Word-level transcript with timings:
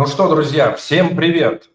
Ну 0.00 0.06
что, 0.06 0.30
друзья, 0.30 0.72
всем 0.72 1.14
привет! 1.14 1.68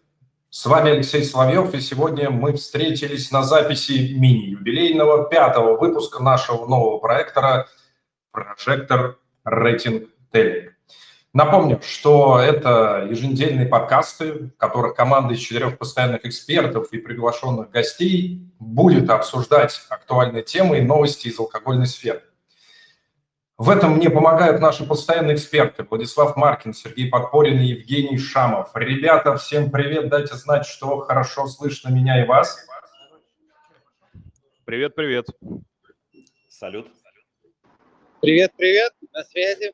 С 0.50 0.66
вами 0.66 0.90
Алексей 0.90 1.22
Соловьев, 1.22 1.72
и 1.74 1.80
сегодня 1.80 2.28
мы 2.28 2.54
встретились 2.54 3.30
на 3.30 3.44
записи 3.44 4.14
мини-юбилейного 4.18 5.28
пятого 5.28 5.76
выпуска 5.76 6.20
нашего 6.20 6.66
нового 6.66 6.98
проектора 6.98 7.68
«Прожектор 8.32 9.18
Рейтинг 9.44 10.08
Телек». 10.32 10.74
Напомню, 11.32 11.80
что 11.86 12.40
это 12.40 13.06
еженедельные 13.08 13.66
подкасты, 13.66 14.32
в 14.32 14.56
которых 14.56 14.96
команда 14.96 15.34
из 15.34 15.38
четырех 15.38 15.78
постоянных 15.78 16.26
экспертов 16.26 16.88
и 16.90 16.98
приглашенных 16.98 17.70
гостей 17.70 18.44
будет 18.58 19.08
обсуждать 19.08 19.82
актуальные 19.88 20.42
темы 20.42 20.78
и 20.78 20.82
новости 20.82 21.28
из 21.28 21.38
алкогольной 21.38 21.86
сферы. 21.86 22.22
В 23.58 23.70
этом 23.70 23.96
мне 23.96 24.10
помогают 24.10 24.60
наши 24.60 24.84
постоянные 24.84 25.34
эксперты 25.34 25.82
Владислав 25.88 26.36
Маркин, 26.36 26.74
Сергей 26.74 27.08
Подпорин 27.08 27.58
и 27.58 27.68
Евгений 27.68 28.18
Шамов. 28.18 28.70
Ребята, 28.74 29.38
всем 29.38 29.70
привет, 29.70 30.10
дайте 30.10 30.34
знать, 30.34 30.66
что 30.66 31.00
хорошо 31.00 31.46
слышно 31.46 31.88
меня 31.88 32.22
и 32.22 32.26
вас. 32.26 32.58
Привет, 34.66 34.94
привет. 34.94 35.28
Салют. 36.50 36.88
Привет, 38.20 38.52
привет, 38.58 38.92
на 39.14 39.24
связи. 39.24 39.72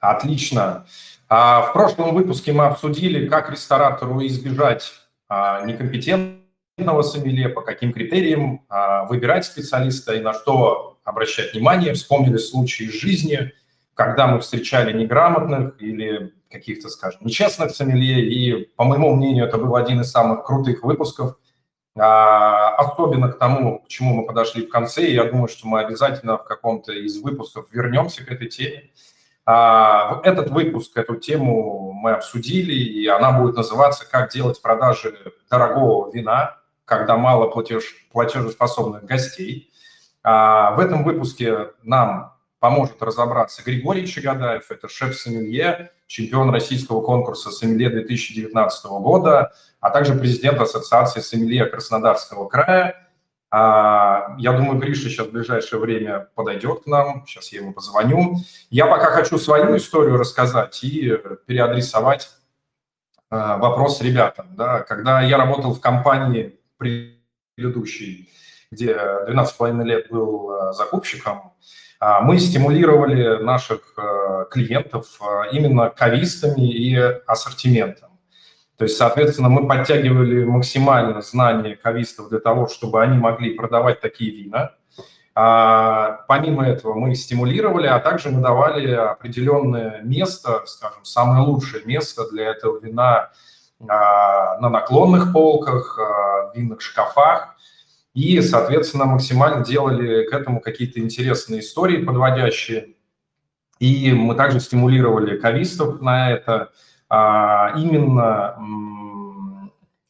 Отлично. 0.00 0.84
А, 1.28 1.62
в 1.62 1.72
прошлом 1.74 2.12
выпуске 2.12 2.52
мы 2.52 2.66
обсудили, 2.66 3.28
как 3.28 3.50
ресторатору 3.50 4.26
избежать 4.26 4.92
а, 5.28 5.64
некомпетентного 5.64 7.02
сомелье, 7.02 7.50
по 7.50 7.60
каким 7.60 7.92
критериям 7.92 8.66
а, 8.68 9.04
выбирать 9.04 9.44
специалиста 9.44 10.14
и 10.14 10.20
на 10.20 10.32
что 10.34 10.93
обращать 11.04 11.52
внимание, 11.52 11.94
вспомнили 11.94 12.38
случаи 12.38 12.86
из 12.86 12.94
жизни, 12.94 13.52
когда 13.94 14.26
мы 14.26 14.40
встречали 14.40 14.96
неграмотных 14.96 15.80
или 15.80 16.34
каких-то, 16.50 16.88
скажем, 16.88 17.20
нечестных 17.24 17.74
сомелье, 17.74 18.24
и, 18.26 18.64
по 18.76 18.84
моему 18.84 19.14
мнению, 19.14 19.46
это 19.46 19.58
был 19.58 19.76
один 19.76 20.00
из 20.00 20.10
самых 20.10 20.44
крутых 20.44 20.82
выпусков, 20.82 21.36
а, 21.96 22.74
особенно 22.76 23.30
к 23.30 23.38
тому, 23.38 23.80
к 23.80 23.88
чему 23.88 24.14
мы 24.14 24.26
подошли 24.26 24.66
в 24.66 24.68
конце, 24.68 25.04
и 25.04 25.14
я 25.14 25.24
думаю, 25.24 25.48
что 25.48 25.68
мы 25.68 25.80
обязательно 25.80 26.38
в 26.38 26.44
каком-то 26.44 26.92
из 26.92 27.20
выпусков 27.20 27.66
вернемся 27.70 28.24
к 28.24 28.30
этой 28.30 28.48
теме. 28.48 28.90
А, 29.46 30.20
этот 30.24 30.50
выпуск, 30.50 30.96
эту 30.96 31.16
тему 31.16 31.92
мы 31.92 32.12
обсудили, 32.12 32.72
и 32.72 33.06
она 33.06 33.32
будет 33.32 33.56
называться 33.56 34.08
«Как 34.08 34.32
делать 34.32 34.60
продажи 34.60 35.16
дорогого 35.50 36.10
вина, 36.12 36.56
когда 36.84 37.16
мало 37.16 37.48
платеж, 37.48 37.94
платежеспособных 38.12 39.04
гостей». 39.04 39.70
А, 40.24 40.72
в 40.72 40.80
этом 40.80 41.04
выпуске 41.04 41.70
нам 41.82 42.34
поможет 42.58 43.02
разобраться 43.02 43.62
Григорий 43.62 44.06
Чагадаев, 44.06 44.70
это 44.70 44.88
шеф-сомелье, 44.88 45.92
чемпион 46.06 46.48
российского 46.48 47.02
конкурса 47.02 47.50
сомелье 47.50 47.90
2019 47.90 48.86
года, 48.86 49.52
а 49.80 49.90
также 49.90 50.14
президент 50.14 50.58
Ассоциации 50.58 51.20
сомелье 51.20 51.66
Краснодарского 51.66 52.48
края. 52.48 53.06
А, 53.50 54.34
я 54.38 54.52
думаю, 54.52 54.80
Гриша 54.80 55.10
сейчас 55.10 55.26
в 55.26 55.32
ближайшее 55.32 55.78
время 55.78 56.28
подойдет 56.34 56.84
к 56.84 56.86
нам, 56.86 57.26
сейчас 57.26 57.52
я 57.52 57.60
ему 57.60 57.74
позвоню. 57.74 58.36
Я 58.70 58.86
пока 58.86 59.10
хочу 59.10 59.38
свою 59.38 59.76
историю 59.76 60.16
рассказать 60.16 60.82
и 60.82 61.18
переадресовать 61.46 62.30
а, 63.28 63.58
вопрос 63.58 64.00
ребятам. 64.00 64.46
Да. 64.56 64.80
Когда 64.80 65.20
я 65.20 65.36
работал 65.36 65.74
в 65.74 65.80
компании 65.80 66.58
предыдущей, 66.78 68.30
где 68.74 68.92
12,5 69.28 69.82
лет 69.84 70.10
был 70.10 70.50
э, 70.50 70.72
закупщиком, 70.72 71.54
а, 72.00 72.20
мы 72.20 72.38
стимулировали 72.38 73.42
наших 73.42 73.94
э, 73.96 74.44
клиентов 74.50 75.06
э, 75.22 75.52
именно 75.52 75.88
кавистами 75.88 76.68
и 76.68 76.94
ассортиментом. 77.26 78.10
То 78.76 78.84
есть, 78.84 78.98
соответственно, 78.98 79.48
мы 79.48 79.66
подтягивали 79.66 80.44
максимально 80.44 81.22
знания 81.22 81.76
кавистов 81.76 82.28
для 82.28 82.40
того, 82.40 82.68
чтобы 82.68 83.02
они 83.02 83.16
могли 83.16 83.54
продавать 83.54 84.00
такие 84.02 84.32
вина. 84.32 84.72
А, 85.34 86.24
помимо 86.28 86.66
этого 86.66 86.92
мы 86.94 87.14
стимулировали, 87.14 87.86
а 87.86 87.98
также 88.00 88.28
мы 88.28 88.42
давали 88.42 88.92
определенное 88.92 90.02
место, 90.02 90.62
скажем, 90.66 91.04
самое 91.04 91.40
лучшее 91.40 91.84
место 91.86 92.28
для 92.30 92.50
этого 92.50 92.80
вина 92.80 93.30
а, 93.88 94.58
на 94.58 94.68
наклонных 94.68 95.32
полках, 95.32 95.96
в 95.96 96.52
винных 96.54 96.82
шкафах, 96.82 97.53
и, 98.14 98.40
соответственно, 98.40 99.06
максимально 99.06 99.64
делали 99.64 100.24
к 100.24 100.32
этому 100.32 100.60
какие-то 100.60 101.00
интересные 101.00 101.60
истории 101.60 102.04
подводящие. 102.04 102.94
И 103.80 104.12
мы 104.12 104.36
также 104.36 104.60
стимулировали 104.60 105.36
кавистов 105.36 106.00
на 106.00 106.30
это 106.30 106.70
а, 107.08 107.74
именно 107.76 108.56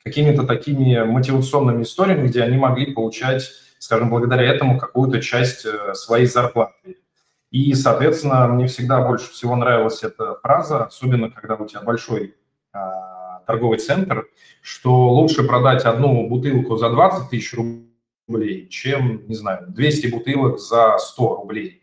какими-то 0.05 0.45
такими 0.45 1.03
мотивационными 1.03 1.83
историями, 1.83 2.29
где 2.29 2.43
они 2.43 2.59
могли 2.59 2.93
получать, 2.93 3.51
скажем, 3.79 4.11
благодаря 4.11 4.43
этому 4.43 4.79
какую-то 4.79 5.23
часть 5.23 5.65
э, 5.65 5.95
своей 5.95 6.27
зарплаты. 6.27 6.99
И, 7.51 7.73
соответственно, 7.73 8.47
мне 8.49 8.67
всегда 8.67 9.01
больше 9.01 9.31
всего 9.31 9.57
нравилась 9.57 10.03
эта 10.03 10.35
фраза, 10.43 10.85
особенно 10.85 11.31
когда 11.31 11.55
у 11.55 11.67
тебя 11.67 11.81
большой 11.81 12.35
а, 12.73 13.41
торговый 13.47 13.79
центр, 13.79 14.27
что 14.61 15.09
лучше 15.09 15.43
продать 15.45 15.85
одну 15.85 16.29
бутылку 16.29 16.77
за 16.77 16.91
20 16.91 17.31
тысяч 17.31 17.55
рублей, 17.55 17.94
рублей, 18.27 18.69
чем, 18.69 19.27
не 19.27 19.35
знаю, 19.35 19.67
200 19.69 20.07
бутылок 20.09 20.59
за 20.59 20.99
100 20.99 21.37
рублей. 21.37 21.83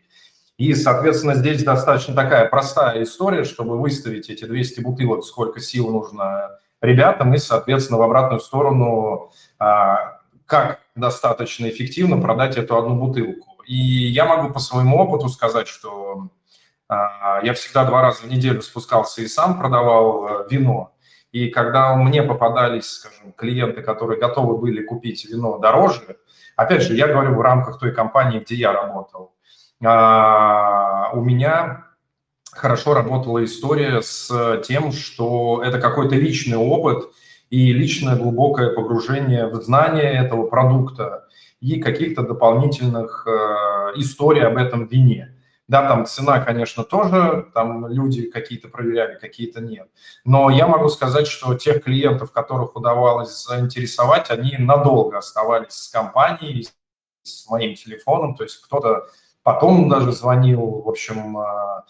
И, 0.58 0.74
соответственно, 0.74 1.34
здесь 1.34 1.64
достаточно 1.64 2.14
такая 2.14 2.48
простая 2.48 3.02
история, 3.02 3.44
чтобы 3.44 3.80
выставить 3.80 4.30
эти 4.30 4.44
200 4.44 4.80
бутылок, 4.80 5.24
сколько 5.24 5.60
сил 5.60 5.90
нужно 5.90 6.58
ребятам, 6.80 7.34
и, 7.34 7.38
соответственно, 7.38 7.98
в 7.98 8.02
обратную 8.02 8.40
сторону, 8.40 9.32
а, 9.58 10.18
как 10.46 10.80
достаточно 10.94 11.68
эффективно 11.68 12.20
продать 12.20 12.56
эту 12.56 12.76
одну 12.76 12.96
бутылку. 12.96 13.62
И 13.66 13.76
я 13.76 14.26
могу 14.26 14.52
по 14.52 14.60
своему 14.60 14.98
опыту 14.98 15.28
сказать, 15.28 15.68
что 15.68 16.28
а, 16.88 17.40
я 17.42 17.54
всегда 17.54 17.84
два 17.84 18.02
раза 18.02 18.22
в 18.22 18.28
неделю 18.28 18.60
спускался 18.62 19.22
и 19.22 19.28
сам 19.28 19.58
продавал 19.58 20.26
э, 20.26 20.46
вино. 20.50 20.92
И 21.30 21.48
когда 21.48 21.96
мне 21.96 22.22
попадались, 22.22 22.88
скажем, 22.90 23.32
клиенты, 23.32 23.82
которые 23.82 24.20
готовы 24.20 24.58
были 24.58 24.84
купить 24.84 25.24
вино 25.24 25.58
дороже, 25.58 26.18
Опять 26.62 26.82
же, 26.82 26.94
я 26.94 27.08
говорю 27.08 27.34
в 27.34 27.40
рамках 27.40 27.78
той 27.78 27.92
компании, 27.92 28.40
где 28.40 28.54
я 28.54 28.72
работал. 28.72 29.34
А, 29.84 31.10
у 31.12 31.20
меня 31.20 31.84
хорошо 32.52 32.94
работала 32.94 33.44
история 33.44 34.00
с 34.00 34.60
тем, 34.66 34.92
что 34.92 35.62
это 35.64 35.80
какой-то 35.80 36.14
личный 36.14 36.56
опыт 36.56 37.08
и 37.50 37.72
личное 37.72 38.16
глубокое 38.16 38.70
погружение 38.74 39.46
в 39.46 39.54
знание 39.62 40.12
этого 40.12 40.46
продукта 40.46 41.26
и 41.60 41.80
каких-то 41.80 42.22
дополнительных 42.22 43.26
э, 43.26 43.30
историй 43.96 44.42
об 44.42 44.56
этом 44.56 44.86
вине. 44.86 45.31
Да, 45.72 45.88
там 45.88 46.04
цена, 46.04 46.38
конечно, 46.40 46.84
тоже, 46.84 47.46
там 47.54 47.86
люди 47.86 48.30
какие-то 48.30 48.68
проверяли, 48.68 49.18
какие-то 49.18 49.62
нет. 49.62 49.88
Но 50.22 50.50
я 50.50 50.66
могу 50.66 50.90
сказать, 50.90 51.26
что 51.26 51.54
тех 51.54 51.82
клиентов, 51.82 52.30
которых 52.30 52.76
удавалось 52.76 53.42
заинтересовать, 53.42 54.30
они 54.30 54.54
надолго 54.58 55.16
оставались 55.16 55.72
с 55.72 55.88
компанией, 55.88 56.68
с 57.22 57.48
моим 57.48 57.74
телефоном, 57.74 58.34
то 58.34 58.42
есть 58.44 58.60
кто-то 58.60 59.06
потом 59.42 59.88
даже 59.88 60.12
звонил, 60.12 60.82
в 60.82 60.88
общем, 60.90 61.38
а, 61.38 61.86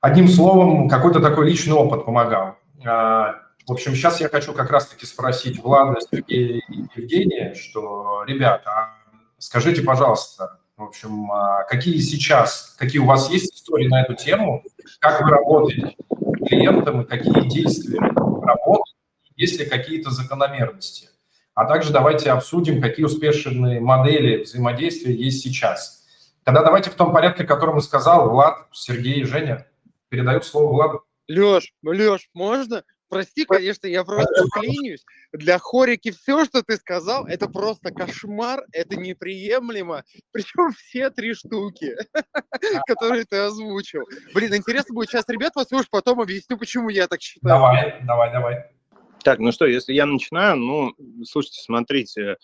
одним 0.00 0.28
словом, 0.28 0.88
какой-то 0.88 1.18
такой 1.18 1.50
личный 1.50 1.74
опыт 1.74 2.04
помогал. 2.04 2.54
А, 2.86 3.34
в 3.66 3.72
общем, 3.72 3.96
сейчас 3.96 4.20
я 4.20 4.28
хочу 4.28 4.52
как 4.52 4.70
раз-таки 4.70 5.06
спросить 5.06 5.60
Влада, 5.60 5.98
и 6.28 6.60
Евгения, 6.94 7.54
что, 7.54 8.22
ребята, 8.28 8.70
а 8.70 8.94
скажите, 9.38 9.82
пожалуйста, 9.82 10.60
в 10.82 10.88
общем, 10.88 11.30
а, 11.30 11.62
какие 11.64 11.98
сейчас, 11.98 12.74
какие 12.78 13.00
у 13.00 13.06
вас 13.06 13.30
есть 13.30 13.54
истории 13.54 13.86
на 13.86 14.02
эту 14.02 14.14
тему, 14.14 14.64
как 14.98 15.22
вы 15.22 15.30
работаете 15.30 15.94
с 16.10 16.48
клиентом 16.48 17.06
какие 17.06 17.48
действия 17.48 18.00
работают, 18.00 18.96
есть 19.36 19.58
ли 19.60 19.66
какие-то 19.66 20.10
закономерности. 20.10 21.08
А 21.54 21.66
также 21.66 21.92
давайте 21.92 22.32
обсудим, 22.32 22.80
какие 22.82 23.06
успешные 23.06 23.80
модели 23.80 24.42
взаимодействия 24.42 25.14
есть 25.14 25.42
сейчас. 25.42 26.04
Тогда 26.42 26.64
давайте 26.64 26.90
в 26.90 26.94
том 26.94 27.12
порядке, 27.12 27.44
которым 27.44 27.76
я 27.76 27.82
сказал, 27.82 28.30
Влад, 28.30 28.66
Сергей 28.72 29.20
и 29.20 29.24
Женя. 29.24 29.66
Передаю 30.08 30.42
слово 30.42 30.72
Владу. 30.72 31.04
Леш, 31.28 31.72
Леш, 31.82 32.28
можно? 32.34 32.82
Прости, 33.12 33.44
конечно, 33.44 33.86
я 33.86 34.04
просто 34.04 34.44
клянусь. 34.54 35.04
Для 35.34 35.58
хорики 35.58 36.10
все, 36.12 36.46
что 36.46 36.62
ты 36.62 36.76
сказал, 36.76 37.26
это 37.26 37.46
просто 37.46 37.90
кошмар, 37.90 38.64
это 38.72 38.96
неприемлемо. 38.96 40.04
Причем 40.30 40.72
все 40.72 41.10
три 41.10 41.34
штуки, 41.34 41.94
которые 42.86 43.26
ты 43.26 43.36
озвучил. 43.36 44.00
Блин, 44.32 44.56
интересно 44.56 44.94
будет 44.94 45.10
сейчас 45.10 45.28
ребят 45.28 45.52
послушать, 45.52 45.90
потом 45.90 46.22
объясню, 46.22 46.56
почему 46.56 46.88
я 46.88 47.06
так 47.06 47.20
считаю. 47.20 47.54
Давай, 47.54 48.00
давай, 48.06 48.32
давай. 48.32 48.64
Так, 49.22 49.40
ну 49.40 49.52
что, 49.52 49.66
если 49.66 49.92
я 49.92 50.06
начинаю, 50.06 50.56
ну, 50.56 50.94
слушайте, 51.24 51.60
смотрите, 51.62 52.38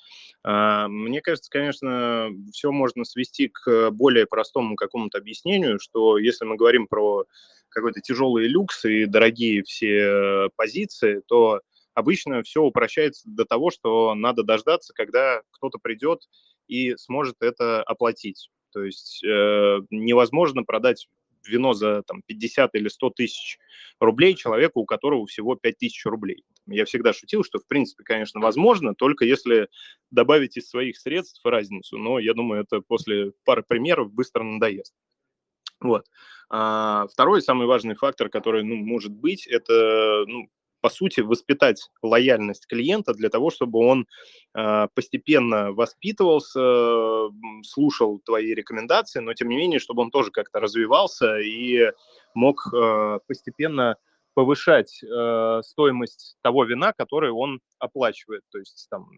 а, 0.45 0.87
мне 0.87 1.23
кажется, 1.23 1.51
конечно, 1.51 2.29
все 2.53 2.71
можно 2.73 3.07
свести 3.07 3.49
к 3.49 3.91
более 3.91 4.27
простому 4.27 4.77
какому-то 4.77 5.17
объяснению, 5.17 5.81
что 5.81 6.19
если 6.19 6.45
мы 6.45 6.57
говорим 6.57 6.87
про 6.87 7.25
какой-то 7.69 8.01
тяжелый 8.01 8.47
люкс 8.49 8.85
и 8.85 9.07
дорогие 9.07 9.63
все 9.63 10.49
позиции, 10.57 11.23
то 11.27 11.61
обычно 11.95 12.43
все 12.43 12.63
упрощается 12.63 13.23
до 13.27 13.45
того, 13.45 13.71
что 13.71 14.15
надо 14.15 14.43
дождаться, 14.43 14.93
когда 14.95 15.43
кто-то 15.51 15.79
придет 15.79 16.21
и 16.69 16.95
сможет 16.97 17.37
это 17.41 17.83
оплатить. 17.83 18.51
То 18.73 18.85
есть 18.85 19.25
э, 19.25 19.79
невозможно 19.91 20.63
продать 20.63 21.09
вино 21.47 21.73
за 21.73 22.03
там, 22.03 22.23
50 22.27 22.75
или 22.75 22.89
100 22.89 23.11
тысяч 23.11 23.59
рублей 24.01 24.35
человеку, 24.35 24.81
у 24.81 24.85
которого 24.85 25.27
всего 25.27 25.57
5 25.57 25.79
тысяч 25.79 26.05
рублей. 26.05 26.45
Я 26.67 26.85
всегда 26.85 27.13
шутил, 27.13 27.43
что, 27.43 27.59
в 27.59 27.67
принципе, 27.67 28.05
конечно, 28.05 28.41
возможно, 28.41 28.95
только 28.95 29.25
если 29.25 29.69
добавить 30.11 30.57
из 30.57 30.69
своих 30.69 30.99
средств 30.99 31.45
разницу. 31.45 31.97
Но 31.97 32.19
я 32.19 32.35
думаю, 32.35 32.63
это 32.63 32.81
после 32.81 33.33
пары 33.45 33.65
примеров 33.67 34.13
быстро 34.13 34.43
надоест. 34.43 34.95
Вот. 35.81 36.07
А 36.51 37.07
второй 37.13 37.43
самый 37.43 37.67
важный 37.67 37.95
фактор, 37.95 38.29
который 38.29 38.65
ну, 38.65 38.77
может 38.77 39.13
быть, 39.13 39.47
это 39.47 40.25
ну, 40.27 40.49
по 40.81 40.91
сути, 40.91 41.21
воспитать 41.21 41.91
лояльность 42.03 42.67
клиента 42.67 43.13
для 43.13 43.29
того, 43.29 43.51
чтобы 43.51 43.81
он 43.81 44.07
э, 44.55 44.87
постепенно 44.95 45.73
воспитывался, 45.73 47.29
слушал 47.65 48.21
твои 48.25 48.55
рекомендации, 48.55 49.21
но 49.21 49.35
тем 49.35 49.49
не 49.49 49.57
менее, 49.57 49.81
чтобы 49.81 50.03
он 50.03 50.11
тоже 50.11 50.31
как-то 50.31 50.61
развивался 50.61 51.39
и 51.39 51.91
мог 52.35 52.73
э, 52.73 53.19
постепенно 53.27 53.97
повышать 54.39 55.03
э, 55.03 55.63
стоимость 55.65 56.37
того 56.43 56.63
вина, 56.63 56.93
который 56.93 57.33
он 57.33 57.59
оплачивает. 57.81 58.43
То 58.53 58.59
есть, 58.61 58.87
там, 58.89 59.11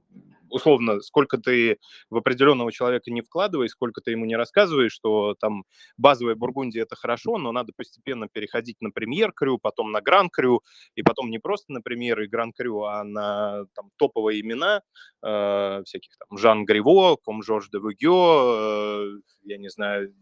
условно, 0.49 1.03
сколько 1.03 1.37
ты 1.37 1.77
в 2.09 2.17
определенного 2.17 2.73
человека 2.73 3.11
не 3.11 3.21
вкладывай, 3.21 3.69
сколько 3.69 4.01
ты 4.01 4.13
ему 4.13 4.25
не 4.25 4.35
рассказываешь, 4.35 4.93
что 4.93 5.35
там 5.39 5.65
базовая 5.99 6.37
Бургундия– 6.37 6.83
это 6.85 6.97
хорошо, 6.97 7.37
но 7.37 7.53
надо 7.53 7.75
постепенно 7.77 8.29
переходить 8.33 8.81
на 8.81 8.91
премьер-крю, 8.93 9.59
потом 9.59 9.93
на 9.93 10.01
гран-крю, 10.01 10.63
и 10.95 11.03
потом 11.03 11.31
не 11.31 11.39
просто 11.39 11.71
на 11.71 11.83
премьер 11.83 12.19
и 12.23 12.27
гран-крю, 12.27 12.85
а 12.85 13.05
на 13.05 13.67
там, 13.75 13.91
топовые 13.99 14.41
имена 14.41 14.81
э, 15.23 15.83
всяких 15.85 16.17
там 16.17 16.39
Жан 16.39 16.65
Гриво, 16.65 17.17
Ком 17.17 17.43
Жорж 17.43 17.69
де 17.69 17.79
Вугё, 17.79 18.57
э, 18.59 19.21
я 19.43 19.59
не 19.59 19.69
знаю, 19.69 20.15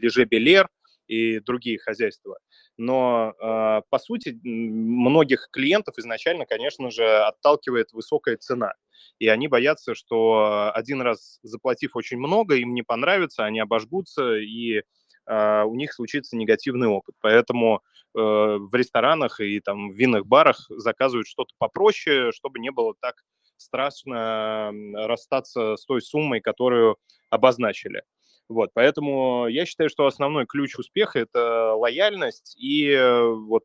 Леже 0.00 0.24
Белер– 0.24 0.70
и 1.06 1.40
другие 1.40 1.78
хозяйства. 1.78 2.38
Но, 2.76 3.34
э, 3.40 3.82
по 3.88 3.98
сути, 3.98 4.38
многих 4.42 5.48
клиентов 5.50 5.98
изначально, 5.98 6.46
конечно 6.46 6.90
же, 6.90 7.06
отталкивает 7.06 7.92
высокая 7.92 8.36
цена. 8.36 8.72
И 9.18 9.28
они 9.28 9.48
боятся, 9.48 9.94
что 9.94 10.70
один 10.74 11.00
раз 11.00 11.38
заплатив 11.42 11.96
очень 11.96 12.18
много, 12.18 12.56
им 12.56 12.74
не 12.74 12.82
понравится, 12.82 13.44
они 13.44 13.60
обожгутся, 13.60 14.36
и 14.36 14.82
э, 15.26 15.62
у 15.64 15.74
них 15.74 15.92
случится 15.92 16.36
негативный 16.36 16.88
опыт. 16.88 17.14
Поэтому 17.20 17.76
э, 17.76 18.18
в 18.18 18.74
ресторанах 18.74 19.40
и 19.40 19.60
там 19.60 19.90
в 19.90 19.94
винных 19.94 20.26
барах 20.26 20.66
заказывают 20.68 21.28
что-то 21.28 21.54
попроще, 21.58 22.32
чтобы 22.32 22.58
не 22.58 22.70
было 22.70 22.94
так 23.00 23.14
страшно 23.56 24.70
расстаться 24.94 25.76
с 25.76 25.84
той 25.86 26.02
суммой, 26.02 26.40
которую 26.40 26.98
обозначили. 27.30 28.02
Вот, 28.48 28.70
поэтому 28.74 29.48
я 29.48 29.66
считаю, 29.66 29.90
что 29.90 30.06
основной 30.06 30.46
ключ 30.46 30.76
успеха– 30.78 31.18
это 31.20 31.74
лояльность 31.74 32.54
и, 32.56 32.90
э, 32.90 33.22
вот, 33.28 33.64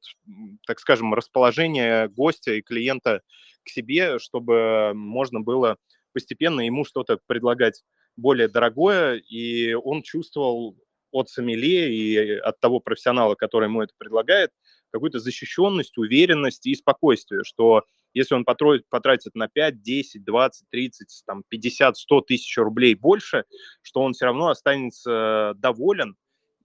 так 0.66 0.80
скажем, 0.80 1.13
расположение 1.13 2.10
гостя 2.10 2.54
и 2.54 2.62
клиента 2.63 3.22
к 3.63 3.69
себе, 3.69 4.18
чтобы 4.18 4.94
можно 4.95 5.39
было 5.39 5.78
постепенно 6.13 6.62
ему 6.62 6.83
что-то 6.83 7.19
предлагать 7.28 7.83
более 8.18 8.48
дорогое, 8.48 9.18
и 9.18 9.74
он 9.74 10.01
чувствовал 10.01 10.75
от 11.12 11.30
сомелье 11.30 11.94
и 11.94 12.38
от 12.38 12.60
того 12.60 12.80
профессионала, 12.80 13.36
который 13.36 13.66
ему 13.66 13.84
это 13.84 13.94
предлагает, 13.98 14.50
какую-то 14.92 15.19
защищенность, 15.19 15.98
уверенность 15.98 16.66
и 16.66 16.74
спокойствие, 16.75 17.44
что 17.44 17.84
если 18.13 18.36
он 18.36 18.46
потратит 18.46 19.36
на 19.36 19.48
5, 19.48 19.81
10, 19.81 20.24
20, 20.24 20.69
30, 20.69 21.24
там, 21.25 21.44
50, 21.48 21.98
100 21.98 22.22
тысяч 22.22 22.58
рублей 22.58 22.96
больше, 22.96 23.46
что 23.81 24.02
он 24.02 24.13
все 24.13 24.25
равно 24.25 24.50
останется 24.50 25.54
доволен. 25.58 26.16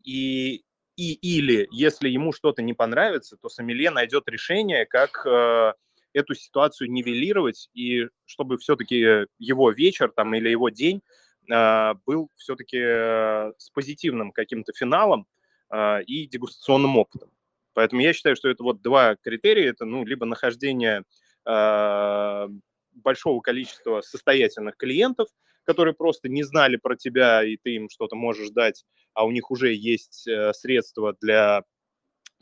И, 0.03 0.65
и 0.97 1.13
или 1.15 1.69
если 1.71 2.09
ему 2.09 2.33
что-то 2.33 2.63
не 2.63 2.75
понравится, 2.75 3.37
то 3.37 3.49
сомелье 3.49 3.91
найдет 3.91 4.29
решение, 4.29 4.87
как 4.87 5.27
э, 5.27 5.73
эту 6.13 6.35
ситуацию 6.35 6.91
нивелировать, 6.91 7.69
и 7.75 8.09
чтобы 8.25 8.59
все-таки 8.59 9.27
его 9.39 9.71
вечер 9.71 10.11
там, 10.15 10.35
или 10.35 10.49
его 10.49 10.71
день 10.71 11.03
э, 11.51 11.95
был 12.07 12.31
все-таки 12.37 12.79
э, 12.81 13.53
с 13.59 13.71
позитивным 13.71 14.33
каким-то 14.33 14.73
финалом 14.73 15.27
э, 15.71 16.03
и 16.05 16.27
дегустационным 16.27 16.97
опытом. 16.97 17.31
Поэтому 17.75 18.01
я 18.01 18.15
считаю, 18.15 18.37
что 18.37 18.49
это 18.49 18.63
вот 18.63 18.81
два 18.81 19.17
критерия. 19.17 19.69
Это 19.69 19.85
ну, 19.85 20.07
либо 20.07 20.25
нахождение 20.25 21.03
большого 21.47 23.41
количества 23.41 24.01
состоятельных 24.01 24.77
клиентов, 24.77 25.29
которые 25.65 25.95
просто 25.95 26.29
не 26.29 26.43
знали 26.43 26.77
про 26.77 26.97
тебя, 26.97 27.45
и 27.45 27.57
ты 27.57 27.75
им 27.75 27.89
что-то 27.89 28.17
можешь 28.17 28.51
дать, 28.51 28.85
а 29.15 29.25
у 29.27 29.31
них 29.31 29.51
уже 29.51 29.75
есть 29.75 30.27
э, 30.29 30.53
средства 30.53 31.17
для 31.21 31.65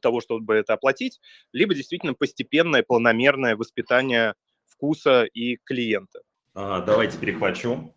того, 0.02 0.20
чтобы 0.20 0.54
это 0.54 0.74
оплатить, 0.74 1.20
либо 1.52 1.74
действительно 1.74 2.12
постепенное, 2.14 2.82
планомерное 2.82 3.56
воспитание 3.56 4.34
вкуса 4.66 5.24
и 5.24 5.56
клиента. 5.64 6.20
А, 6.54 6.82
давайте 6.82 7.18
перехвачу. 7.18 7.94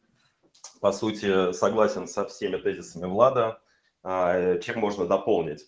По 0.79 0.91
сути, 0.93 1.51
согласен 1.51 2.07
со 2.07 2.25
всеми 2.25 2.57
тезисами 2.57 3.07
Влада. 3.07 3.61
А, 4.03 4.57
чем 4.59 4.79
можно 4.79 5.05
дополнить? 5.05 5.65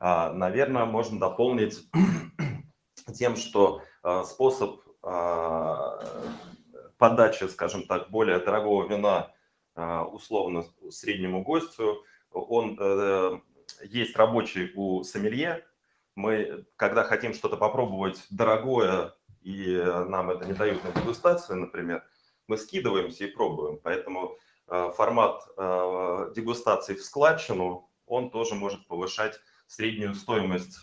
Наверное, 0.00 0.84
можно 0.84 1.18
дополнить 1.18 1.78
тем, 3.14 3.36
что 3.36 3.80
а, 3.80 3.82
способ 4.24 4.84
а, 5.06 6.02
подачи, 6.96 7.44
скажем 7.44 7.86
так, 7.86 8.10
более 8.10 8.38
дорогого 8.38 8.88
вина 8.88 9.32
а, 9.74 10.04
условно 10.04 10.64
среднему 10.90 11.42
гостю, 11.42 12.02
он 12.30 12.76
э, 12.80 13.40
есть 13.82 14.16
рабочий 14.16 14.72
у 14.74 15.04
сомелье. 15.04 15.64
Мы, 16.16 16.64
когда 16.76 17.04
хотим 17.04 17.32
что-то 17.32 17.56
попробовать 17.56 18.24
дорогое, 18.30 19.14
и 19.42 19.76
нам 20.08 20.30
это 20.30 20.46
не 20.46 20.52
дают 20.52 20.82
на 20.82 20.90
дегустацию, 21.00 21.58
например, 21.58 22.02
мы 22.48 22.56
скидываемся 22.56 23.24
и 23.24 23.30
пробуем. 23.30 23.78
Поэтому 23.82 24.36
формат 24.66 25.44
дегустации 26.34 26.94
в 26.94 27.04
складчину, 27.04 27.88
он 28.06 28.30
тоже 28.30 28.56
может 28.56 28.84
повышать 28.88 29.38
среднюю 29.68 30.14
стоимость 30.14 30.76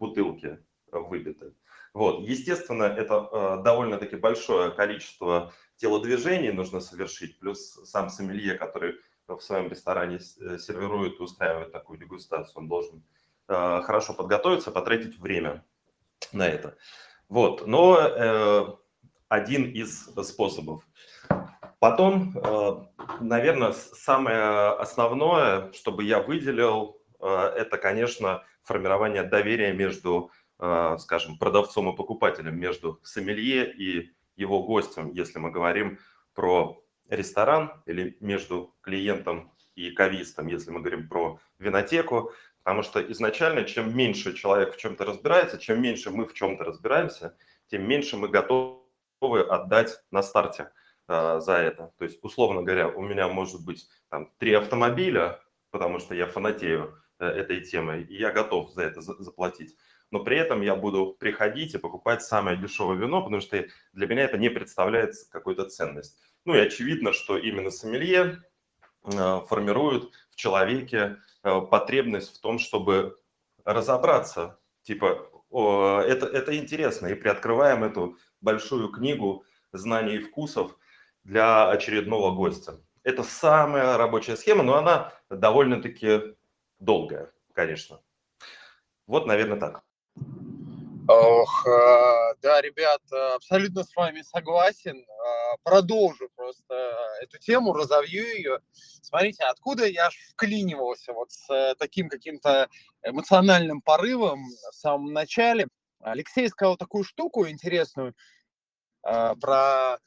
бутылки 0.00 0.58
выбитой. 0.90 1.54
Вот. 1.94 2.20
Естественно, 2.20 2.84
это 2.84 3.28
э, 3.30 3.62
довольно-таки 3.62 4.16
большое 4.16 4.70
количество 4.70 5.52
телодвижений 5.76 6.50
нужно 6.50 6.80
совершить, 6.80 7.38
плюс 7.38 7.80
сам 7.84 8.08
сомелье, 8.08 8.54
который 8.54 8.94
в 9.26 9.40
своем 9.40 9.68
ресторане 9.68 10.16
э, 10.16 10.58
сервирует 10.58 11.20
и 11.20 11.22
устраивает 11.22 11.72
такую 11.72 11.98
дегустацию, 11.98 12.62
он 12.62 12.68
должен 12.68 13.02
э, 13.48 13.82
хорошо 13.82 14.14
подготовиться, 14.14 14.70
потратить 14.70 15.18
время 15.18 15.64
на 16.32 16.48
это. 16.48 16.76
Вот. 17.28 17.66
Но 17.66 17.98
э, 17.98 18.66
один 19.28 19.70
из 19.70 20.06
способов. 20.28 20.86
Потом, 21.78 22.36
э, 22.36 22.84
наверное, 23.20 23.72
самое 23.72 24.70
основное, 24.78 25.72
чтобы 25.72 26.04
я 26.04 26.20
выделил, 26.20 27.00
э, 27.20 27.26
это, 27.26 27.76
конечно, 27.76 28.44
формирование 28.62 29.24
доверия 29.24 29.72
между 29.72 30.30
скажем, 30.98 31.38
продавцом 31.38 31.92
и 31.92 31.96
покупателем, 31.96 32.58
между 32.58 33.00
сомелье 33.02 33.72
и 33.72 34.12
его 34.36 34.62
гостем, 34.62 35.10
если 35.12 35.38
мы 35.38 35.50
говорим 35.50 35.98
про 36.34 36.82
ресторан, 37.08 37.82
или 37.86 38.16
между 38.20 38.74
клиентом 38.80 39.52
и 39.74 39.90
кавистом, 39.90 40.46
если 40.46 40.70
мы 40.70 40.80
говорим 40.80 41.08
про 41.08 41.40
винотеку, 41.58 42.32
потому 42.62 42.82
что 42.82 43.00
изначально, 43.12 43.64
чем 43.64 43.96
меньше 43.96 44.34
человек 44.34 44.74
в 44.74 44.78
чем-то 44.78 45.04
разбирается, 45.04 45.58
чем 45.58 45.82
меньше 45.82 46.10
мы 46.10 46.26
в 46.26 46.34
чем-то 46.34 46.64
разбираемся, 46.64 47.36
тем 47.66 47.88
меньше 47.88 48.16
мы 48.16 48.28
готовы 48.28 49.40
отдать 49.48 50.02
на 50.10 50.22
старте 50.22 50.70
э, 51.08 51.40
за 51.40 51.54
это. 51.54 51.92
То 51.98 52.04
есть, 52.04 52.18
условно 52.22 52.62
говоря, 52.62 52.88
у 52.88 53.02
меня 53.02 53.28
может 53.28 53.64
быть 53.64 53.88
там 54.08 54.30
три 54.38 54.52
автомобиля, 54.52 55.40
потому 55.70 55.98
что 55.98 56.14
я 56.14 56.26
фанатею 56.26 56.98
э, 57.18 57.26
этой 57.26 57.62
темой, 57.62 58.04
и 58.04 58.16
я 58.16 58.30
готов 58.30 58.70
за 58.70 58.82
это 58.82 59.00
заплатить 59.00 59.76
но 60.12 60.20
при 60.22 60.36
этом 60.36 60.60
я 60.60 60.76
буду 60.76 61.16
приходить 61.18 61.74
и 61.74 61.78
покупать 61.78 62.22
самое 62.22 62.56
дешевое 62.56 62.96
вино, 62.96 63.22
потому 63.22 63.40
что 63.40 63.66
для 63.94 64.06
меня 64.06 64.24
это 64.24 64.36
не 64.36 64.50
представляет 64.50 65.14
какой-то 65.30 65.64
ценность. 65.64 66.18
Ну 66.44 66.54
и 66.54 66.58
очевидно, 66.58 67.12
что 67.12 67.38
именно 67.38 67.70
сомелье 67.70 68.42
э, 69.04 69.40
формирует 69.48 70.12
в 70.30 70.36
человеке 70.36 71.16
э, 71.42 71.60
потребность 71.62 72.36
в 72.36 72.40
том, 72.40 72.58
чтобы 72.58 73.18
разобраться, 73.64 74.60
типа, 74.82 75.28
это, 75.50 76.26
это 76.26 76.56
интересно, 76.56 77.06
и 77.06 77.14
приоткрываем 77.14 77.84
эту 77.84 78.18
большую 78.40 78.88
книгу 78.88 79.44
знаний 79.72 80.16
и 80.16 80.18
вкусов 80.20 80.76
для 81.24 81.70
очередного 81.70 82.34
гостя. 82.34 82.80
Это 83.02 83.22
самая 83.22 83.96
рабочая 83.96 84.36
схема, 84.36 84.62
но 84.62 84.76
она 84.76 85.12
довольно-таки 85.30 86.34
долгая, 86.78 87.32
конечно. 87.52 88.00
Вот, 89.06 89.26
наверное, 89.26 89.58
так. 89.58 89.84
Ох, 91.08 91.66
э, 91.66 92.34
да, 92.42 92.60
ребят, 92.60 93.02
абсолютно 93.34 93.82
с 93.82 93.94
вами 93.96 94.22
согласен. 94.22 94.98
Э, 94.98 95.56
продолжу 95.64 96.28
просто 96.36 96.96
эту 97.20 97.38
тему, 97.38 97.72
разовью 97.72 98.24
ее. 98.24 98.60
Смотрите, 99.02 99.42
откуда 99.44 99.84
я 99.86 100.06
аж 100.06 100.16
вклинивался 100.30 101.12
вот 101.12 101.32
с 101.32 101.50
э, 101.52 101.74
таким 101.76 102.08
каким-то 102.08 102.68
эмоциональным 103.02 103.82
порывом 103.82 104.44
в 104.44 104.74
самом 104.74 105.12
начале. 105.12 105.66
Алексей 106.00 106.48
сказал 106.48 106.76
такую 106.76 107.04
штуку 107.04 107.48
интересную 107.48 108.14
про 109.02 109.98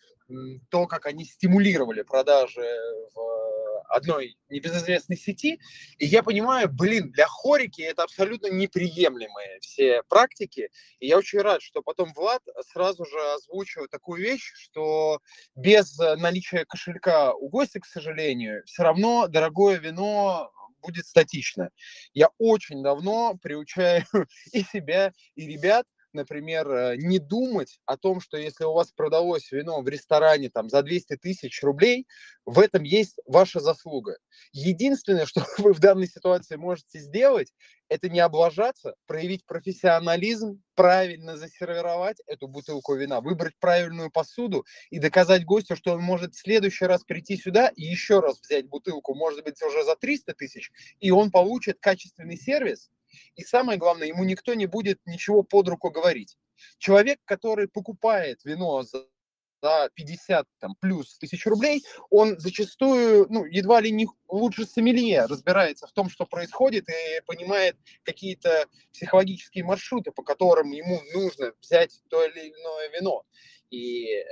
то, 0.69 0.87
как 0.87 1.05
они 1.05 1.25
стимулировали 1.25 2.01
продажи 2.01 2.65
в 3.13 3.54
одной 3.89 4.38
небезызвестной 4.50 5.18
сети. 5.18 5.60
И 5.98 6.06
я 6.06 6.24
понимаю, 6.24 6.70
блин, 6.72 7.12
для 7.12 7.27
хорики 7.27 7.82
это 7.82 8.04
абсолютно 8.04 8.48
неприемлемые 8.48 9.60
все 9.62 10.04
практики. 10.10 10.70
И 11.00 11.08
я 11.08 11.18
очень 11.18 11.39
рад, 11.39 11.62
что 11.62 11.82
потом 11.82 12.13
Влад 12.13 12.42
сразу 12.72 13.06
же 13.06 13.34
озвучил 13.34 13.88
такую 13.88 14.22
вещь, 14.22 14.51
что 14.56 15.20
без 15.56 15.98
наличия 15.98 16.65
кошелька 16.65 17.34
у 17.34 17.50
гостя, 17.50 17.80
к 17.80 17.86
сожалению, 17.86 18.63
все 18.65 18.84
равно 18.84 19.27
дорогое 19.27 19.77
вино 19.77 20.51
будет 20.82 21.06
статично. 21.06 21.70
Я 22.13 22.30
очень 22.38 22.84
давно 22.84 23.38
приучаю 23.42 24.06
и 24.54 24.63
себя, 24.63 25.12
и 25.36 25.48
ребят 25.48 25.86
например, 26.15 26.67
э, 26.72 26.95
не 26.98 27.19
думать 27.19 27.79
о 27.86 27.98
том, 27.98 28.19
что 28.19 28.38
если 28.38 28.63
у 28.63 28.74
вас 28.74 28.91
продалось 28.91 29.51
вино 29.51 29.81
в 29.81 29.88
ресторане 29.88 30.50
там 30.50 30.69
за 30.69 30.81
200 30.81 31.17
тысяч 31.17 31.62
рублей, 31.62 32.07
в 32.45 32.60
этом 32.60 32.84
есть 32.84 33.19
ваша 33.25 33.60
заслуга. 33.60 34.17
Единственное, 34.51 35.25
что 35.25 35.45
вы 35.60 35.74
в 35.74 35.79
данной 35.79 36.07
ситуации 36.07 36.55
можете 36.55 37.00
сделать, 37.00 37.53
это 37.88 38.10
не 38.10 38.19
облажаться, 38.19 38.95
проявить 39.05 39.45
профессионализм, 39.45 40.62
правильно 40.74 41.38
засервировать 41.38 42.17
эту 42.25 42.48
бутылку 42.48 42.95
вина, 42.95 43.22
выбрать 43.22 43.53
правильную 43.60 44.10
посуду 44.10 44.65
и 44.89 45.00
доказать 45.00 45.45
гостю, 45.45 45.75
что 45.75 45.93
он 45.93 46.01
может 46.01 46.34
в 46.34 46.39
следующий 46.39 46.86
раз 46.86 47.03
прийти 47.03 47.38
сюда 47.38 47.67
и 47.67 47.84
еще 47.84 48.22
раз 48.22 48.39
взять 48.41 48.67
бутылку, 48.67 49.13
может 49.13 49.43
быть, 49.43 49.62
уже 49.62 49.84
за 49.84 49.95
300 49.95 50.34
тысяч, 50.34 50.72
и 51.00 51.12
он 51.12 51.29
получит 51.29 51.77
качественный 51.79 52.38
сервис, 52.38 52.89
и 53.36 53.43
самое 53.43 53.77
главное, 53.77 54.07
ему 54.07 54.24
никто 54.24 54.53
не 54.53 54.65
будет 54.65 55.00
ничего 55.05 55.43
под 55.43 55.67
руку 55.67 55.89
говорить. 55.89 56.38
Человек, 56.77 57.19
который 57.25 57.67
покупает 57.67 58.43
вино 58.45 58.84
за 58.84 59.05
за 59.65 59.89
50 59.95 60.48
там, 60.60 60.75
плюс 60.79 61.17
тысяч 61.17 61.45
рублей, 61.48 61.84
он 62.12 62.38
зачастую, 62.38 63.25
ну, 63.29 63.45
едва 63.45 63.81
ли 63.81 63.91
не 63.91 64.07
лучше 64.27 64.65
сомелье 64.65 65.25
разбирается 65.25 65.88
в 65.88 65.91
том, 65.91 66.10
что 66.10 66.25
происходит, 66.25 66.88
и 66.88 67.22
понимает 67.25 67.75
какие-то 68.03 68.67
психологические 68.93 69.63
маршруты, 69.63 70.12
по 70.12 70.22
которым 70.22 70.72
ему 70.72 71.01
нужно 71.13 71.53
взять 71.62 72.00
то 72.10 72.24
или 72.24 72.50
иное 72.50 72.89
вино. 72.89 73.24
И 73.72 74.05
э, 74.13 74.25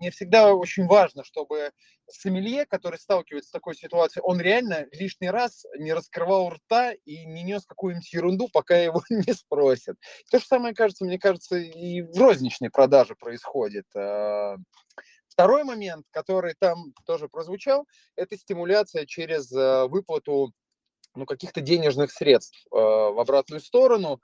мне 0.00 0.10
всегда 0.10 0.52
очень 0.52 0.86
важно, 0.86 1.22
чтобы 1.22 1.70
сомелье, 2.08 2.66
который 2.66 2.98
сталкивается 2.98 3.48
с 3.48 3.52
такой 3.52 3.74
ситуацией, 3.74 4.22
он 4.24 4.40
реально 4.40 4.86
лишний 4.92 5.30
раз 5.30 5.64
не 5.78 5.92
раскрывал 5.92 6.50
рта 6.50 6.92
и 6.92 7.24
не 7.24 7.42
нес 7.42 7.64
какую-нибудь 7.66 8.12
ерунду, 8.12 8.48
пока 8.52 8.76
его 8.76 9.02
не 9.10 9.32
спросят. 9.32 9.96
То 10.30 10.38
же 10.38 10.44
самое, 10.44 10.74
кажется, 10.74 11.04
мне 11.04 11.18
кажется, 11.18 11.56
и 11.56 12.02
в 12.02 12.18
розничной 12.18 12.70
продаже 12.70 13.14
происходит. 13.14 13.86
А, 13.96 14.56
второй 15.28 15.64
момент, 15.64 16.06
который 16.10 16.54
там 16.58 16.92
тоже 17.06 17.28
прозвучал, 17.28 17.86
это 18.16 18.36
стимуляция 18.36 19.06
через 19.06 19.52
а, 19.52 19.86
выплату 19.86 20.52
ну, 21.14 21.26
каких-то 21.26 21.60
денежных 21.60 22.10
средств 22.10 22.64
э, 22.70 22.74
в 22.74 23.20
обратную 23.20 23.60
сторону. 23.60 24.22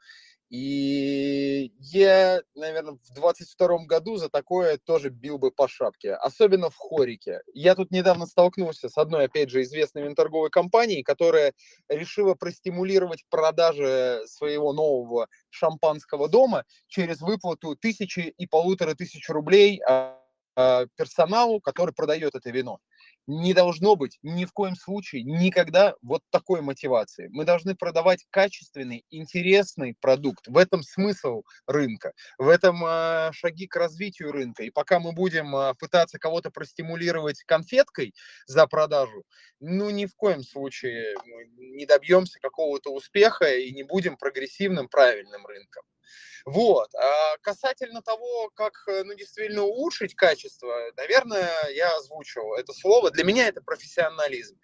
И 0.51 1.73
я, 1.79 2.41
наверное, 2.55 2.95
в 2.95 3.15
22 3.15 3.85
году 3.85 4.17
за 4.17 4.31
такое 4.31 4.79
тоже 4.79 5.11
бил 5.11 5.37
бы 5.39 5.51
по 5.51 5.69
шапке, 5.69 6.15
особенно 6.15 6.71
в 6.71 6.77
хорике. 6.77 7.43
Я 7.53 7.75
тут 7.75 7.91
недавно 7.91 8.25
столкнулся 8.25 8.89
с 8.89 8.97
одной, 8.97 9.27
опять 9.27 9.51
же, 9.51 9.61
известной 9.63 10.15
торговой 10.15 10.49
компанией, 10.49 11.03
которая 11.03 11.53
решила 11.91 12.35
простимулировать 12.35 13.25
продажи 13.29 14.23
своего 14.27 14.73
нового 14.73 15.29
шампанского 15.51 16.29
дома 16.29 16.65
через 16.87 17.21
выплату 17.21 17.77
тысячи 17.77 18.21
и 18.21 18.47
полутора 18.47 18.95
тысяч 18.95 19.29
рублей 19.29 19.83
а, 19.87 20.19
а, 20.57 20.87
персоналу, 20.97 21.61
который 21.61 21.93
продает 21.93 22.35
это 22.35 22.51
вино 22.51 22.81
не 23.29 23.53
должно 23.53 23.95
быть 23.95 24.19
ни 24.23 24.47
в 24.47 24.53
коем 24.53 24.75
случае, 24.75 25.23
никогда 25.23 25.95
вот 26.01 26.23
такой 26.31 26.63
мотивации. 26.63 27.29
Мы 27.31 27.45
должны 27.45 27.77
продавать 27.77 28.25
качественный, 28.31 29.05
интересный 29.11 29.95
продукт. 30.01 30.49
В 30.49 30.57
этом 30.57 30.83
смысл 30.83 31.43
рынка, 31.67 32.15
в 32.39 32.49
этом 32.49 32.83
э, 32.85 33.31
шаги 33.33 33.67
к 33.67 33.77
развитию 33.77 34.33
рынка. 34.33 34.63
И 34.65 34.71
пока 34.71 34.99
мы 34.99 35.13
будем 35.13 35.55
э, 35.55 35.75
пытаться 35.79 36.19
кого-то 36.19 36.51
простимулировать 36.51 37.43
конфеткой 37.45 38.15
за 38.47 38.67
продажу, 38.67 39.25
ну 39.61 39.91
ни 39.91 40.07
в 40.07 40.17
коем 40.17 40.43
случае 40.43 41.15
не 41.59 41.85
добьемся 41.85 42.41
какого-то 42.41 42.95
успеха 42.95 43.45
и 43.55 43.71
не 43.73 43.83
будем 43.83 44.17
прогрессивным, 44.17 44.89
правильным 44.89 45.45
рынком. 45.47 45.83
Вот. 46.45 46.95
А 46.95 47.37
касательно 47.43 48.03
того, 48.03 48.51
как 48.55 48.73
э, 48.89 49.03
ну, 49.05 49.15
действительно 49.15 49.63
улучшить 49.63 50.15
качество, 50.15 50.75
наверное, 50.97 51.51
я 51.75 51.97
озвучил 51.97 52.55
это 52.55 52.73
слово. 52.73 53.11
Для 53.11 53.25
меня 53.25 53.49
это 53.49 53.61
профессионализм. 53.61 54.59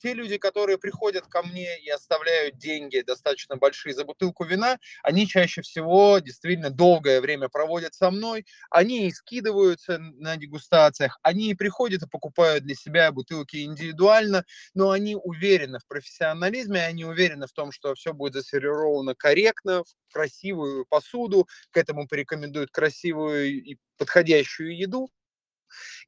Те 0.00 0.14
люди, 0.14 0.38
которые 0.38 0.78
приходят 0.78 1.26
ко 1.26 1.42
мне 1.42 1.78
и 1.80 1.90
оставляют 1.90 2.56
деньги 2.58 3.00
достаточно 3.06 3.56
большие 3.56 3.94
за 3.94 4.04
бутылку 4.04 4.44
вина, 4.44 4.78
они 5.02 5.26
чаще 5.26 5.62
всего 5.62 6.18
действительно 6.20 6.70
долгое 6.70 7.20
время 7.20 7.48
проводят 7.50 7.94
со 7.94 8.10
мной, 8.10 8.46
они 8.70 9.06
и 9.08 9.10
скидываются 9.12 9.98
на 9.98 10.36
дегустациях, 10.36 11.18
они 11.22 11.50
и 11.50 11.54
приходят 11.54 12.02
и 12.02 12.08
покупают 12.08 12.64
для 12.64 12.74
себя 12.74 13.12
бутылки 13.12 13.62
индивидуально, 13.62 14.44
но 14.74 14.90
они 14.90 15.16
уверены 15.16 15.78
в 15.78 15.86
профессионализме, 15.86 16.84
они 16.84 17.04
уверены 17.04 17.46
в 17.46 17.52
том, 17.52 17.70
что 17.72 17.94
все 17.94 18.14
будет 18.14 18.32
засервировано 18.34 19.14
корректно, 19.14 19.84
в 19.84 20.12
красивую 20.12 20.86
посуду, 20.88 21.46
к 21.70 21.76
этому 21.76 22.08
порекомендуют 22.08 22.70
красивую 22.70 23.62
и 23.62 23.76
подходящую 23.98 24.76
еду. 24.76 25.10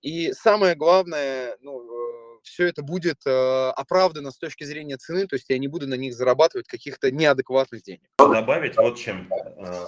И 0.02 0.32
самое 0.32 0.74
главное, 0.74 1.56
ну, 1.60 1.80
все 2.42 2.66
это 2.68 2.82
будет 2.82 3.26
э, 3.26 3.70
оправдано 3.70 4.30
с 4.30 4.38
точки 4.38 4.64
зрения 4.64 4.96
цены, 4.96 5.26
то 5.26 5.36
есть 5.36 5.46
я 5.48 5.58
не 5.58 5.68
буду 5.68 5.86
на 5.86 5.94
них 5.94 6.14
зарабатывать 6.14 6.66
каких-то 6.66 7.10
неадекватных 7.10 7.82
денег. 7.82 8.02
Добавить 8.18 8.76
вот 8.76 8.98
чем 8.98 9.28
э, 9.30 9.86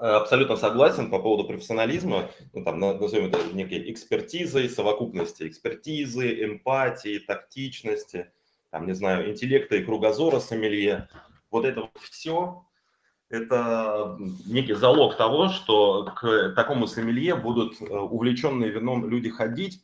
абсолютно 0.00 0.56
согласен 0.56 1.10
по 1.10 1.18
поводу 1.18 1.44
профессионализма, 1.44 2.30
ну, 2.52 2.64
там, 2.64 2.78
назовем 2.78 3.26
это 3.26 3.38
некой 3.52 3.90
экспертизой, 3.90 4.68
совокупности 4.68 5.46
экспертизы, 5.46 6.44
эмпатии, 6.44 7.18
тактичности, 7.18 8.30
там, 8.70 8.86
не 8.86 8.92
знаю, 8.94 9.30
интеллекта 9.30 9.76
и 9.76 9.84
кругозора 9.84 10.40
сомелье. 10.40 11.08
Вот 11.50 11.64
это 11.64 11.88
все, 12.10 12.64
это 13.30 14.16
некий 14.46 14.74
залог 14.74 15.16
того, 15.16 15.48
что 15.48 16.04
к 16.16 16.52
такому 16.54 16.86
сомелье 16.86 17.34
будут 17.34 17.80
э, 17.80 17.84
увлеченные 17.84 18.70
вином 18.70 19.08
люди 19.08 19.30
ходить, 19.30 19.82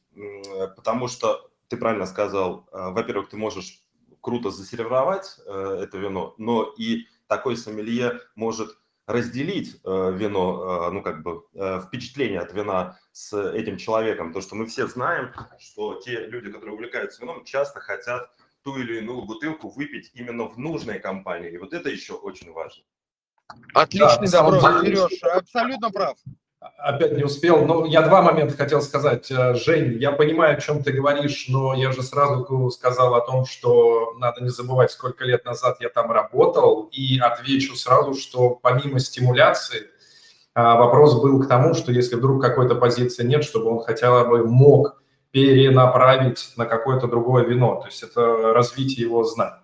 потому 0.76 1.08
что, 1.08 1.50
ты 1.68 1.76
правильно 1.76 2.06
сказал, 2.06 2.68
э, 2.72 2.90
во-первых, 2.90 3.28
ты 3.28 3.36
можешь 3.36 3.82
круто 4.20 4.50
засервировать 4.50 5.38
э, 5.46 5.80
это 5.82 5.98
вино, 5.98 6.34
но 6.38 6.74
и 6.76 7.06
такой 7.26 7.56
сомелье 7.56 8.20
может 8.34 8.76
разделить 9.06 9.80
вино, 9.84 10.88
ну 10.92 11.02
как 11.02 11.24
бы 11.24 11.42
впечатление 11.84 12.38
от 12.38 12.52
вина 12.52 12.96
с 13.10 13.36
этим 13.52 13.76
человеком, 13.76 14.28
потому 14.28 14.42
что 14.42 14.54
мы 14.54 14.66
все 14.66 14.86
знаем, 14.86 15.32
что 15.58 15.96
те 15.96 16.26
люди, 16.26 16.52
которые 16.52 16.74
увлекаются 16.74 17.20
вином, 17.20 17.44
часто 17.44 17.80
хотят 17.80 18.30
ту 18.62 18.76
или 18.76 18.98
иную 18.98 19.22
бутылку 19.22 19.68
выпить 19.68 20.12
именно 20.14 20.44
в 20.44 20.58
нужной 20.58 21.00
компании, 21.00 21.50
и 21.50 21.58
вот 21.58 21.72
это 21.72 21.88
еще 21.88 22.14
очень 22.14 22.52
важно. 22.52 22.84
Отличный 23.74 24.22
да, 24.22 24.26
запрос, 24.26 24.62
Сереж, 24.62 25.22
абсолютно 25.22 25.90
прав. 25.90 26.16
Опять 26.60 27.16
не 27.16 27.24
успел. 27.24 27.64
Но 27.64 27.86
я 27.86 28.02
два 28.02 28.20
момента 28.20 28.54
хотел 28.54 28.82
сказать. 28.82 29.30
Э, 29.30 29.54
Жень, 29.54 29.96
я 29.98 30.12
понимаю, 30.12 30.58
о 30.58 30.60
чем 30.60 30.82
ты 30.82 30.92
говоришь, 30.92 31.46
но 31.48 31.74
я 31.74 31.90
же 31.92 32.02
сразу 32.02 32.70
сказал 32.70 33.14
о 33.14 33.24
том, 33.24 33.46
что 33.46 34.14
надо 34.18 34.42
не 34.42 34.50
забывать, 34.50 34.90
сколько 34.90 35.24
лет 35.24 35.44
назад 35.46 35.78
я 35.80 35.88
там 35.88 36.12
работал. 36.12 36.88
И 36.92 37.18
отвечу 37.18 37.76
сразу, 37.76 38.14
что 38.14 38.50
помимо 38.50 38.98
стимуляции, 39.00 39.86
а, 40.52 40.76
вопрос 40.76 41.20
был 41.22 41.42
к 41.42 41.48
тому, 41.48 41.72
что 41.72 41.92
если 41.92 42.16
вдруг 42.16 42.42
какой-то 42.42 42.74
позиции 42.74 43.24
нет, 43.24 43.42
чтобы 43.44 43.70
он 43.70 43.82
хотя 43.82 44.24
бы 44.24 44.46
мог 44.46 45.00
перенаправить 45.30 46.52
на 46.56 46.66
какое-то 46.66 47.06
другое 47.06 47.44
вино. 47.44 47.76
То 47.76 47.86
есть 47.86 48.02
это 48.02 48.52
развитие 48.52 49.06
его 49.06 49.24
знаний. 49.24 49.56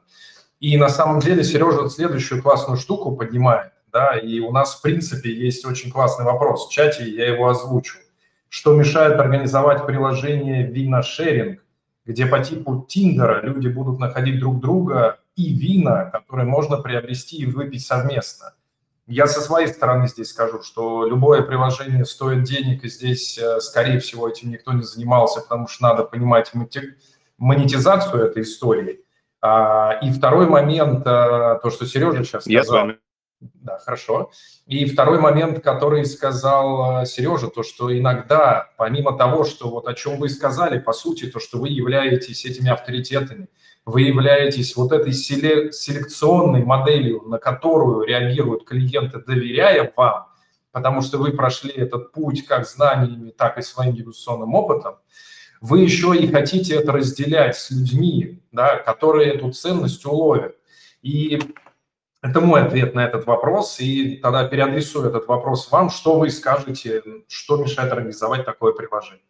И 0.60 0.76
на 0.78 0.88
самом 0.88 1.20
деле 1.20 1.44
Сережа 1.44 1.88
следующую 1.90 2.42
классную 2.42 2.78
штуку 2.78 3.14
поднимает 3.14 3.72
да, 3.96 4.18
и 4.18 4.40
у 4.40 4.52
нас, 4.52 4.74
в 4.74 4.82
принципе, 4.82 5.34
есть 5.34 5.64
очень 5.64 5.90
классный 5.90 6.26
вопрос 6.26 6.66
в 6.66 6.70
чате, 6.70 7.08
я 7.08 7.28
его 7.28 7.48
озвучу. 7.48 7.96
Что 8.50 8.74
мешает 8.74 9.18
организовать 9.18 9.86
приложение 9.86 10.66
Виношеринг, 10.66 11.64
где 12.04 12.26
по 12.26 12.38
типу 12.40 12.84
Тиндера 12.86 13.40
люди 13.40 13.68
будут 13.68 13.98
находить 13.98 14.38
друг 14.38 14.60
друга 14.60 15.18
и 15.34 15.54
вина, 15.54 16.04
которые 16.04 16.46
можно 16.46 16.76
приобрести 16.76 17.38
и 17.38 17.46
выпить 17.46 17.86
совместно. 17.86 18.52
Я 19.06 19.26
со 19.26 19.40
своей 19.40 19.68
стороны 19.68 20.08
здесь 20.08 20.28
скажу, 20.28 20.62
что 20.62 21.06
любое 21.06 21.40
приложение 21.40 22.04
стоит 22.04 22.42
денег, 22.42 22.84
и 22.84 22.90
здесь, 22.90 23.38
э, 23.38 23.60
скорее 23.60 23.98
всего, 23.98 24.28
этим 24.28 24.50
никто 24.50 24.74
не 24.74 24.82
занимался, 24.82 25.40
потому 25.40 25.68
что 25.68 25.84
надо 25.84 26.04
понимать 26.04 26.52
монетизацию 27.38 28.24
этой 28.24 28.42
истории. 28.42 29.00
А, 29.40 29.98
и 30.02 30.10
второй 30.10 30.48
момент, 30.48 31.06
э, 31.06 31.58
то, 31.62 31.70
что 31.70 31.86
Сережа 31.86 32.24
сейчас 32.24 32.42
сказал. 32.42 32.52
Я 32.52 32.64
с 32.64 32.68
вами. 32.68 32.98
Да, 33.40 33.78
хорошо. 33.78 34.30
И 34.66 34.86
второй 34.86 35.18
момент, 35.18 35.62
который 35.62 36.06
сказал 36.06 37.02
э, 37.02 37.06
Сережа, 37.06 37.48
то, 37.48 37.62
что 37.62 37.96
иногда, 37.96 38.70
помимо 38.78 39.16
того, 39.16 39.44
что 39.44 39.68
вот 39.68 39.86
о 39.86 39.94
чем 39.94 40.18
вы 40.18 40.30
сказали, 40.30 40.78
по 40.78 40.92
сути, 40.92 41.26
то, 41.26 41.38
что 41.38 41.58
вы 41.58 41.68
являетесь 41.68 42.46
этими 42.46 42.70
авторитетами, 42.70 43.48
вы 43.84 44.02
являетесь 44.02 44.74
вот 44.74 44.92
этой 44.92 45.12
селекционной 45.12 46.64
моделью, 46.64 47.22
на 47.26 47.38
которую 47.38 48.06
реагируют 48.06 48.64
клиенты, 48.64 49.20
доверяя 49.20 49.92
вам, 49.94 50.26
потому 50.72 51.02
что 51.02 51.18
вы 51.18 51.32
прошли 51.32 51.70
этот 51.70 52.12
путь 52.12 52.44
как 52.46 52.66
знаниями, 52.66 53.30
так 53.30 53.58
и 53.58 53.62
своим 53.62 53.94
дегустационным 53.94 54.54
опытом, 54.54 54.96
вы 55.60 55.80
еще 55.80 56.16
и 56.16 56.26
хотите 56.26 56.74
это 56.74 56.92
разделять 56.92 57.56
с 57.56 57.70
людьми, 57.70 58.40
да, 58.50 58.76
которые 58.76 59.34
эту 59.34 59.52
ценность 59.52 60.04
уловят. 60.04 60.56
И 61.02 61.40
это 62.30 62.40
мой 62.40 62.62
ответ 62.62 62.94
на 62.94 63.04
этот 63.04 63.26
вопрос, 63.26 63.80
и 63.80 64.16
тогда 64.16 64.46
переадресую 64.46 65.08
этот 65.08 65.26
вопрос 65.26 65.70
вам. 65.70 65.90
Что 65.90 66.18
вы 66.18 66.30
скажете, 66.30 67.02
что 67.28 67.56
мешает 67.56 67.92
организовать 67.92 68.44
такое 68.44 68.72
приложение? 68.72 69.22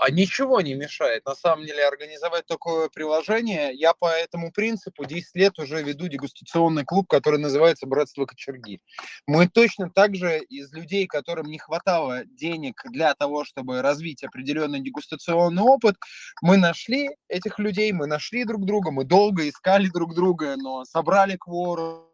А 0.00 0.10
ничего 0.10 0.60
не 0.60 0.74
мешает, 0.74 1.24
на 1.24 1.34
самом 1.34 1.66
деле, 1.66 1.86
организовать 1.86 2.46
такое 2.46 2.88
приложение. 2.88 3.72
Я 3.74 3.94
по 3.94 4.06
этому 4.06 4.52
принципу 4.52 5.04
10 5.04 5.34
лет 5.34 5.58
уже 5.58 5.82
веду 5.82 6.08
дегустационный 6.08 6.84
клуб, 6.84 7.08
который 7.08 7.40
называется 7.40 7.86
«Братство 7.86 8.24
Кочерги». 8.24 8.80
Мы 9.26 9.48
точно 9.48 9.90
так 9.90 10.14
же 10.14 10.38
из 10.38 10.72
людей, 10.72 11.06
которым 11.06 11.46
не 11.46 11.58
хватало 11.58 12.24
денег 12.24 12.82
для 12.90 13.14
того, 13.14 13.44
чтобы 13.44 13.82
развить 13.82 14.22
определенный 14.22 14.80
дегустационный 14.80 15.62
опыт, 15.62 15.96
мы 16.42 16.56
нашли 16.56 17.10
этих 17.28 17.58
людей, 17.58 17.90
мы 17.92 18.06
нашли 18.06 18.44
друг 18.44 18.64
друга, 18.66 18.90
мы 18.90 19.04
долго 19.04 19.48
искали 19.48 19.88
друг 19.88 20.14
друга, 20.14 20.54
но 20.56 20.84
собрали 20.84 21.36
кворум, 21.36 22.07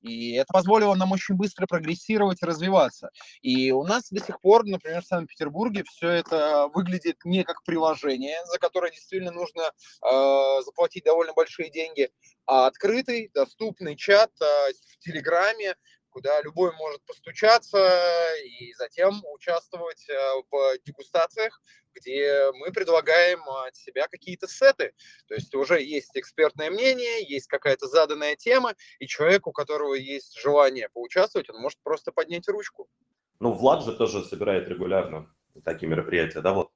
и 0.00 0.32
это 0.32 0.52
позволило 0.52 0.94
нам 0.94 1.12
очень 1.12 1.34
быстро 1.34 1.66
прогрессировать 1.66 2.42
и 2.42 2.46
развиваться. 2.46 3.10
И 3.42 3.70
у 3.70 3.84
нас 3.84 4.10
до 4.10 4.24
сих 4.24 4.40
пор, 4.40 4.64
например, 4.64 5.02
в 5.02 5.06
Санкт-Петербурге 5.06 5.84
все 5.84 6.08
это 6.08 6.68
выглядит 6.72 7.18
не 7.24 7.44
как 7.44 7.62
приложение, 7.64 8.38
за 8.46 8.58
которое 8.58 8.90
действительно 8.90 9.32
нужно 9.32 9.62
э, 9.62 10.62
заплатить 10.64 11.04
довольно 11.04 11.32
большие 11.32 11.70
деньги, 11.70 12.10
а 12.46 12.66
открытый, 12.66 13.30
доступный 13.34 13.96
чат 13.96 14.30
э, 14.40 14.44
в 14.44 14.98
Телеграме, 15.00 15.76
куда 16.10 16.40
любой 16.42 16.72
может 16.76 17.02
постучаться 17.06 17.78
и 18.44 18.74
затем 18.74 19.22
участвовать 19.32 20.08
э, 20.08 20.14
в 20.50 20.78
дегустациях, 20.84 21.60
где 21.94 22.50
мы 22.54 22.72
предлагаем 22.72 23.40
от 23.66 23.74
себя 23.76 24.06
какие-то 24.08 24.46
сеты. 24.46 24.92
То 25.26 25.34
есть 25.34 25.54
уже 25.54 25.80
есть 25.80 26.10
экспертное 26.14 26.70
мнение, 26.70 27.24
есть 27.26 27.46
какая-то 27.46 27.86
заданная 27.86 28.36
тема, 28.36 28.74
и 28.98 29.06
человек, 29.06 29.46
у 29.46 29.52
которого 29.52 29.94
есть 29.94 30.38
желание 30.38 30.88
поучаствовать, 30.88 31.50
он 31.50 31.60
может 31.60 31.78
просто 31.82 32.12
поднять 32.12 32.48
ручку. 32.48 32.88
Ну, 33.40 33.52
Влад 33.52 33.84
же 33.84 33.94
тоже 33.94 34.22
собирает 34.24 34.68
регулярно 34.68 35.32
такие 35.64 35.88
мероприятия, 35.88 36.40
да, 36.40 36.52
вот? 36.52 36.70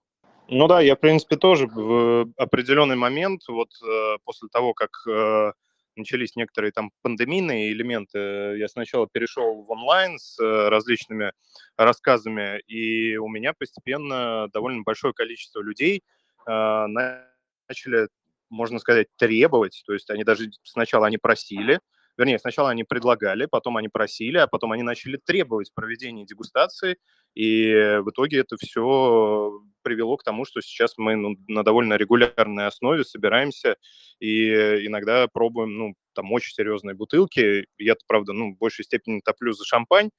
Ну 0.49 0.69
да, 0.69 0.81
я, 0.81 0.95
в 0.95 1.01
принципе, 1.01 1.37
тоже 1.37 1.67
в 1.67 2.27
определенный 2.37 2.97
момент, 2.97 3.43
вот 3.49 3.71
э, 3.83 4.19
после 4.25 4.49
того, 4.49 4.75
как 4.75 4.91
э, 5.09 5.53
начались 5.97 6.37
некоторые 6.37 6.73
там 6.73 6.91
пандемийные 7.03 7.73
элементы. 7.73 8.19
Я 8.59 8.69
сначала 8.69 9.09
перешел 9.11 9.63
в 9.63 9.71
онлайн 9.71 10.19
с 10.19 10.39
э, 10.41 10.69
различными 10.69 11.33
рассказами, 11.77 12.61
и 12.67 13.17
у 13.17 13.29
меня 13.29 13.53
постепенно 13.53 14.49
довольно 14.53 14.83
большое 14.83 15.15
количество 15.15 15.61
людей 15.61 16.03
э, 16.47 16.87
начали, 16.87 18.09
можно 18.51 18.79
сказать, 18.79 19.09
требовать. 19.17 19.83
То 19.87 19.93
есть 19.93 20.11
они 20.11 20.25
даже 20.25 20.51
сначала 20.63 21.07
они 21.07 21.19
просили, 21.19 21.81
вернее, 22.17 22.39
сначала 22.39 22.71
они 22.71 22.85
предлагали, 22.85 23.47
потом 23.47 23.77
они 23.77 23.89
просили, 23.89 24.39
а 24.39 24.47
потом 24.47 24.73
они 24.73 24.83
начали 24.83 25.17
требовать 25.17 25.73
проведения 25.75 26.25
дегустации, 26.25 26.97
и 27.35 27.99
в 28.01 28.11
итоге 28.11 28.41
это 28.41 28.57
все 28.57 29.61
привело 29.83 30.17
к 30.17 30.23
тому, 30.23 30.45
что 30.45 30.61
сейчас 30.61 30.95
мы 30.97 31.17
ну, 31.17 31.37
на 31.49 31.65
довольно 31.65 31.95
регулярной 31.95 32.67
основе 32.67 33.05
собираемся 33.05 33.77
и 34.21 34.51
иногда 34.87 35.27
пробуем, 35.33 35.77
ну, 35.77 35.95
там 36.15 36.33
очень 36.33 36.55
серьезные 36.55 36.95
бутылки. 36.95 37.67
Я-то, 37.77 38.01
правда, 38.07 38.33
ну, 38.33 38.55
в 38.55 38.59
большей 38.59 38.85
степени 38.85 39.21
топлю 39.21 39.53
за 39.53 39.65
шампань, 39.65 40.11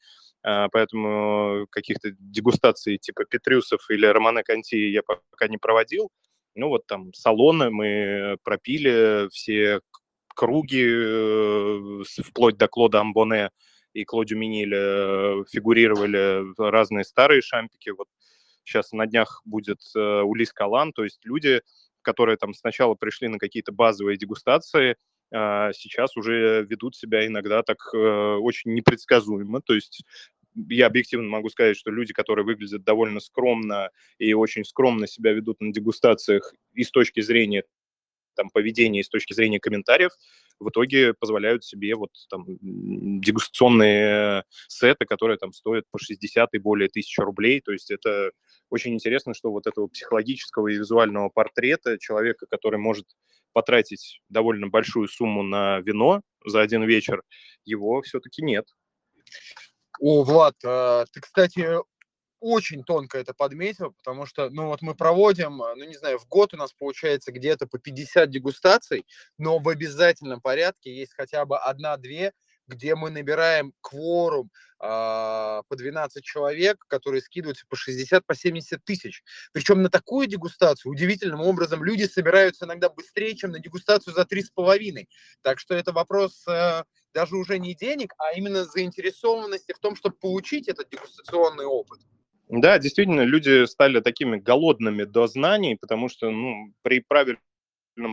а, 0.44 0.68
поэтому 0.70 1.68
каких-то 1.72 2.12
дегустаций 2.20 2.98
типа 2.98 3.26
Петрюсов 3.26 3.90
или 3.90 4.06
Романа 4.06 4.44
Конти 4.44 4.92
я 4.92 5.02
пока 5.02 5.48
не 5.48 5.58
проводил. 5.58 6.10
Ну, 6.54 6.70
вот 6.70 6.86
там 6.88 7.14
салоны 7.14 7.70
мы 7.70 8.38
пропили, 8.44 9.28
все 9.32 9.82
круги, 10.36 10.86
э, 10.86 12.04
вплоть 12.24 12.58
до 12.58 12.68
Клода 12.68 13.00
Амбоне 13.00 13.50
и 13.94 14.04
Клодю 14.04 14.38
Миниля 14.38 14.78
э, 14.78 15.44
фигурировали 15.50 16.54
разные 16.58 17.04
старые 17.04 17.42
шампики. 17.42 17.90
Вот 17.90 18.08
сейчас 18.64 18.92
на 18.92 19.08
днях 19.08 19.42
будет 19.46 19.80
э, 19.96 20.22
Улис 20.22 20.54
Калан, 20.54 20.94
то 20.94 21.04
есть 21.04 21.26
люди, 21.26 21.62
которые 22.02 22.38
там 22.38 22.54
сначала 22.54 22.94
пришли 22.94 23.28
на 23.28 23.40
какие-то 23.40 23.72
базовые 23.72 24.18
дегустации, 24.18 24.98
а 25.34 25.74
сейчас 25.74 26.16
уже 26.18 26.64
ведут 26.70 26.96
себя 26.96 27.26
иногда 27.26 27.64
так 27.64 27.78
очень 27.94 28.76
непредсказуемо. 28.76 29.60
То 29.62 29.74
есть 29.74 30.06
я 30.56 30.88
объективно 30.88 31.28
могу 31.28 31.50
сказать, 31.50 31.78
что 31.78 31.92
люди, 31.92 32.14
которые 32.14 32.46
выглядят 32.46 32.84
довольно 32.84 33.20
скромно 33.20 33.90
и 34.18 34.34
очень 34.34 34.64
скромно 34.64 35.08
себя 35.08 35.34
ведут 35.34 35.62
на 35.62 35.74
дегустациях 35.74 36.54
и 36.74 36.84
с 36.84 36.92
точки 36.92 37.22
зрения 37.22 37.64
там, 38.36 38.50
поведения 38.50 39.04
с 39.04 39.10
точки 39.10 39.34
зрения 39.34 39.60
комментариев, 39.60 40.12
в 40.60 40.70
итоге 40.70 41.14
позволяют 41.14 41.66
себе 41.66 41.96
вот 41.96 42.12
там 42.30 42.46
дегустационные 42.62 44.44
сеты, 44.68 45.06
которые 45.06 45.38
там 45.38 45.52
стоят 45.52 45.86
по 45.92 46.00
60 46.00 46.54
и 46.54 46.58
более 46.58 46.90
тысячи 46.90 47.20
рублей. 47.20 47.62
То 47.62 47.72
есть 47.72 47.92
это 47.92 48.32
очень 48.70 48.94
интересно, 48.94 49.34
что 49.34 49.52
вот 49.52 49.68
этого 49.68 49.88
психологического 49.88 50.68
и 50.70 50.78
визуального 50.78 51.30
портрета 51.30 51.98
человека, 52.00 52.46
который 52.50 52.80
может 52.80 53.06
потратить 53.54 54.22
довольно 54.30 54.68
большую 54.68 55.08
сумму 55.08 55.44
на 55.44 55.80
вино 55.80 56.22
за 56.46 56.62
один 56.62 56.84
вечер, 56.84 57.24
его 57.64 58.02
все-таки 58.02 58.42
нет. 58.42 58.66
О, 60.00 60.24
Влад, 60.24 60.56
а, 60.66 61.06
ты, 61.12 61.22
кстати, 61.22 61.66
очень 62.46 62.84
тонко 62.84 63.18
это 63.18 63.34
подметил, 63.34 63.94
потому 63.94 64.28
что, 64.28 64.52
ну 64.52 64.68
вот 64.68 64.84
мы 64.84 64.94
проводим, 64.94 65.58
ну 65.58 65.84
не 65.84 65.96
знаю, 65.96 66.20
в 66.20 66.28
год 66.28 66.54
у 66.54 66.58
нас 66.58 66.74
получается 66.74 67.32
где-то 67.32 67.66
по 67.66 67.80
50 67.80 68.30
дегустаций, 68.30 69.06
но 69.40 69.58
в 69.58 69.68
обязательном 69.68 70.42
порядке 70.42 70.96
есть 70.96 71.14
хотя 71.16 71.44
бы 71.46 71.58
одна-две, 71.58 72.34
где 72.68 72.96
мы 72.96 73.10
набираем 73.10 73.74
кворум 73.82 74.52
э, 74.80 74.86
по 74.88 75.76
12 75.76 76.24
человек, 76.24 76.86
которые 76.88 77.22
скидываются 77.22 77.66
по 77.68 77.76
60, 77.76 78.26
по 78.26 78.36
70 78.36 78.84
тысяч. 78.84 79.24
Причем 79.52 79.82
на 79.82 79.90
такую 79.90 80.28
дегустацию 80.28 80.92
удивительным 80.92 81.42
образом 81.42 81.84
люди 81.84 82.04
собираются 82.04 82.66
иногда 82.66 82.90
быстрее, 82.90 83.36
чем 83.36 83.52
на 83.52 83.60
дегустацию 83.60 84.14
за 84.14 84.22
3,5. 84.22 85.06
Так 85.42 85.60
что 85.60 85.74
это 85.74 85.92
вопрос 85.92 86.44
э, 86.48 86.84
даже 87.14 87.36
уже 87.38 87.58
не 87.58 87.74
денег, 87.74 88.14
а 88.18 88.34
именно 88.34 88.66
заинтересованности 88.66 89.74
в 89.74 89.80
том, 89.80 89.96
чтобы 89.96 90.16
получить 90.18 90.68
этот 90.68 90.90
дегустационный 90.90 91.66
опыт. 91.66 92.02
Да, 92.50 92.78
действительно, 92.78 93.22
люди 93.22 93.66
стали 93.66 94.00
такими 94.02 94.38
голодными 94.38 95.04
до 95.04 95.28
знаний, 95.28 95.76
потому 95.76 96.10
что 96.10 96.30
ну, 96.30 96.74
при 96.84 97.00
правильном 97.00 97.40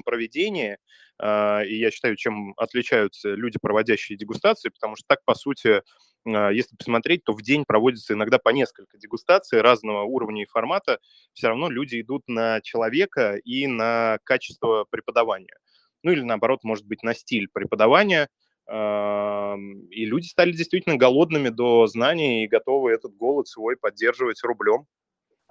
проведении, 0.05 0.79
э, 1.23 1.67
и 1.67 1.79
я 1.79 1.91
считаю, 1.91 2.17
чем 2.17 2.55
отличаются 2.57 3.31
люди, 3.35 3.59
проводящие 3.61 4.17
дегустации, 4.17 4.71
потому 4.71 4.97
что 4.97 5.05
так, 5.07 5.21
по 5.27 5.35
сути, 5.35 5.83
э, 6.27 6.51
если 6.55 6.75
посмотреть, 6.77 7.25
то 7.25 7.35
в 7.35 7.43
день 7.43 7.65
проводится 7.67 8.15
иногда 8.15 8.39
по 8.39 8.49
несколько 8.51 8.97
дегустаций 8.99 9.61
разного 9.61 10.03
уровня 10.05 10.43
и 10.43 10.47
формата, 10.47 10.99
все 11.35 11.49
равно 11.49 11.69
люди 11.69 12.01
идут 12.01 12.23
на 12.27 12.61
человека 12.63 13.37
и 13.37 13.67
на 13.67 14.19
качество 14.25 14.87
преподавания. 14.91 15.57
Ну 16.03 16.11
или 16.13 16.23
наоборот, 16.23 16.61
может 16.65 16.87
быть, 16.87 17.03
на 17.03 17.15
стиль 17.15 17.49
преподавания– 17.53 18.29
и 18.69 20.05
люди 20.05 20.27
стали 20.27 20.53
действительно 20.53 20.97
голодными 20.97 21.49
до 21.49 21.87
знаний 21.87 22.45
и 22.45 22.49
готовы 22.49 22.93
этот 22.93 23.15
голод 23.17 23.49
свой 23.49 23.77
поддерживать 23.77 24.43
рублем. 24.45 24.87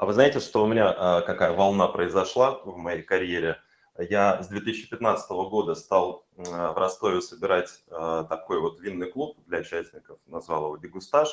А 0.02 0.06
вы 0.08 0.13
знаете, 0.13 0.39
что 0.39 0.63
у 0.63 0.67
меня 0.67 0.91
а, 0.97 1.21
какая 1.21 1.54
волна 1.54 1.88
произошла 1.88 2.60
в 2.65 2.76
моей 2.76 3.04
карьере? 3.04 3.58
Я 4.00 4.41
с 4.41 4.47
2015 4.47 5.30
года 5.30 5.76
стал 5.76 6.26
в 6.36 6.76
Ростове 6.76 7.21
собирать 7.21 7.69
а, 7.91 8.24
такой 8.24 8.60
вот 8.60 8.80
винный 8.80 9.12
клуб 9.12 9.38
для 9.45 9.60
участников, 9.60 10.17
назвал 10.26 10.65
его 10.65 10.78
«Дегустаж». 10.78 11.30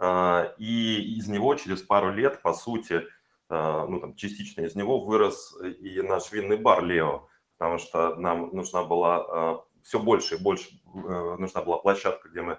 А, 0.00 0.52
и 0.58 1.16
из 1.16 1.28
него 1.28 1.54
через 1.54 1.82
пару 1.82 2.12
лет, 2.12 2.42
по 2.42 2.54
сути, 2.54 3.02
ну 3.48 4.00
там 4.00 4.16
частично 4.16 4.62
из 4.62 4.74
него 4.74 5.04
вырос 5.04 5.54
и 5.62 6.02
наш 6.02 6.32
винный 6.32 6.56
бар 6.56 6.82
«Лео», 6.82 7.28
потому 7.56 7.78
что 7.78 8.16
нам 8.16 8.50
нужна 8.52 8.82
была 8.82 9.62
все 9.82 9.98
больше 9.98 10.36
и 10.36 10.38
больше 10.38 10.70
нужна 10.94 11.62
была 11.62 11.78
площадка, 11.78 12.28
где 12.28 12.42
мы 12.42 12.58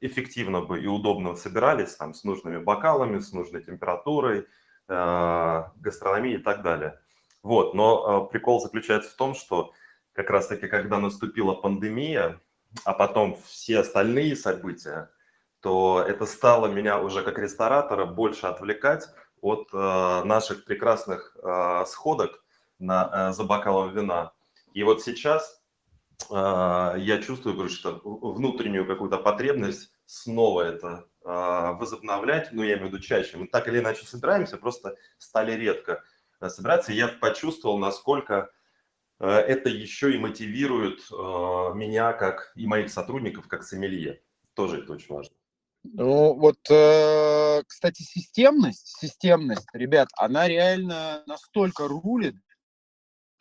эффективно 0.00 0.62
бы 0.62 0.80
и 0.80 0.86
удобно 0.86 1.36
собирались, 1.36 1.94
там, 1.96 2.14
с 2.14 2.24
нужными 2.24 2.56
бокалами, 2.56 3.18
с 3.18 3.32
нужной 3.32 3.62
температурой, 3.62 4.46
гастрономией 4.88 6.36
и 6.36 6.42
так 6.42 6.62
далее. 6.62 6.98
Вот, 7.42 7.74
но 7.74 8.24
прикол 8.26 8.60
заключается 8.60 9.10
в 9.10 9.14
том, 9.14 9.34
что 9.34 9.72
как 10.14 10.30
раз-таки, 10.30 10.68
когда 10.68 10.98
наступила 10.98 11.52
пандемия, 11.52 12.40
а 12.84 12.92
потом 12.94 13.36
все 13.46 13.80
остальные 13.80 14.36
события, 14.36 15.10
то 15.60 16.04
это 16.06 16.26
стало 16.26 16.66
меня 16.66 17.00
уже 17.00 17.22
как 17.22 17.38
ресторатора 17.38 18.04
больше 18.06 18.46
отвлекать 18.46 19.08
от 19.40 19.68
э, 19.72 20.22
наших 20.24 20.64
прекрасных 20.64 21.36
э, 21.42 21.84
сходок 21.86 22.42
на, 22.78 23.30
э, 23.30 23.32
за 23.32 23.44
бокалом 23.44 23.94
вина. 23.94 24.32
И 24.72 24.82
вот 24.82 25.02
сейчас 25.02 25.52
э, 25.52 25.63
я 26.30 27.22
чувствую, 27.24 27.54
говорю, 27.54 27.70
что 27.70 28.00
внутреннюю 28.04 28.86
какую-то 28.86 29.18
потребность 29.18 29.90
снова 30.06 30.62
это 30.62 31.06
э, 31.24 31.28
возобновлять, 31.78 32.50
ну, 32.52 32.62
я 32.62 32.74
имею 32.74 32.88
в 32.88 32.92
виду 32.92 33.00
чаще. 33.00 33.36
Мы 33.36 33.46
так 33.46 33.68
или 33.68 33.78
иначе 33.78 34.06
собираемся, 34.06 34.58
просто 34.58 34.96
стали 35.18 35.52
редко 35.52 36.02
э, 36.40 36.48
собираться. 36.48 36.92
Я 36.92 37.08
почувствовал, 37.08 37.78
насколько 37.78 38.50
э, 39.18 39.26
это 39.26 39.68
еще 39.68 40.14
и 40.14 40.18
мотивирует 40.18 41.00
э, 41.10 41.14
меня 41.74 42.12
как 42.12 42.52
и 42.54 42.66
моих 42.66 42.90
сотрудников 42.90 43.48
как 43.48 43.62
сомелье. 43.62 44.22
Тоже 44.54 44.82
это 44.82 44.92
очень 44.92 45.14
важно. 45.14 45.34
Ну, 45.84 46.34
вот, 46.34 46.58
э, 46.70 47.62
кстати, 47.66 48.02
системность, 48.02 48.98
системность, 48.98 49.66
ребят, 49.74 50.08
она 50.16 50.48
реально 50.48 51.22
настолько 51.26 51.86
рулит, 51.86 52.36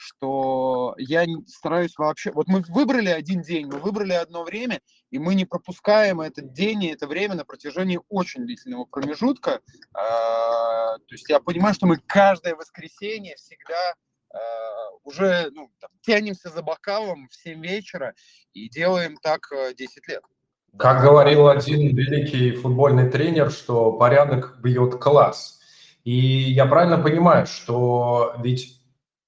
что 0.04 0.96
я 0.98 1.26
стараюсь 1.48 1.98
вообще... 1.98 2.32
Вот 2.32 2.48
мы 2.48 2.62
выбрали 2.68 3.10
один 3.10 3.42
день, 3.42 3.68
мы 3.68 3.80
выбрали 3.80 4.14
одно 4.14 4.44
время, 4.44 4.82
и 5.12 5.18
мы 5.18 5.34
не 5.34 5.46
пропускаем 5.46 6.20
этот 6.20 6.52
день 6.52 6.84
и 6.84 6.92
это 6.92 7.08
время 7.08 7.36
на 7.36 7.46
протяжении 7.46 8.00
очень 8.10 8.46
длительного 8.46 8.86
промежутка. 8.86 9.62
А, 9.94 10.98
то 10.98 11.14
есть 11.14 11.30
я 11.30 11.40
понимаю, 11.40 11.74
что 11.74 11.88
мы 11.88 11.98
каждое 11.98 12.56
воскресенье 12.56 13.36
всегда 13.36 13.94
а, 14.34 14.40
уже 15.04 15.50
ну, 15.52 15.72
там, 15.80 15.92
тянемся 16.02 16.50
за 16.50 16.62
бокалом 16.62 17.30
в 17.30 17.36
7 17.36 17.62
вечера 17.62 18.14
и 18.54 18.68
делаем 18.70 19.16
так 19.18 19.48
10 19.78 19.98
э, 19.98 20.12
лет. 20.12 20.24
Как 20.78 21.02
говорил 21.02 21.48
один 21.48 21.96
великий 21.96 22.52
футбольный 22.52 23.10
тренер, 23.10 23.52
что 23.52 23.94
порядок 23.94 24.60
бьет 24.62 24.96
класс. 24.96 25.62
И 26.04 26.12
я 26.12 26.66
правильно 26.66 26.98
понимаю, 26.98 27.46
что 27.46 28.36
ведь 28.44 28.83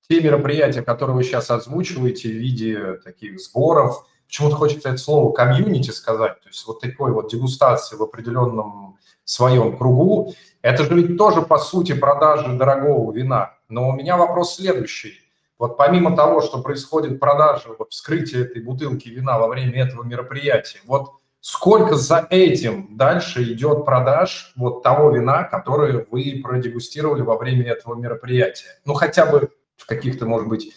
те 0.08 0.22
мероприятия, 0.22 0.82
которые 0.82 1.16
вы 1.16 1.24
сейчас 1.24 1.50
озвучиваете 1.50 2.30
в 2.30 2.34
виде 2.34 2.94
таких 3.04 3.40
сборов, 3.40 4.06
почему-то 4.28 4.56
хочется 4.56 4.90
это 4.90 4.98
слово 4.98 5.32
комьюнити 5.32 5.92
сказать, 5.92 6.42
то 6.42 6.50
есть 6.50 6.66
вот 6.68 6.82
такой 6.82 7.12
вот 7.12 7.32
дегустации 7.32 7.96
в 7.96 8.04
определенном 8.04 8.98
своем 9.24 9.78
кругу, 9.78 10.34
это 10.62 10.84
же 10.84 10.96
ведь 10.96 11.18
тоже, 11.18 11.42
по 11.42 11.58
сути, 11.58 11.94
продажи 11.94 12.54
дорогого 12.54 13.12
вина. 13.12 13.54
Но 13.70 13.90
у 13.90 13.94
меня 13.94 14.18
вопрос 14.18 14.56
следующий. 14.56 15.20
Вот 15.58 15.78
помимо 15.78 16.16
того, 16.16 16.42
что 16.42 16.62
происходит 16.62 17.20
продажа, 17.20 17.70
вот 17.78 17.92
вскрытие 17.92 18.44
этой 18.44 18.62
бутылки 18.62 19.10
вина 19.10 19.40
во 19.40 19.48
время 19.48 19.84
этого 19.84 20.04
мероприятия, 20.04 20.80
вот 20.86 21.12
Сколько 21.48 21.94
за 21.94 22.26
этим 22.32 22.98
дальше 22.98 23.44
идет 23.44 23.86
продаж 23.86 24.52
вот 24.56 24.82
того 24.82 25.12
вина, 25.12 25.44
которое 25.44 26.04
вы 26.10 26.42
продегустировали 26.44 27.22
во 27.22 27.38
время 27.38 27.72
этого 27.72 27.94
мероприятия? 27.94 28.80
Ну, 28.84 28.96
хотя 28.96 29.28
бы 29.28 29.52
в 29.78 29.86
каких-то, 29.86 30.26
может 30.26 30.48
быть, 30.48 30.74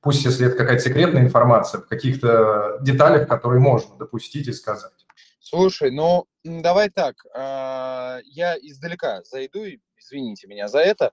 пусть 0.00 0.24
если 0.24 0.46
это 0.46 0.56
какая-то 0.56 0.82
секретная 0.82 1.22
информация, 1.22 1.80
в 1.80 1.86
каких-то 1.86 2.78
деталях, 2.82 3.28
которые 3.28 3.60
можно 3.60 3.96
допустить 3.96 4.48
и 4.48 4.52
сказать. 4.52 4.92
Слушай, 5.40 5.90
ну, 5.90 6.26
давай 6.44 6.90
так, 6.90 7.16
а, 7.34 8.18
я 8.24 8.56
издалека 8.56 9.22
зайду, 9.24 9.60
извините 9.96 10.46
меня 10.46 10.68
за 10.68 10.80
это 10.80 11.12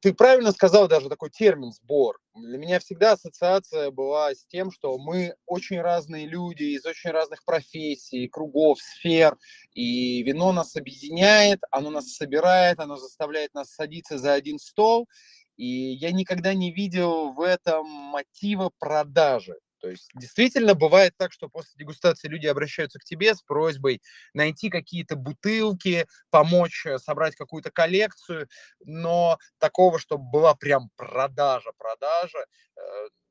ты 0.00 0.12
правильно 0.12 0.52
сказал 0.52 0.88
даже 0.88 1.08
такой 1.08 1.30
термин 1.30 1.72
сбор. 1.72 2.18
Для 2.34 2.58
меня 2.58 2.78
всегда 2.78 3.12
ассоциация 3.12 3.90
была 3.90 4.34
с 4.34 4.46
тем, 4.46 4.70
что 4.70 4.98
мы 4.98 5.34
очень 5.46 5.80
разные 5.80 6.26
люди 6.26 6.64
из 6.64 6.84
очень 6.84 7.10
разных 7.10 7.44
профессий, 7.44 8.28
кругов, 8.28 8.80
сфер, 8.80 9.36
и 9.72 10.22
вино 10.22 10.52
нас 10.52 10.76
объединяет, 10.76 11.60
оно 11.70 11.90
нас 11.90 12.12
собирает, 12.14 12.80
оно 12.80 12.96
заставляет 12.96 13.54
нас 13.54 13.70
садиться 13.70 14.18
за 14.18 14.34
один 14.34 14.58
стол, 14.58 15.08
и 15.56 15.66
я 15.66 16.12
никогда 16.12 16.54
не 16.54 16.72
видел 16.72 17.32
в 17.32 17.40
этом 17.40 17.86
мотива 17.86 18.70
продажи. 18.78 19.56
То 19.84 19.90
есть 19.90 20.08
действительно 20.14 20.74
бывает 20.74 21.12
так, 21.18 21.30
что 21.30 21.50
после 21.50 21.72
дегустации 21.76 22.26
люди 22.26 22.46
обращаются 22.46 22.98
к 22.98 23.04
тебе 23.04 23.34
с 23.34 23.42
просьбой 23.42 24.00
найти 24.32 24.70
какие-то 24.70 25.14
бутылки, 25.14 26.06
помочь 26.30 26.86
э, 26.86 26.98
собрать 26.98 27.36
какую-то 27.36 27.70
коллекцию, 27.70 28.48
но 28.82 29.36
такого, 29.58 29.98
чтобы 29.98 30.24
была 30.30 30.54
прям 30.54 30.88
продажа, 30.96 31.70
продажа, 31.76 32.46
э, 32.76 32.80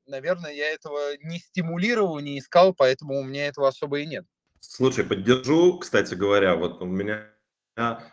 наверное, 0.06 0.54
я 0.54 0.70
этого 0.70 1.18
не 1.24 1.40
стимулировал, 1.40 2.20
не 2.20 2.38
искал, 2.38 2.76
поэтому 2.76 3.20
у 3.20 3.24
меня 3.24 3.48
этого 3.48 3.68
особо 3.68 4.02
и 4.02 4.06
нет. 4.06 4.26
Слушай, 4.60 5.06
поддержу, 5.06 5.80
кстати 5.80 6.14
говоря, 6.14 6.56
вот 6.56 6.84
у 6.84 6.86
меня 6.86 7.33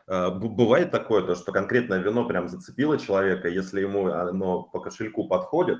бывает 0.06 0.90
такое, 0.90 1.22
то, 1.22 1.34
что 1.34 1.52
конкретное 1.52 1.98
вино 1.98 2.26
прям 2.26 2.48
зацепило 2.48 2.98
человека, 2.98 3.48
если 3.48 3.82
ему 3.82 4.06
оно 4.06 4.62
по 4.62 4.80
кошельку 4.80 5.28
подходит, 5.28 5.78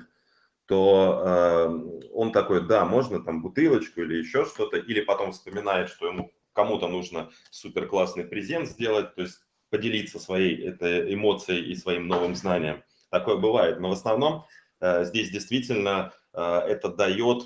то 0.71 1.21
э, 1.25 2.09
он 2.13 2.31
такой, 2.31 2.65
да, 2.65 2.85
можно 2.85 3.21
там 3.21 3.41
бутылочку 3.41 4.01
или 4.01 4.15
еще 4.15 4.45
что-то, 4.45 4.77
или 4.77 5.01
потом 5.01 5.33
вспоминает, 5.33 5.89
что 5.89 6.07
ему 6.07 6.31
кому-то 6.53 6.87
нужно 6.87 7.29
супер 7.49 7.87
классный 7.87 8.23
презент 8.23 8.69
сделать, 8.69 9.13
то 9.15 9.23
есть 9.23 9.41
поделиться 9.69 10.17
своей 10.17 10.67
этой 10.69 11.13
эмоцией 11.13 11.71
и 11.71 11.75
своим 11.75 12.07
новым 12.07 12.35
знанием. 12.35 12.83
Такое 13.09 13.35
бывает, 13.35 13.81
но 13.81 13.89
в 13.89 13.93
основном 13.93 14.45
э, 14.79 15.03
здесь 15.03 15.29
действительно 15.29 16.13
э, 16.33 16.41
это 16.41 16.87
дает 16.87 17.43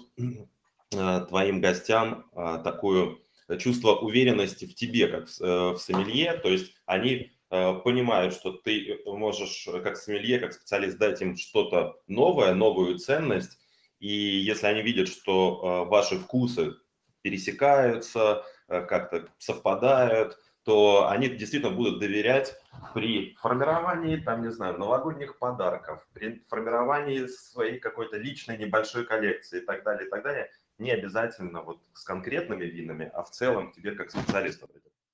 э, 0.91 1.26
твоим 1.28 1.62
гостям 1.62 2.30
э, 2.36 2.60
такое 2.63 3.17
чувство 3.60 3.95
уверенности 3.95 4.65
в 4.65 4.75
тебе, 4.75 5.08
как 5.08 5.27
в, 5.27 5.41
э, 5.41 5.69
в 5.71 5.77
сомелье, 5.79 6.34
то 6.34 6.49
есть 6.49 6.73
они 6.86 7.36
Э, 7.51 7.75
понимают, 7.84 8.34
что 8.34 8.51
ты 8.51 8.99
можешь 9.05 9.67
э, 9.67 9.79
как 9.79 9.97
сомелье, 9.97 10.39
как 10.39 10.53
специалист 10.53 10.97
дать 10.97 11.21
им 11.21 11.38
что-то 11.38 11.95
новое, 12.08 12.53
новую 12.53 12.97
ценность, 12.97 13.60
и 13.99 14.10
если 14.10 14.67
они 14.67 14.81
видят, 14.81 15.08
что 15.08 15.86
ваши 15.89 16.19
вкусы 16.19 16.75
пересекаются, 17.21 18.43
как-то 18.67 19.29
совпадают, 19.38 20.38
то 20.63 21.08
они 21.08 21.29
действительно 21.29 21.73
будут 21.73 21.99
доверять 21.99 22.55
при 22.93 23.36
формировании, 23.36 24.17
там, 24.17 24.43
не 24.43 24.51
знаю, 24.51 24.77
новогодних 24.77 25.39
подарков, 25.39 26.05
при 26.13 26.43
формировании 26.49 27.25
своей 27.27 27.79
какой-то 27.79 28.17
личной 28.17 28.58
небольшой 28.58 29.05
коллекции 29.05 29.62
и 29.62 29.65
так 29.65 29.84
далее, 29.84 30.08
и 30.08 30.10
так 30.10 30.23
далее. 30.23 30.51
Не 30.77 30.91
обязательно 30.91 31.61
вот 31.61 31.79
с 31.93 32.03
конкретными 32.03 32.65
винами, 32.65 33.09
а 33.13 33.23
в 33.23 33.29
целом 33.29 33.71
тебе 33.71 33.91
как 33.91 34.11
специалисту. 34.11 34.67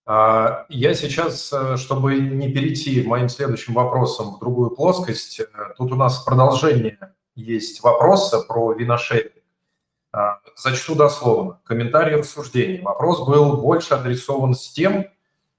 А, 0.06 0.66
я 0.70 0.96
сейчас, 0.96 1.54
э, 1.54 1.78
чтобы 1.78 2.16
не 2.16 2.52
перейти 2.52 3.04
моим 3.04 3.30
следующим 3.30 3.76
вопросом 3.76 4.36
в 4.36 4.40
другую 4.40 4.72
плоскость, 4.72 5.40
э, 5.40 5.46
тут 5.78 5.92
у 5.92 5.96
нас 5.96 6.24
продолжение 6.24 6.98
есть 7.36 7.84
вопроса 7.84 8.42
про 8.42 8.74
виношеринг. 8.74 9.34
А, 10.12 10.40
зачту 10.58 10.96
дословно. 10.96 11.62
Комментарий 11.64 12.16
рассуждений. 12.16 12.82
Вопрос 12.82 13.26
был 13.26 13.62
больше 13.62 13.94
адресован 13.94 14.56
с 14.56 14.72
тем, 14.72 15.06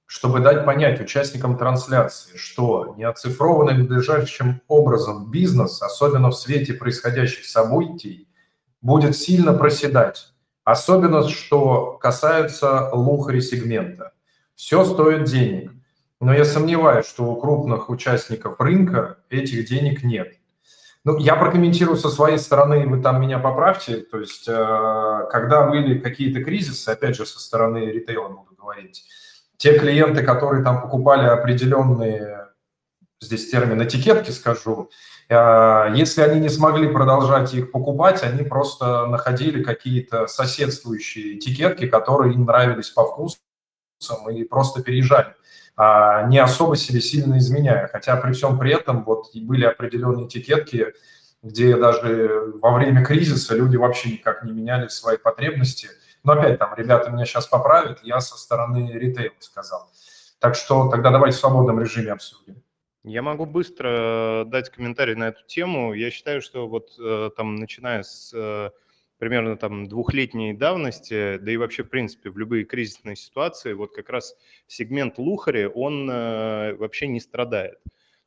чтобы 0.07 0.41
дать 0.41 0.67
понять 0.67 1.01
участникам 1.01 1.57
трансляции, 1.57 2.37
что 2.37 2.95
неоцифрованный 2.99 3.79
надлежащим 3.79 4.61
образом 4.69 5.31
бизнес, 5.31 5.81
особенно 5.81 6.31
в 6.31 6.35
свете 6.35 6.75
происходящих 6.75 7.47
событий, 7.47 8.29
будет 8.83 9.17
сильно 9.17 9.55
проседать. 9.55 10.33
Особенно, 10.65 11.29
что 11.29 11.99
касается 12.01 12.91
лухари 12.93 13.41
сегмента. 13.41 14.13
Все 14.55 14.85
стоит 14.85 15.25
денег. 15.25 15.73
Но 16.21 16.33
я 16.33 16.45
сомневаюсь, 16.45 17.07
что 17.07 17.25
у 17.25 17.41
крупных 17.41 17.91
участников 17.91 18.61
рынка 18.61 19.19
этих 19.29 19.69
денег 19.69 20.05
нет. 20.05 20.35
Ну, 21.05 21.19
я 21.19 21.35
прокомментирую 21.35 21.97
со 21.97 22.11
своей 22.11 22.39
стороны, 22.39 22.87
вы 22.87 23.03
там 23.03 23.21
меня 23.21 23.41
поправьте. 23.41 23.97
То 23.97 24.21
есть, 24.21 24.47
э, 24.47 25.27
когда 25.31 25.67
были 25.67 25.99
какие-то 25.99 26.45
кризисы, 26.45 26.91
опять 26.91 27.17
же, 27.17 27.27
со 27.27 27.41
стороны 27.41 27.79
ритейла 27.79 28.29
буду 28.29 28.55
говорить, 28.57 29.05
те 29.57 29.77
клиенты, 29.77 30.23
которые 30.23 30.63
там 30.63 30.81
покупали 30.81 31.27
определенные, 31.27 32.32
здесь 33.25 33.51
термин 33.51 33.83
этикетки 33.83 34.31
скажу, 34.31 34.91
э, 35.29 35.93
если 35.95 36.23
они 36.23 36.41
не 36.41 36.49
смогли 36.49 36.89
продолжать 36.89 37.55
их 37.55 37.71
покупать, 37.71 38.23
они 38.23 38.43
просто 38.43 39.07
находили 39.07 39.63
какие-то 39.63 40.27
соседствующие 40.27 41.39
этикетки, 41.39 41.87
которые 41.87 42.35
им 42.35 42.45
нравились 42.45 42.91
по 42.91 43.05
вкусу, 43.05 43.39
и 44.33 44.45
просто 44.45 44.83
переезжали, 44.83 45.35
а 45.77 46.27
не 46.27 46.39
особо 46.39 46.77
себе 46.77 47.01
сильно 47.01 47.39
изменяя. 47.39 47.89
Хотя 47.89 48.17
при 48.17 48.33
всем 48.33 48.59
при 48.59 48.73
этом 48.73 49.05
вот 49.05 49.31
были 49.35 49.65
определенные 49.65 50.27
этикетки, 50.27 50.93
где 51.43 51.77
даже 51.77 52.53
во 52.61 52.73
время 52.73 53.05
кризиса 53.05 53.55
люди 53.57 53.77
вообще 53.77 54.13
никак 54.13 54.45
не 54.45 54.53
меняли 54.53 54.89
свои 54.89 55.17
потребности. 55.17 55.89
Но 56.25 56.33
опять 56.33 56.59
там, 56.59 56.75
ребята 56.77 57.11
меня 57.11 57.25
сейчас 57.25 57.47
поправят, 57.47 58.01
я 58.03 58.21
со 58.21 58.39
стороны 58.39 58.93
ритейла 58.93 59.35
сказал. 59.41 59.91
Так 60.39 60.55
что 60.55 60.89
тогда 60.89 61.11
давайте 61.11 61.37
в 61.37 61.41
свободном 61.41 61.81
режиме 61.81 62.13
обсудим. 62.13 62.62
Я 63.05 63.23
могу 63.23 63.47
быстро 63.47 64.45
дать 64.47 64.71
комментарий 64.71 65.17
на 65.17 65.29
эту 65.29 65.45
тему. 65.47 65.93
Я 65.93 66.11
считаю, 66.13 66.41
что 66.41 66.69
вот 66.69 66.95
э, 67.01 67.31
там, 67.37 67.57
начиная 67.57 68.05
с 68.05 68.33
э, 68.33 68.71
примерно 69.19 69.57
там 69.57 69.89
двухлетней 69.89 70.53
давности, 70.53 71.39
да 71.39 71.51
и 71.51 71.57
вообще, 71.57 71.83
в 71.83 71.89
принципе, 71.89 72.31
в 72.31 72.39
любые 72.39 72.65
кризисные 72.65 73.17
ситуации, 73.17 73.73
вот 73.73 73.93
как 73.93 74.09
раз 74.09 74.37
сегмент 74.69 75.19
лухари, 75.19 75.67
он 75.67 76.09
э, 76.09 76.75
вообще 76.75 77.09
не 77.09 77.19
страдает. 77.19 77.79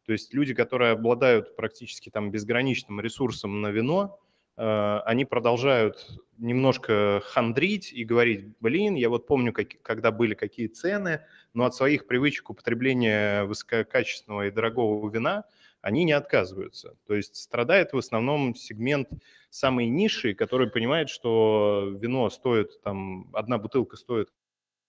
То 0.05 0.11
есть 0.11 0.33
люди, 0.33 0.53
которые 0.53 0.91
обладают 0.91 1.55
практически 1.55 2.09
там 2.09 2.29
безграничным 2.29 2.99
ресурсом 2.99 3.61
на 3.61 3.71
вино, 3.71 4.19
они 4.57 5.25
продолжают 5.25 6.07
немножко 6.37 7.21
хандрить 7.25 7.91
и 7.91 8.03
говорить, 8.03 8.57
блин, 8.59 8.95
я 8.95 9.09
вот 9.09 9.27
помню, 9.27 9.53
как, 9.53 9.81
когда 9.81 10.11
были 10.11 10.33
какие 10.33 10.67
цены, 10.67 11.21
но 11.53 11.65
от 11.65 11.75
своих 11.75 12.07
привычек 12.07 12.49
употребления 12.49 13.43
высококачественного 13.45 14.47
и 14.47 14.51
дорогого 14.51 15.09
вина 15.09 15.45
они 15.81 16.03
не 16.03 16.13
отказываются. 16.13 16.97
То 17.05 17.13
есть 17.13 17.35
страдает 17.35 17.93
в 17.93 17.97
основном 17.97 18.55
сегмент 18.55 19.09
самый 19.49 19.87
низший, 19.87 20.33
который 20.33 20.69
понимает, 20.69 21.09
что 21.09 21.93
вино 22.01 22.29
стоит, 22.29 22.81
там, 22.81 23.29
одна 23.33 23.57
бутылка 23.57 23.95
стоит 23.95 24.29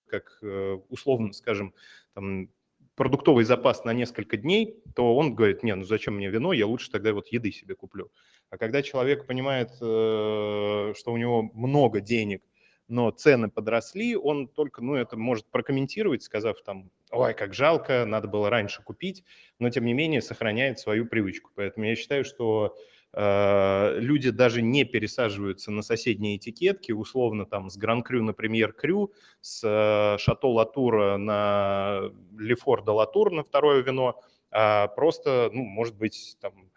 как 0.06 0.38
э, 0.42 0.78
условно, 0.88 1.32
скажем, 1.32 1.74
там, 2.14 2.48
продуктовый 2.96 3.44
запас 3.44 3.84
на 3.84 3.92
несколько 3.92 4.36
дней, 4.36 4.82
то 4.94 5.14
он 5.14 5.34
говорит, 5.34 5.62
не, 5.62 5.74
ну 5.74 5.84
зачем 5.84 6.16
мне 6.16 6.28
вино, 6.28 6.52
я 6.52 6.66
лучше 6.66 6.90
тогда 6.90 7.12
вот 7.12 7.28
еды 7.28 7.52
себе 7.52 7.74
куплю. 7.74 8.10
А 8.50 8.58
когда 8.58 8.82
человек 8.82 9.26
понимает, 9.26 9.70
э, 9.80 10.94
что 10.96 11.12
у 11.12 11.16
него 11.16 11.42
много 11.54 12.00
денег, 12.00 12.42
но 12.88 13.10
цены 13.10 13.50
подросли, 13.50 14.16
он 14.16 14.48
только, 14.48 14.82
ну, 14.82 14.94
это 14.94 15.16
может 15.16 15.46
прокомментировать, 15.46 16.22
сказав 16.22 16.62
там, 16.62 16.90
ой, 17.10 17.34
как 17.34 17.52
жалко, 17.52 18.04
надо 18.06 18.28
было 18.28 18.48
раньше 18.48 18.82
купить, 18.82 19.24
но 19.58 19.70
тем 19.70 19.84
не 19.84 19.92
менее 19.92 20.22
сохраняет 20.22 20.78
свою 20.78 21.06
привычку. 21.06 21.50
Поэтому 21.54 21.86
я 21.86 21.96
считаю, 21.96 22.24
что 22.24 22.76
люди 23.18 24.28
даже 24.30 24.60
не 24.60 24.84
пересаживаются 24.84 25.70
на 25.70 25.80
соседние 25.80 26.36
этикетки, 26.36 26.92
условно 26.92 27.46
там 27.46 27.70
с 27.70 27.78
Гран-Крю 27.78 28.22
на 28.22 28.34
Премьер-Крю, 28.34 29.14
с 29.40 29.62
э, 29.64 30.18
Шато 30.18 30.48
Латура 30.48 31.16
на 31.16 32.12
Лефор 32.38 32.84
де 32.84 32.90
Латур 32.90 33.32
на 33.32 33.42
второе 33.42 33.82
вино, 33.82 34.20
а 34.50 34.88
просто, 34.88 35.48
ну, 35.50 35.64
может 35.64 35.96
быть, 35.96 36.36
там 36.42 36.70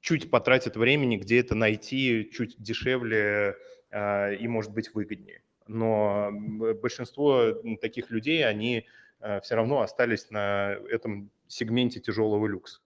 чуть 0.00 0.30
потратят 0.30 0.76
времени, 0.76 1.16
где 1.16 1.40
это 1.40 1.56
найти 1.56 2.30
чуть 2.32 2.54
дешевле 2.62 3.56
э, 3.90 4.36
и, 4.36 4.46
может 4.46 4.72
быть, 4.72 4.94
выгоднее. 4.94 5.42
Но 5.66 6.30
большинство 6.80 7.54
таких 7.80 8.10
людей, 8.10 8.46
они 8.46 8.86
все 9.42 9.54
равно 9.54 9.80
остались 9.80 10.30
на 10.30 10.76
этом 10.90 11.30
сегменте 11.46 12.00
тяжелого 12.00 12.46
люкса. 12.46 12.80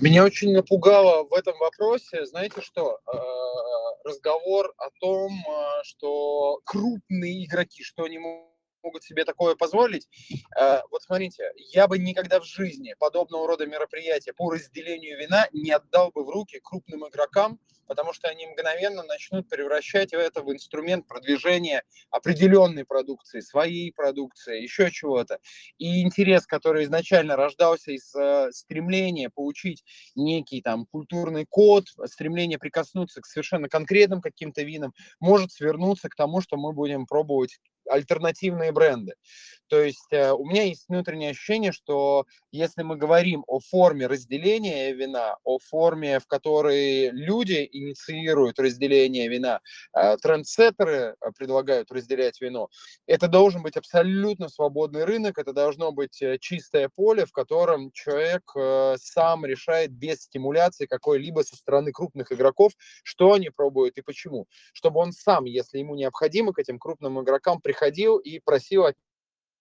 Меня 0.00 0.24
очень 0.24 0.52
напугало 0.52 1.24
в 1.24 1.32
этом 1.32 1.56
вопросе, 1.58 2.26
знаете 2.26 2.60
что, 2.60 2.98
э, 3.06 3.16
разговор 4.04 4.74
о 4.76 4.90
том, 5.00 5.32
э, 5.32 5.82
что 5.84 6.60
крупные 6.64 7.44
игроки, 7.46 7.82
что 7.82 8.04
они 8.04 8.18
могут 8.18 8.55
себе 9.02 9.24
такое 9.24 9.54
позволить. 9.54 10.08
Э, 10.58 10.80
вот 10.90 11.02
смотрите, 11.02 11.52
я 11.72 11.86
бы 11.88 11.98
никогда 11.98 12.40
в 12.40 12.44
жизни 12.44 12.94
подобного 12.98 13.46
рода 13.46 13.66
мероприятия 13.66 14.32
по 14.32 14.50
разделению 14.50 15.18
вина 15.18 15.48
не 15.52 15.70
отдал 15.70 16.10
бы 16.10 16.24
в 16.24 16.30
руки 16.30 16.60
крупным 16.62 17.08
игрокам, 17.08 17.58
потому 17.86 18.12
что 18.12 18.28
они 18.28 18.46
мгновенно 18.46 19.02
начнут 19.02 19.48
превращать 19.48 20.12
это 20.12 20.42
в 20.42 20.52
инструмент 20.52 21.06
продвижения 21.06 21.82
определенной 22.10 22.84
продукции, 22.84 23.40
своей 23.40 23.92
продукции, 23.92 24.62
еще 24.62 24.90
чего-то. 24.90 25.38
И 25.78 26.02
интерес, 26.02 26.46
который 26.46 26.84
изначально 26.84 27.36
рождался 27.36 27.92
из 27.92 28.14
э, 28.14 28.50
стремления 28.52 29.30
получить 29.30 29.84
некий 30.14 30.60
там 30.62 30.86
культурный 30.86 31.46
код, 31.48 31.84
стремление 32.06 32.58
прикоснуться 32.58 33.20
к 33.20 33.26
совершенно 33.26 33.68
конкретным 33.68 34.20
каким-то 34.20 34.62
винам, 34.62 34.92
может 35.20 35.52
свернуться 35.52 36.08
к 36.08 36.16
тому, 36.16 36.40
что 36.40 36.56
мы 36.56 36.72
будем 36.72 37.06
пробовать 37.06 37.58
альтернативные 37.88 38.72
бренды. 38.72 39.14
То 39.68 39.80
есть 39.80 40.12
э, 40.12 40.32
у 40.32 40.44
меня 40.44 40.62
есть 40.62 40.84
внутреннее 40.88 41.30
ощущение, 41.30 41.72
что 41.72 42.26
если 42.52 42.82
мы 42.82 42.96
говорим 42.96 43.44
о 43.46 43.58
форме 43.58 44.06
разделения 44.06 44.92
вина, 44.92 45.36
о 45.44 45.58
форме, 45.58 46.20
в 46.20 46.26
которой 46.26 47.10
люди 47.10 47.68
инициируют 47.72 48.58
разделение 48.58 49.28
вина, 49.28 49.60
э, 49.94 50.16
трендсеттеры 50.18 51.16
э, 51.20 51.30
предлагают 51.36 51.90
разделять 51.90 52.40
вино, 52.40 52.68
это 53.06 53.28
должен 53.28 53.62
быть 53.62 53.76
абсолютно 53.76 54.48
свободный 54.48 55.04
рынок, 55.04 55.38
это 55.38 55.52
должно 55.52 55.90
быть 55.92 56.22
чистое 56.40 56.88
поле, 56.94 57.26
в 57.26 57.32
котором 57.32 57.90
человек 57.92 58.42
сам 58.98 59.44
решает 59.44 59.92
без 59.92 60.22
стимуляции 60.22 60.86
какой-либо 60.86 61.40
со 61.40 61.56
стороны 61.56 61.92
крупных 61.92 62.32
игроков, 62.32 62.72
что 63.02 63.32
они 63.32 63.50
пробуют 63.50 63.98
и 63.98 64.02
почему. 64.02 64.46
Чтобы 64.72 65.00
он 65.00 65.12
сам, 65.12 65.44
если 65.44 65.78
ему 65.78 65.94
необходимо, 65.94 66.52
к 66.52 66.58
этим 66.58 66.78
крупным 66.78 67.22
игрокам 67.22 67.60
приходил 67.60 67.75
и 68.18 68.40
просил 68.40 68.84
от 68.84 68.94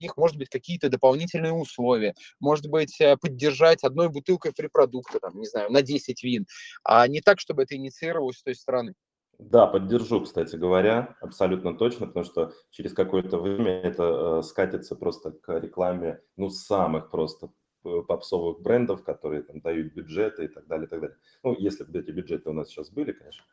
них, 0.01 0.17
может 0.17 0.37
быть, 0.37 0.49
какие-то 0.49 0.89
дополнительные 0.89 1.53
условия, 1.53 2.13
может 2.39 2.67
быть, 2.69 2.99
э, 2.99 3.17
поддержать 3.17 3.83
одной 3.83 4.09
бутылкой 4.09 4.53
фрипродукта, 4.53 5.19
там, 5.19 5.39
не 5.39 5.45
знаю, 5.45 5.71
на 5.71 5.81
10 5.81 6.23
вин, 6.23 6.45
а 6.83 7.07
не 7.07 7.21
так, 7.21 7.39
чтобы 7.39 7.63
это 7.63 7.75
инициировалось 7.75 8.37
с 8.37 8.43
той 8.43 8.55
стороны. 8.55 8.93
Да, 9.37 9.67
поддержу, 9.67 10.21
кстати 10.21 10.55
говоря, 10.55 11.17
абсолютно 11.19 11.77
точно, 11.77 12.07
потому 12.07 12.25
что 12.25 12.53
через 12.71 12.93
какое-то 12.93 13.37
время 13.37 13.81
это 13.81 14.39
э, 14.39 14.43
скатится 14.43 14.95
просто 14.95 15.31
к 15.31 15.59
рекламе, 15.59 16.21
ну, 16.37 16.49
самых 16.49 17.11
просто 17.11 17.49
попсовых 18.07 18.61
брендов, 18.61 19.03
которые 19.03 19.43
там 19.43 19.59
дают 19.59 19.93
бюджеты 19.93 20.45
и 20.45 20.47
так 20.47 20.65
далее, 20.67 20.87
и 20.87 20.89
так 20.89 21.01
далее. 21.01 21.17
Ну, 21.43 21.55
если 21.57 21.83
бы 21.83 21.99
эти 21.99 22.11
бюджеты 22.11 22.49
у 22.49 22.53
нас 22.53 22.69
сейчас 22.69 22.89
были, 22.89 23.11
конечно. 23.11 23.45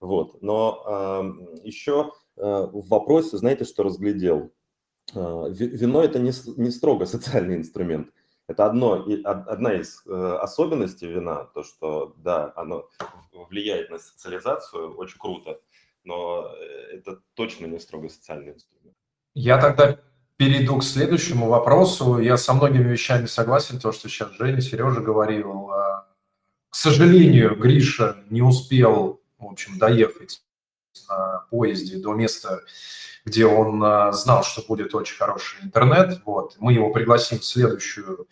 Вот. 0.00 0.42
Но 0.42 0.82
э, 0.86 1.60
еще 1.62 2.12
в 2.38 2.88
вопросе, 2.88 3.36
знаете, 3.36 3.64
что 3.64 3.82
разглядел? 3.82 4.52
Э, 5.14 5.46
вино 5.50 6.02
это 6.02 6.18
не, 6.18 6.32
не 6.56 6.70
строго 6.70 7.06
социальный 7.06 7.56
инструмент. 7.56 8.08
Это 8.46 8.64
одно, 8.64 9.06
одна 9.24 9.74
из 9.74 10.02
э, 10.06 10.38
особенностей 10.40 11.06
вина, 11.06 11.44
то, 11.54 11.62
что, 11.62 12.14
да, 12.18 12.52
оно 12.56 12.88
влияет 13.50 13.90
на 13.90 13.98
социализацию, 13.98 14.96
очень 14.96 15.18
круто, 15.18 15.60
но 16.02 16.50
э, 16.58 16.96
это 16.96 17.20
точно 17.34 17.66
не 17.66 17.78
строго 17.78 18.08
социальный 18.08 18.54
инструмент. 18.54 18.96
Я 19.34 19.60
тогда 19.60 20.00
перейду 20.36 20.78
к 20.78 20.84
следующему 20.84 21.48
вопросу. 21.48 22.18
Я 22.18 22.36
со 22.36 22.54
многими 22.54 22.90
вещами 22.90 23.26
согласен, 23.26 23.78
то, 23.80 23.92
что 23.92 24.08
сейчас 24.08 24.32
Женя, 24.32 24.60
Сережа 24.60 25.00
говорил. 25.00 25.68
К 26.70 26.74
сожалению, 26.74 27.56
Гриша 27.56 28.24
не 28.30 28.40
успел, 28.40 29.20
в 29.38 29.46
общем, 29.46 29.78
доехать 29.78 30.42
на 31.08 31.44
поезде 31.50 31.98
до 31.98 32.14
места, 32.14 32.62
где 33.24 33.46
он 33.46 33.82
а, 33.84 34.12
знал, 34.12 34.42
что 34.42 34.62
будет 34.66 34.94
очень 34.94 35.16
хороший 35.16 35.62
интернет. 35.62 36.20
Вот. 36.24 36.56
Мы 36.58 36.72
его 36.72 36.90
пригласим 36.90 37.38
в, 37.38 37.44
следующую, 37.44 38.26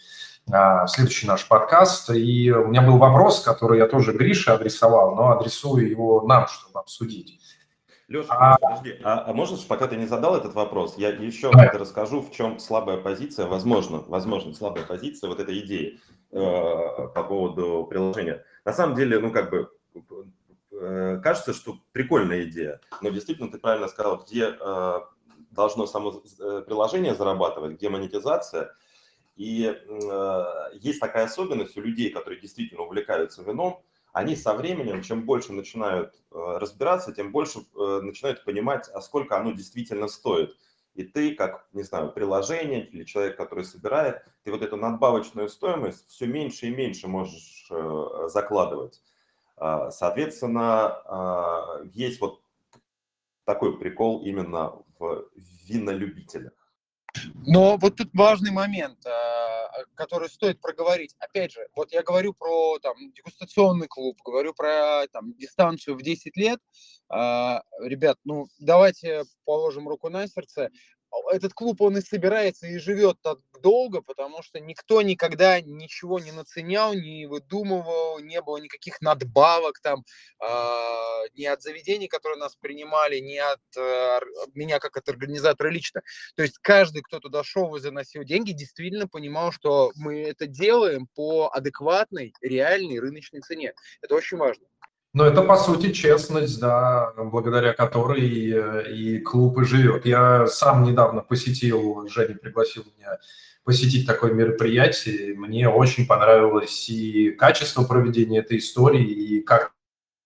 а, 0.50 0.87
в 0.87 0.90
следующий 0.90 1.26
наш 1.26 1.46
подкаст. 1.46 2.11
И 2.11 2.50
у 2.50 2.68
меня 2.68 2.83
был 2.83 2.98
вопрос, 2.98 3.40
который 3.42 3.79
я 3.79 3.87
тоже 3.87 4.12
Грише 4.12 4.50
адресовал, 4.50 5.14
но 5.14 5.31
адресую 5.31 5.88
его 5.88 6.22
нам, 6.26 6.48
чтобы 6.48 6.81
обсудить. 6.81 7.40
Леша, 8.09 8.29
а... 8.31 8.57
подожди, 8.59 9.00
а, 9.02 9.24
а 9.26 9.33
можешь, 9.33 9.66
пока 9.66 9.88
ты 9.88 9.96
не 9.96 10.07
задал 10.07 10.37
этот 10.37 10.55
вопрос, 10.55 10.94
я 10.96 11.09
еще 11.09 11.50
да. 11.50 11.70
расскажу, 11.72 12.22
в 12.22 12.31
чем 12.31 12.61
слабая 12.61 12.98
позиция, 12.98 13.46
возможно, 13.46 14.05
возможно, 14.07 14.55
слабая 14.55 14.85
позиция 14.85 15.29
вот 15.29 15.40
этой 15.40 15.59
идеи 15.61 15.98
э, 16.31 16.38
по 16.38 17.24
поводу 17.24 17.85
приложения. 17.90 18.44
На 18.64 18.72
самом 18.72 18.94
деле, 18.94 19.18
ну, 19.18 19.33
как 19.33 19.50
бы, 19.50 19.70
кажется, 21.23 21.53
что 21.55 21.79
прикольная 21.93 22.45
идея, 22.45 22.81
но 23.01 23.11
действительно 23.11 23.51
ты 23.51 23.59
правильно 23.59 23.89
сказал, 23.89 24.19
где 24.19 24.57
э, 24.59 25.01
должно 25.51 25.87
само 25.87 26.23
э, 26.39 26.62
приложение 26.67 27.15
зарабатывать, 27.15 27.77
где 27.77 27.89
монетизация. 27.89 28.75
И 29.37 29.75
есть 30.81 30.99
такая 30.99 31.27
особенность 31.27 31.77
у 31.77 31.83
людей, 31.83 32.11
которые 32.11 32.41
действительно 32.41 32.83
увлекаются 32.83 33.43
вином, 33.43 33.83
они 34.15 34.35
со 34.35 34.55
временем, 34.55 35.03
чем 35.03 35.27
больше 35.27 35.53
начинают 35.53 36.15
разбираться, 36.31 37.12
тем 37.12 37.33
больше 37.33 37.59
начинают 37.75 38.45
понимать, 38.45 38.89
а 38.89 39.03
сколько 39.03 39.37
оно 39.37 39.53
действительно 39.53 40.09
стоит. 40.09 40.57
И 40.95 41.05
ты, 41.05 41.35
как, 41.35 41.69
не 41.75 41.83
знаю, 41.83 42.12
приложение 42.12 42.87
или 42.87 43.05
человек, 43.05 43.37
который 43.37 43.65
собирает, 43.65 44.25
ты 44.43 44.51
вот 44.51 44.62
эту 44.62 44.79
надбавочную 44.79 45.51
стоимость 45.51 46.09
все 46.09 46.27
меньше 46.27 46.69
и 46.69 46.75
меньше 46.75 47.07
можешь 47.07 47.71
закладывать. 48.29 49.03
А, 49.57 49.90
соответственно, 49.90 50.88
а, 51.07 51.81
есть 51.92 52.21
вот 52.21 52.42
такой 53.45 53.79
прикол 53.79 54.25
именно 54.25 54.83
в 54.99 55.29
винолюбителях. 55.66 56.53
Но 57.47 57.79
вот 57.79 57.97
тут 57.97 58.11
важный 58.12 58.51
момент, 58.51 58.99
а, 59.07 59.71
который 59.95 60.29
стоит 60.29 60.61
проговорить. 60.61 61.14
Опять 61.19 61.53
же, 61.53 61.66
вот 61.75 61.92
я 61.92 62.03
говорю 62.03 62.35
про 62.35 62.79
там, 62.81 62.97
дегустационный 63.12 63.88
клуб, 63.88 64.19
говорю 64.25 64.53
про 64.53 65.07
там, 65.12 65.33
дистанцию 65.35 65.97
в 65.97 66.03
10 66.03 66.37
лет. 66.37 66.61
Ребят, 67.09 68.19
ну 68.25 68.49
давайте 68.59 69.23
положим 69.45 69.88
руку 69.88 70.09
на 70.11 70.27
сердце 70.27 70.71
этот 71.33 71.55
клуб, 71.55 71.81
он 71.81 71.97
и 71.97 72.01
собирается, 72.01 72.66
и 72.66 72.79
живет 72.79 73.16
так 73.23 73.38
долго, 73.62 74.01
потому 74.03 74.42
что 74.42 74.61
никто 74.61 75.03
никогда 75.03 75.61
ничего 75.61 76.19
не 76.21 76.33
наценял, 76.33 76.95
не 76.95 77.27
выдумывал, 77.27 78.19
не 78.21 78.40
было 78.40 78.59
никаких 78.59 79.01
надбавок 79.01 79.81
там, 79.81 80.05
э, 80.40 80.47
ни 81.35 81.45
от 81.45 81.62
заведений, 81.62 82.09
которые 82.09 82.38
нас 82.38 82.57
принимали, 82.57 83.19
ни 83.19 83.37
от 83.37 83.61
э, 83.77 84.21
меня 84.55 84.79
как 84.79 84.97
от 84.97 85.09
организатора 85.09 85.69
лично. 85.69 86.03
То 86.37 86.42
есть 86.42 86.59
каждый, 86.59 87.03
кто 87.03 87.19
туда 87.19 87.42
шел 87.45 87.75
и 87.77 87.81
заносил 87.81 88.25
деньги, 88.25 88.53
действительно 88.53 89.09
понимал, 89.09 89.53
что 89.53 89.92
мы 89.97 90.23
это 90.23 90.47
делаем 90.47 91.09
по 91.14 91.51
адекватной, 91.53 92.35
реальной 92.40 92.99
рыночной 92.99 93.40
цене. 93.40 93.75
Это 94.01 94.14
очень 94.14 94.37
важно. 94.37 94.66
Но 95.16 95.24
это, 95.24 95.40
по 95.40 95.57
сути, 95.57 95.92
честность, 95.92 96.61
да, 96.61 97.14
благодаря 97.16 97.72
которой 97.72 98.20
и, 98.20 99.14
и 99.14 99.18
клуб 99.20 99.59
и 99.59 99.64
живет. 99.64 100.05
Я 100.05 100.46
сам 100.46 100.85
недавно 100.85 101.22
посетил, 101.22 102.07
Женя 102.11 102.35
пригласил 102.35 102.85
меня 102.98 103.16
посетить 103.64 104.07
такое 104.07 104.35
мероприятие. 104.35 105.35
Мне 105.35 105.70
очень 105.70 106.07
понравилось 106.07 106.90
и 106.90 107.31
качество 107.31 107.85
проведения 107.85 108.40
этой 108.40 108.59
истории, 108.59 109.07
и 109.07 109.40
как 109.40 109.72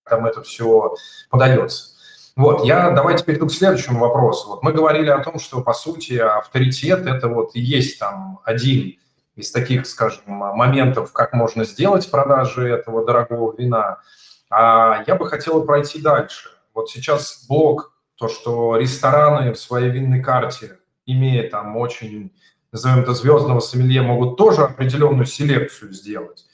там 0.08 0.26
это 0.26 0.42
все 0.42 0.96
подается. 1.30 1.90
Вот, 2.34 2.64
я 2.64 2.90
давайте 2.90 3.24
перейду 3.24 3.46
к 3.46 3.52
следующему 3.52 4.00
вопросу. 4.00 4.48
Вот 4.48 4.64
мы 4.64 4.72
говорили 4.72 5.10
о 5.10 5.22
том, 5.22 5.38
что, 5.38 5.60
по 5.60 5.72
сути, 5.72 6.14
авторитет– 6.14 7.06
это 7.06 7.28
вот 7.28 7.54
есть 7.54 8.00
там 8.00 8.40
один 8.44 8.98
из 9.36 9.52
таких, 9.52 9.86
скажем, 9.86 10.24
моментов, 10.26 11.12
как 11.12 11.32
можно 11.32 11.64
сделать 11.64 12.10
продажи 12.10 12.66
этого 12.68 13.06
дорогого 13.06 13.54
вина– 13.56 14.00
а 14.50 15.04
я 15.06 15.14
бы 15.14 15.26
хотел 15.26 15.64
пройти 15.64 16.00
дальше. 16.00 16.50
Вот 16.74 16.90
сейчас 16.90 17.46
блок, 17.48 17.92
то, 18.16 18.28
что 18.28 18.76
рестораны 18.76 19.52
в 19.52 19.58
своей 19.58 19.90
винной 19.90 20.22
карте, 20.22 20.78
имея 21.06 21.48
там 21.48 21.76
очень, 21.76 22.32
назовем 22.72 23.00
это, 23.00 23.14
звездного 23.14 23.60
сомелье, 23.60 24.02
могут 24.02 24.36
тоже 24.36 24.62
определенную 24.62 25.26
селекцию 25.26 25.92
сделать. 25.92 26.44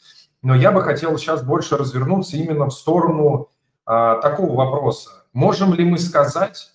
Но 0.42 0.54
я 0.54 0.70
бы 0.70 0.82
хотел 0.82 1.16
сейчас 1.18 1.42
больше 1.42 1.76
развернуться 1.76 2.36
именно 2.36 2.66
в 2.66 2.70
сторону 2.70 3.48
а, 3.84 4.20
такого 4.20 4.54
вопроса. 4.54 5.10
Можем 5.32 5.74
ли 5.74 5.84
мы 5.84 5.98
сказать, 5.98 6.72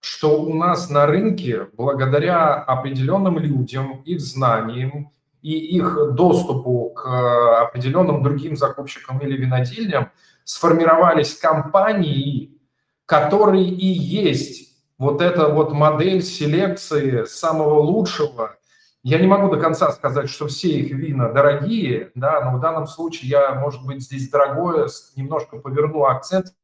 что 0.00 0.38
у 0.40 0.52
нас 0.52 0.90
на 0.90 1.06
рынке, 1.06 1.68
благодаря 1.72 2.54
определенным 2.54 3.38
людям, 3.38 4.02
их 4.04 4.20
знаниям 4.20 5.10
и 5.40 5.52
их 5.52 6.12
доступу 6.12 6.90
к 6.90 7.62
определенным 7.62 8.22
другим 8.22 8.56
закупщикам 8.56 9.18
или 9.20 9.36
винодельням, 9.36 10.10
сформировались 10.44 11.34
компании, 11.34 12.60
которые 13.06 13.66
и 13.68 13.86
есть 13.86 14.74
вот 14.98 15.20
эта 15.20 15.48
вот 15.48 15.72
модель 15.72 16.22
селекции 16.22 17.24
самого 17.24 17.80
лучшего. 17.80 18.56
Я 19.02 19.18
не 19.18 19.26
могу 19.26 19.54
до 19.54 19.60
конца 19.60 19.92
сказать, 19.92 20.30
что 20.30 20.46
все 20.46 20.68
их 20.68 20.92
вина 20.92 21.28
дорогие, 21.28 22.10
да, 22.14 22.40
но 22.40 22.56
в 22.56 22.60
данном 22.60 22.86
случае 22.86 23.30
я, 23.30 23.54
может 23.54 23.84
быть, 23.84 24.02
здесь 24.02 24.30
дорогое, 24.30 24.88
немножко 25.16 25.58
поверну 25.58 26.04
акцент 26.04 26.54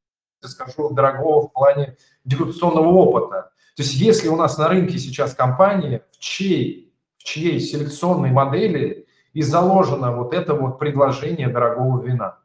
и 0.42 0.46
скажу 0.46 0.90
дорогого 0.90 1.48
в 1.48 1.52
плане 1.52 1.96
дегустационного 2.24 2.88
опыта. 2.88 3.50
То 3.76 3.82
есть 3.82 3.94
если 3.94 4.28
у 4.28 4.36
нас 4.36 4.56
на 4.58 4.68
рынке 4.68 4.98
сейчас 4.98 5.34
компания, 5.34 6.04
в 6.12 6.18
чьей, 6.18 6.94
в 7.18 7.24
чьей 7.24 7.60
селекционной 7.60 8.30
модели 8.30 9.06
и 9.32 9.42
заложено 9.42 10.16
вот 10.16 10.32
это 10.34 10.54
вот 10.54 10.78
предложение 10.78 11.48
дорогого 11.48 12.02
вина. 12.02 12.39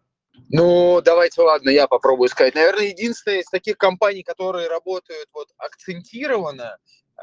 Ну, 0.49 1.01
давайте, 1.01 1.41
ладно, 1.41 1.69
я 1.69 1.88
попробую 1.88 2.29
сказать. 2.29 2.55
Наверное, 2.55 2.88
единственная 2.88 3.39
из 3.39 3.47
таких 3.47 3.77
компаний, 3.77 4.23
которые 4.23 4.67
работают 4.67 5.27
вот 5.34 5.49
акцентированно, 5.58 6.77
э, 7.17 7.21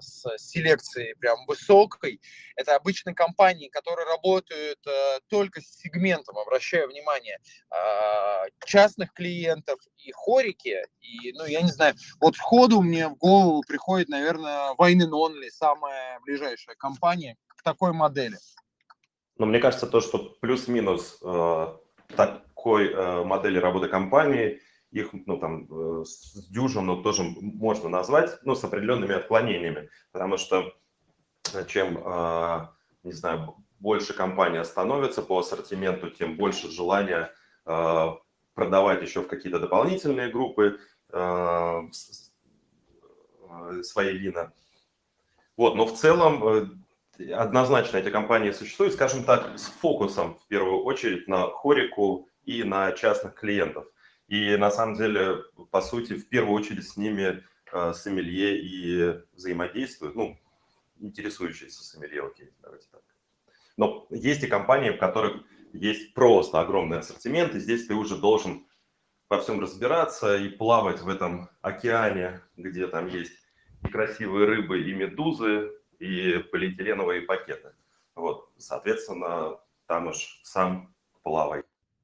с 0.00 0.38
селекцией 0.38 1.14
прям 1.16 1.38
высокой. 1.46 2.20
Это 2.56 2.76
обычно 2.76 3.14
компании, 3.14 3.68
которые 3.68 4.06
работают 4.06 4.78
э, 4.86 5.20
только 5.28 5.60
с 5.60 5.78
сегментом, 5.78 6.38
обращаю 6.38 6.88
внимание, 6.88 7.38
э, 7.70 8.48
частных 8.64 9.12
клиентов 9.12 9.78
и 9.98 10.12
хорики. 10.12 10.82
И, 11.00 11.32
ну, 11.32 11.44
я 11.44 11.62
не 11.62 11.70
знаю, 11.70 11.94
вот 12.20 12.36
входу 12.36 12.80
мне 12.80 13.08
в 13.08 13.16
голову 13.16 13.62
приходит, 13.66 14.08
наверное, 14.08 14.74
Wine 14.78 15.06
and 15.06 15.12
Only, 15.12 15.50
самая 15.50 16.18
ближайшая 16.20 16.76
компания 16.76 17.36
к 17.48 17.62
такой 17.62 17.92
модели. 17.92 18.38
Но 19.36 19.46
мне 19.46 19.58
кажется, 19.58 19.86
то, 19.86 20.00
что 20.00 20.18
плюс-минус 20.40 21.18
э, 21.22 21.66
такой 22.16 22.92
э, 22.92 23.24
модели 23.24 23.58
работы 23.58 23.88
компании, 23.88 24.60
их 24.90 25.10
ну, 25.26 25.38
там, 25.38 25.66
э, 25.70 26.04
с 26.04 26.48
дюжину 26.48 27.02
тоже 27.02 27.22
можно 27.40 27.88
назвать, 27.88 28.38
ну, 28.44 28.54
с 28.54 28.64
определенными 28.64 29.14
отклонениями, 29.14 29.88
потому 30.12 30.36
что 30.36 30.74
э, 31.54 31.64
чем, 31.66 31.94
не 33.02 33.12
знаю, 33.12 33.56
больше 33.78 34.12
компания 34.12 34.64
становится 34.64 35.22
по 35.22 35.38
ассортименту, 35.38 36.10
тем 36.10 36.36
больше 36.36 36.70
желания 36.70 37.32
продавать 38.54 39.02
еще 39.02 39.20
в 39.22 39.28
какие-то 39.28 39.58
дополнительные 39.58 40.30
группы 40.30 40.78
свои 43.82 44.18
вина. 44.18 44.52
Вот, 45.56 45.76
но 45.76 45.86
в 45.86 45.94
целом 45.94 46.84
однозначно 47.28 47.98
эти 47.98 48.10
компании 48.10 48.50
существуют, 48.50 48.94
скажем 48.94 49.24
так, 49.24 49.58
с 49.58 49.66
фокусом 49.66 50.38
в 50.38 50.46
первую 50.46 50.82
очередь 50.84 51.28
на 51.28 51.48
хорику 51.48 52.28
и 52.44 52.62
на 52.64 52.92
частных 52.92 53.34
клиентов. 53.34 53.86
И 54.28 54.56
на 54.56 54.70
самом 54.70 54.96
деле, 54.96 55.42
по 55.70 55.80
сути, 55.80 56.14
в 56.14 56.28
первую 56.28 56.54
очередь 56.54 56.88
с 56.88 56.96
ними 56.96 57.44
э, 57.72 57.92
сомелье 57.94 58.60
и 58.60 59.20
взаимодействуют, 59.34 60.14
ну, 60.14 60.38
интересующиеся 61.00 61.82
сомелье, 61.82 62.24
окей, 62.24 62.50
давайте 62.62 62.86
так. 62.92 63.02
Но 63.76 64.06
есть 64.10 64.44
и 64.44 64.46
компании, 64.46 64.90
в 64.90 64.98
которых 64.98 65.42
есть 65.72 66.14
просто 66.14 66.60
огромный 66.60 66.98
ассортимент, 66.98 67.54
и 67.54 67.60
здесь 67.60 67.86
ты 67.86 67.94
уже 67.94 68.16
должен 68.16 68.66
во 69.28 69.40
всем 69.40 69.60
разбираться 69.60 70.36
и 70.36 70.48
плавать 70.48 71.00
в 71.00 71.08
этом 71.08 71.48
океане, 71.60 72.42
где 72.56 72.86
там 72.86 73.06
есть 73.06 73.32
и 73.82 73.88
красивые 73.88 74.46
рыбы, 74.46 74.82
и 74.82 74.92
медузы, 74.92 75.70
и 76.00 76.38
полиэтиленовые 76.38 77.22
пакеты. 77.22 77.72
Вот, 78.16 78.50
соответственно, 78.58 79.58
там 79.86 80.08
уж 80.08 80.40
сам 80.42 80.94
плавай. 81.22 81.62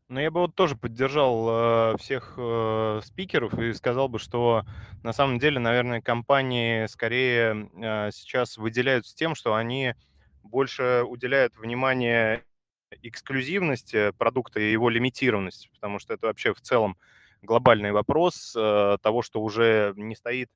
Ну, 0.09 0.21
я 0.21 0.31
бы 0.31 0.43
вот 0.43 0.55
тоже 0.55 0.77
поддержал 0.77 1.49
э, 1.49 1.97
всех 1.99 2.35
э, 2.37 3.01
спикеров 3.03 3.59
и 3.59 3.73
сказал 3.73 4.09
бы, 4.09 4.21
что 4.21 4.63
на 5.03 5.13
самом 5.13 5.41
деле, 5.41 5.59
наверное, 5.59 6.01
компании 6.01 6.87
скорее 6.87 7.69
э, 7.75 8.11
сейчас 8.13 8.57
выделяются 8.57 9.17
тем, 9.17 9.35
что 9.35 9.55
они 9.55 9.95
больше 10.45 11.03
уделяют 11.05 11.57
внимание 11.57 12.45
эксклюзивности 13.03 14.13
продукта 14.13 14.61
и 14.61 14.71
его 14.71 14.91
лимитированности, 14.91 15.71
потому 15.75 15.99
что 15.99 16.15
это 16.15 16.29
вообще 16.29 16.55
в 16.55 16.61
целом 16.61 16.97
глобальный 17.43 17.91
вопрос 17.91 18.55
э, 18.57 18.99
того, 19.03 19.23
что 19.23 19.41
уже 19.41 19.93
не 19.97 20.15
стоит 20.15 20.51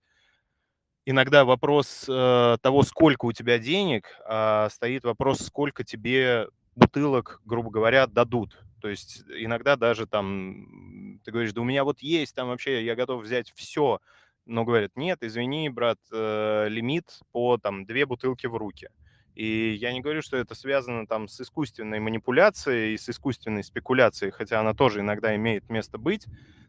иногда 1.10 1.44
вопрос 1.44 2.06
э, 2.08 2.56
того, 2.62 2.82
сколько 2.82 3.26
у 3.26 3.32
тебя 3.32 3.58
денег, 3.58 4.08
а 4.26 4.68
стоит 4.70 5.04
вопрос, 5.04 5.40
сколько 5.40 5.84
тебе 5.84 6.46
бутылок, 6.74 7.40
грубо 7.44 7.70
говоря, 7.70 8.06
дадут. 8.06 8.58
То 8.80 8.88
есть 8.88 9.22
иногда 9.36 9.76
даже 9.76 10.06
там 10.06 11.20
ты 11.24 11.30
говоришь, 11.30 11.52
да 11.52 11.60
у 11.60 11.64
меня 11.64 11.84
вот 11.84 12.00
есть, 12.00 12.34
там 12.34 12.48
вообще 12.48 12.84
я 12.84 12.94
готов 12.94 13.22
взять 13.22 13.52
все, 13.54 14.00
но 14.46 14.64
говорят, 14.64 14.92
нет, 14.96 15.18
извини, 15.22 15.68
брат, 15.68 15.98
э, 16.12 16.66
лимит 16.68 17.20
по 17.32 17.58
там 17.58 17.84
две 17.84 18.06
бутылки 18.06 18.46
в 18.46 18.56
руки. 18.56 18.88
И 19.34 19.76
я 19.80 19.92
не 19.92 20.00
говорю, 20.00 20.22
что 20.22 20.36
это 20.36 20.54
связано 20.54 21.06
там 21.06 21.28
с 21.28 21.40
искусственной 21.40 22.00
манипуляцией 22.00 22.94
и 22.94 22.98
с 22.98 23.08
искусственной 23.08 23.62
спекуляцией, 23.62 24.32
хотя 24.32 24.60
она 24.60 24.74
тоже 24.74 25.00
иногда 25.00 25.34
имеет 25.36 25.68
место 25.68 25.98
быть 25.98 26.26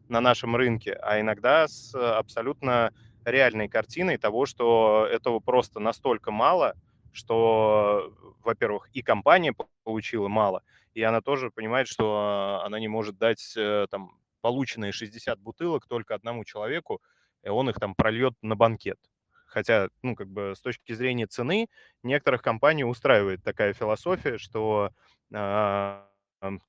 на 0.10 0.22
нашем 0.22 0.56
рынке, 0.56 0.94
а 0.94 1.20
иногда 1.20 1.68
с 1.68 1.96
абсолютно 1.96 2.94
реальной 3.26 3.68
картиной 3.68 4.18
того, 4.18 4.46
что 4.46 5.08
этого 5.10 5.40
просто 5.40 5.80
настолько 5.80 6.32
мало, 6.32 6.76
что, 7.12 8.14
во-первых, 8.44 8.90
и 8.94 9.02
компания 9.02 9.54
получила 9.84 10.28
мало, 10.28 10.64
и 10.94 11.02
она 11.02 11.22
тоже 11.22 11.52
понимает, 11.52 11.88
что 11.88 12.62
она 12.66 12.80
не 12.80 12.88
может 12.88 13.18
дать 13.18 13.54
э, 13.58 13.88
там 13.90 14.18
полученные 14.42 14.92
60 14.92 15.40
бутылок 15.40 15.88
только 15.88 16.16
одному 16.16 16.44
человеку, 16.44 17.02
и 17.44 17.50
он 17.50 17.70
их 17.70 17.80
там 17.80 17.96
прольет 17.96 18.34
на 18.42 18.56
банкет. 18.56 19.00
Хотя, 19.46 19.90
ну, 20.02 20.16
как 20.16 20.30
бы 20.30 20.54
с 20.56 20.62
точки 20.62 20.94
зрения 20.94 21.28
цены, 21.28 21.68
некоторых 22.04 22.42
компаний 22.42 22.86
устраивает 22.86 23.44
такая 23.44 23.74
философия, 23.74 24.38
что 24.38 24.92
э, 25.34 26.02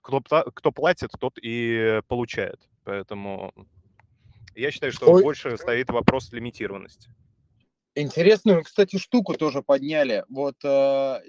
кто, 0.00 0.20
кто 0.20 0.72
платит, 0.72 1.10
тот 1.18 1.38
и 1.40 2.00
получает. 2.08 2.68
Поэтому 2.84 3.54
я 4.54 4.70
считаю, 4.70 4.92
что 4.92 5.10
Ой. 5.10 5.22
больше 5.22 5.56
стоит 5.56 5.90
вопрос 5.90 6.32
лимитированности. 6.32 7.10
Интересную, 7.94 8.62
кстати, 8.62 8.96
штуку 8.96 9.34
тоже 9.34 9.62
подняли. 9.62 10.24
Вот 10.28 10.56
э, 10.64 11.20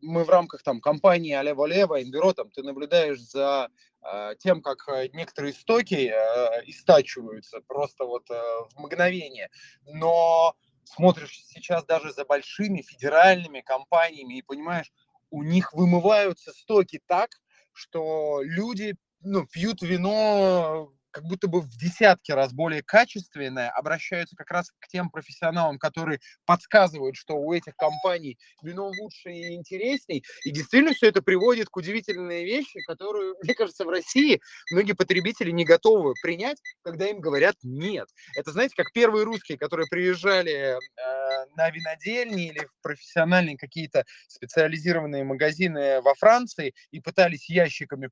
мы 0.00 0.24
в 0.24 0.28
рамках 0.28 0.62
там 0.62 0.80
компании 0.80 1.32
Алево 1.32 1.66
Лево, 1.66 2.02
Инбюро, 2.02 2.32
там 2.32 2.50
ты 2.50 2.62
наблюдаешь 2.62 3.20
за 3.20 3.68
э, 4.02 4.34
тем, 4.38 4.62
как 4.62 4.88
э, 4.88 5.08
некоторые 5.12 5.52
стоки 5.52 6.12
э, 6.12 6.62
истачиваются 6.66 7.60
просто 7.66 8.04
вот 8.04 8.30
э, 8.30 8.34
в 8.34 8.78
мгновение. 8.78 9.50
Но 9.86 10.54
смотришь 10.84 11.42
сейчас 11.46 11.84
даже 11.84 12.12
за 12.12 12.24
большими 12.24 12.82
федеральными 12.82 13.60
компаниями 13.60 14.38
и 14.38 14.42
понимаешь, 14.42 14.92
у 15.30 15.42
них 15.42 15.72
вымываются 15.72 16.52
стоки 16.52 17.00
так, 17.06 17.30
что 17.72 18.40
люди 18.42 18.94
ну, 19.20 19.46
пьют 19.46 19.82
вино 19.82 20.92
как 21.14 21.24
будто 21.24 21.46
бы 21.46 21.60
в 21.60 21.76
десятки 21.78 22.32
раз 22.32 22.52
более 22.52 22.82
качественное, 22.82 23.70
обращаются 23.70 24.34
как 24.34 24.50
раз 24.50 24.72
к 24.80 24.88
тем 24.88 25.10
профессионалам, 25.10 25.78
которые 25.78 26.18
подсказывают, 26.44 27.14
что 27.14 27.34
у 27.36 27.52
этих 27.52 27.76
компаний 27.76 28.36
вино 28.64 28.88
лучше 28.88 29.30
и 29.30 29.54
интересней. 29.54 30.24
И 30.44 30.50
действительно 30.50 30.92
все 30.92 31.06
это 31.06 31.22
приводит 31.22 31.68
к 31.68 31.76
удивительной 31.76 32.44
вещи, 32.44 32.80
которую, 32.86 33.36
мне 33.42 33.54
кажется, 33.54 33.84
в 33.84 33.88
России 33.88 34.40
многие 34.72 34.94
потребители 34.94 35.52
не 35.52 35.64
готовы 35.64 36.14
принять, 36.20 36.58
когда 36.82 37.06
им 37.06 37.20
говорят 37.20 37.54
«нет». 37.62 38.08
Это, 38.36 38.50
знаете, 38.50 38.74
как 38.76 38.92
первые 38.92 39.24
русские, 39.24 39.56
которые 39.56 39.86
приезжали 39.88 40.52
э, 40.52 40.76
на 41.56 41.70
винодельни 41.70 42.48
или 42.48 42.66
в 42.66 42.82
профессиональные 42.82 43.56
какие-то 43.56 44.04
специализированные 44.26 45.22
магазины 45.22 46.00
во 46.02 46.14
Франции 46.16 46.74
и 46.90 47.00
пытались 47.00 47.48
ящиками 47.48 48.10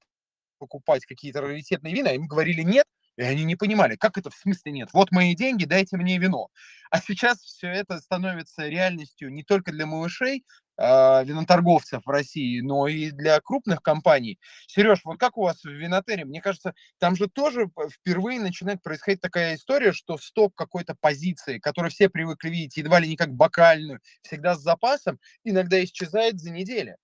покупать 0.63 1.05
какие-то 1.05 1.41
раритетные 1.41 1.93
вина, 1.93 2.13
им 2.13 2.29
говорили 2.29 2.63
нет, 2.63 2.87
и 3.17 3.23
они 3.23 3.43
не 3.45 3.57
понимали, 3.57 3.97
как 3.97 4.17
это 4.17 4.31
в 4.31 4.35
смысле 4.35 4.71
нет? 4.73 4.89
Вот 4.93 5.11
мои 5.11 5.35
деньги, 5.35 5.65
дайте 5.65 5.97
мне 5.97 6.19
вино. 6.19 6.49
А 6.91 7.01
сейчас 7.01 7.41
все 7.41 7.67
это 7.67 7.99
становится 7.99 8.69
реальностью 8.69 9.33
не 9.33 9.43
только 9.43 9.73
для 9.73 9.87
малышей, 9.87 10.45
э, 10.79 11.25
виноторговцев 11.25 12.03
в 12.07 12.09
России, 12.09 12.61
но 12.61 12.87
и 12.87 13.11
для 13.11 13.41
крупных 13.41 13.83
компаний. 13.83 14.39
Сереж, 14.69 15.01
вот 15.05 15.19
как 15.19 15.37
у 15.37 15.43
вас 15.43 15.65
в 15.65 15.69
винотере? 15.69 16.25
Мне 16.25 16.41
кажется, 16.41 16.75
там 16.99 17.17
же 17.17 17.27
тоже 17.29 17.69
впервые 17.91 18.39
начинает 18.39 18.81
происходить 18.83 19.21
такая 19.21 19.57
история, 19.57 19.93
что 19.93 20.17
сток 20.17 20.55
какой-то 20.55 20.95
позиции, 21.01 21.59
которую 21.59 21.91
все 21.91 22.09
привыкли 22.09 22.51
видеть 22.51 22.77
едва 22.77 23.01
ли 23.01 23.09
не 23.09 23.17
как 23.17 23.35
бокальную, 23.35 23.99
всегда 24.23 24.55
с 24.55 24.63
запасом, 24.63 25.19
иногда 25.45 25.83
исчезает 25.83 26.39
за 26.39 26.51
неделю. 26.51 26.97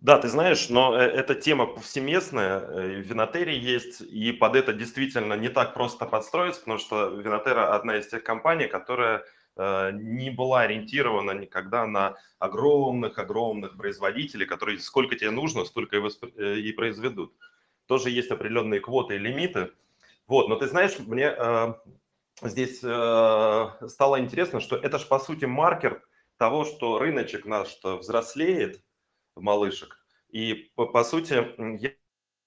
Да, 0.00 0.18
ты 0.18 0.28
знаешь, 0.28 0.68
но 0.68 0.96
э, 0.96 1.00
эта 1.02 1.34
тема 1.34 1.66
повсеместная, 1.66 2.60
э, 2.60 3.00
в 3.02 3.06
Винотере 3.06 3.58
есть, 3.58 4.02
и 4.02 4.30
под 4.32 4.54
это 4.54 4.72
действительно 4.74 5.34
не 5.34 5.48
так 5.48 5.72
просто 5.74 6.04
подстроиться, 6.04 6.60
потому 6.60 6.78
что 6.78 7.06
Винотера 7.08 7.74
одна 7.74 7.96
из 7.96 8.06
тех 8.06 8.22
компаний, 8.22 8.66
которая 8.66 9.24
э, 9.56 9.90
не 9.92 10.30
была 10.30 10.62
ориентирована 10.62 11.30
никогда 11.32 11.86
на 11.86 12.16
огромных-огромных 12.38 13.76
производителей, 13.78 14.44
которые 14.46 14.78
сколько 14.80 15.16
тебе 15.16 15.30
нужно, 15.30 15.64
столько 15.64 15.96
и, 15.96 16.60
и 16.60 16.72
произведут. 16.72 17.32
Тоже 17.86 18.10
есть 18.10 18.30
определенные 18.30 18.80
квоты 18.80 19.14
и 19.14 19.18
лимиты. 19.18 19.72
Вот, 20.26 20.48
но 20.48 20.56
ты 20.56 20.66
знаешь, 20.66 20.98
мне 20.98 21.34
э, 21.36 21.74
здесь 22.42 22.80
э, 22.82 23.88
стало 23.88 24.20
интересно, 24.20 24.60
что 24.60 24.76
это 24.76 24.98
же 24.98 25.06
по 25.06 25.18
сути 25.18 25.46
маркер 25.46 26.02
того, 26.36 26.64
что 26.64 26.98
рыночек 26.98 27.46
наш 27.46 27.78
взрослеет, 27.82 28.82
малышек. 29.36 29.98
И 30.28 30.70
по, 30.74 30.86
по 30.86 31.04
сути, 31.04 31.46
я, 31.80 31.90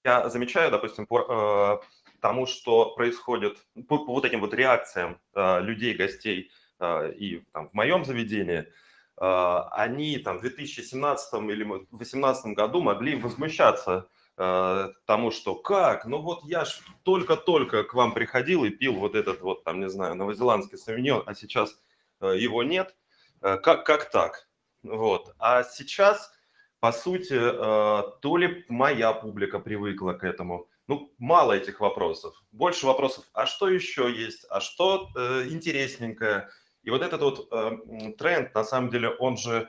я 0.04 0.28
замечаю, 0.28 0.70
допустим, 0.70 1.06
по 1.06 1.80
э, 1.82 1.86
тому, 2.20 2.46
что 2.46 2.94
происходит, 2.94 3.58
по, 3.88 3.98
по 3.98 4.12
вот 4.12 4.24
этим 4.24 4.40
вот 4.40 4.54
реакциям 4.54 5.20
э, 5.34 5.60
людей, 5.60 5.94
гостей 5.94 6.50
э, 6.78 7.12
и 7.12 7.44
там, 7.52 7.68
в 7.68 7.74
моем 7.74 8.04
заведении, 8.04 8.60
э, 8.60 9.58
они 9.72 10.18
там 10.18 10.38
в 10.38 10.42
2017 10.42 11.34
или 11.50 11.64
2018 11.64 12.46
году 12.54 12.82
могли 12.82 13.16
возмущаться 13.16 14.08
э, 14.36 14.88
тому, 15.06 15.30
что 15.30 15.54
как, 15.54 16.04
ну 16.06 16.18
вот 16.18 16.44
я 16.44 16.64
ж 16.64 16.80
только-только 17.02 17.84
к 17.84 17.94
вам 17.94 18.12
приходил 18.12 18.64
и 18.64 18.70
пил 18.70 18.94
вот 18.94 19.14
этот 19.14 19.40
вот, 19.40 19.64
там, 19.64 19.80
не 19.80 19.88
знаю, 19.88 20.14
новозеландский 20.14 20.78
савиньон, 20.78 21.22
а 21.26 21.34
сейчас 21.34 21.78
э, 22.20 22.36
его 22.38 22.62
нет, 22.62 22.94
э, 23.42 23.56
как, 23.56 23.84
как 23.84 24.10
так? 24.10 24.48
Вот. 24.82 25.34
А 25.38 25.62
сейчас 25.62 26.32
по 26.80 26.92
сути, 26.92 27.34
э, 27.34 28.02
то 28.20 28.36
ли 28.38 28.64
моя 28.68 29.12
публика 29.12 29.58
привыкла 29.58 30.14
к 30.14 30.24
этому. 30.24 30.66
Ну, 30.88 31.12
мало 31.18 31.52
этих 31.52 31.80
вопросов. 31.80 32.34
Больше 32.52 32.86
вопросов, 32.86 33.24
а 33.34 33.46
что 33.46 33.68
еще 33.68 34.10
есть, 34.10 34.46
а 34.48 34.60
что 34.60 35.10
э, 35.14 35.48
интересненькое. 35.50 36.48
И 36.82 36.90
вот 36.90 37.02
этот 37.02 37.20
вот 37.20 37.48
э, 37.52 38.12
тренд, 38.18 38.54
на 38.54 38.64
самом 38.64 38.90
деле, 38.90 39.10
он 39.10 39.36
же 39.36 39.68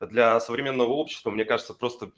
для 0.00 0.40
современного 0.40 0.90
общества, 0.90 1.30
мне 1.30 1.44
кажется, 1.44 1.74
просто 1.74 2.12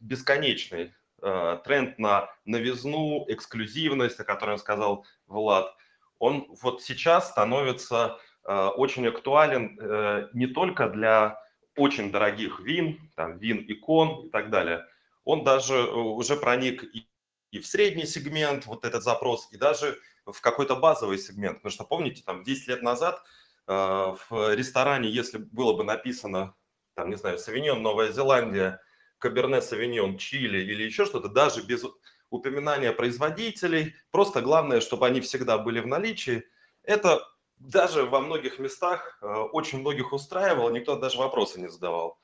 бесконечный. 0.00 0.94
Тренд 1.20 1.98
на 1.98 2.30
новизну, 2.46 3.24
эксклюзивность, 3.28 4.18
о 4.20 4.24
которой 4.24 4.58
сказал 4.58 5.06
Влад, 5.26 5.74
он 6.18 6.46
вот 6.62 6.82
сейчас 6.82 7.30
становится 7.30 8.18
очень 8.42 9.06
актуален 9.06 10.30
не 10.32 10.46
только 10.46 10.88
для 10.88 11.43
очень 11.76 12.10
дорогих 12.10 12.60
вин, 12.60 13.00
там, 13.16 13.38
вин 13.38 13.64
икон 13.68 14.26
и 14.26 14.30
так 14.30 14.50
далее, 14.50 14.86
он 15.24 15.44
даже 15.44 15.74
э, 15.74 15.90
уже 15.92 16.36
проник 16.36 16.84
и, 16.84 17.08
и 17.50 17.58
в 17.58 17.66
средний 17.66 18.06
сегмент, 18.06 18.66
вот 18.66 18.84
этот 18.84 19.02
запрос, 19.02 19.48
и 19.52 19.56
даже 19.56 19.98
в 20.26 20.40
какой-то 20.40 20.76
базовый 20.76 21.18
сегмент. 21.18 21.58
Потому 21.58 21.72
что, 21.72 21.84
помните, 21.84 22.22
там 22.24 22.42
10 22.42 22.68
лет 22.68 22.82
назад 22.82 23.22
э, 23.66 23.72
в 23.72 24.54
ресторане, 24.54 25.08
если 25.08 25.38
было 25.38 25.74
бы 25.74 25.84
написано, 25.84 26.54
там, 26.94 27.10
не 27.10 27.16
знаю, 27.16 27.38
Савиньон, 27.38 27.82
Новая 27.82 28.12
Зеландия, 28.12 28.80
Каберне 29.18 29.60
Савиньон, 29.60 30.18
Чили 30.18 30.58
или 30.58 30.82
еще 30.82 31.06
что-то, 31.06 31.28
даже 31.28 31.62
без 31.62 31.84
упоминания 32.30 32.92
производителей, 32.92 33.94
просто 34.10 34.42
главное, 34.42 34.80
чтобы 34.80 35.06
они 35.06 35.20
всегда 35.20 35.58
были 35.58 35.80
в 35.80 35.86
наличии, 35.86 36.44
это 36.82 37.22
даже 37.64 38.04
во 38.04 38.20
многих 38.20 38.58
местах 38.58 39.18
э, 39.20 39.26
очень 39.26 39.80
многих 39.80 40.12
устраивало, 40.12 40.70
никто 40.70 40.96
даже 40.96 41.18
вопросы 41.18 41.60
не 41.60 41.68
задавал. 41.68 42.18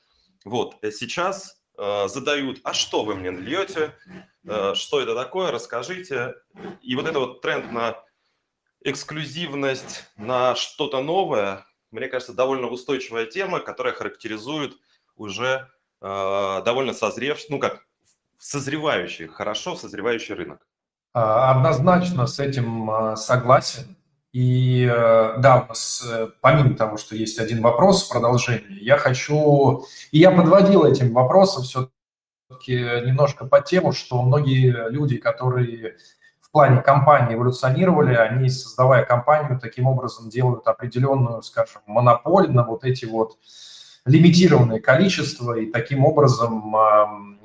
Вот, 0.45 0.77
э, 0.83 0.91
сейчас 0.91 1.63
э, 1.79 2.09
задают, 2.09 2.61
а 2.63 2.75
что 2.75 3.05
вы 3.05 3.15
мне 3.15 3.31
нальете, 3.31 3.97
что 4.75 5.01
это 5.01 5.15
такое, 5.15 5.51
расскажите. 5.51 6.35
И 6.81 6.97
вот 6.97 7.07
это 7.07 7.21
вот 7.21 7.43
тренд 7.43 7.73
на 7.73 8.03
эксклюзивность, 8.83 10.05
на 10.17 10.55
что-то 10.55 11.03
новое, 11.03 11.67
мне 11.91 12.09
кажется, 12.09 12.33
довольно 12.33 12.69
устойчивая 12.69 13.27
тема, 13.27 13.61
которая 13.61 13.93
характеризует 13.93 14.79
уже 15.15 15.69
довольно 16.01 16.95
созревший, 16.95 17.49
ну 17.51 17.59
как, 17.59 17.85
созревающий, 18.39 19.27
хорошо 19.27 19.77
созревающий 19.77 20.35
рынок. 20.35 20.67
А, 21.13 21.51
однозначно 21.51 22.27
с 22.27 22.39
этим 22.41 23.15
согласен. 23.17 23.95
И 24.33 24.85
э, 24.85 25.39
да, 25.39 25.63
у 25.63 25.69
нас 25.69 26.07
э, 26.09 26.29
помимо 26.41 26.77
того, 26.77 26.97
что 26.97 27.17
есть 27.17 27.41
один 27.41 27.63
вопрос 27.63 28.05
в 28.07 28.13
продолжении, 28.13 28.79
я 28.81 28.97
хочу... 28.97 29.85
И 30.13 30.19
я 30.19 30.31
подводил 30.31 30.85
этим 30.85 31.13
вопросом 31.13 31.65
все-таки 31.65 32.75
немножко 33.07 33.45
по 33.45 33.61
тему, 33.61 33.93
что 33.93 34.23
многие 34.23 34.89
люди, 34.91 35.17
которые 35.17 35.97
в 36.39 36.51
плане 36.53 36.81
компании 36.81 37.35
эволюционировали, 37.35 38.15
они, 38.15 38.51
создавая 38.51 39.05
компанию, 39.05 39.59
таким 39.61 39.87
образом 39.87 40.31
делают 40.31 40.67
определенную, 40.69 41.43
скажем, 41.43 41.83
монополь 41.87 42.51
на 42.51 42.65
вот 42.65 42.85
эти 42.85 43.07
вот 43.07 43.37
лимитированное 44.05 44.81
количество, 44.81 45.59
и 45.59 45.71
таким 45.71 46.05
образом 46.05 46.71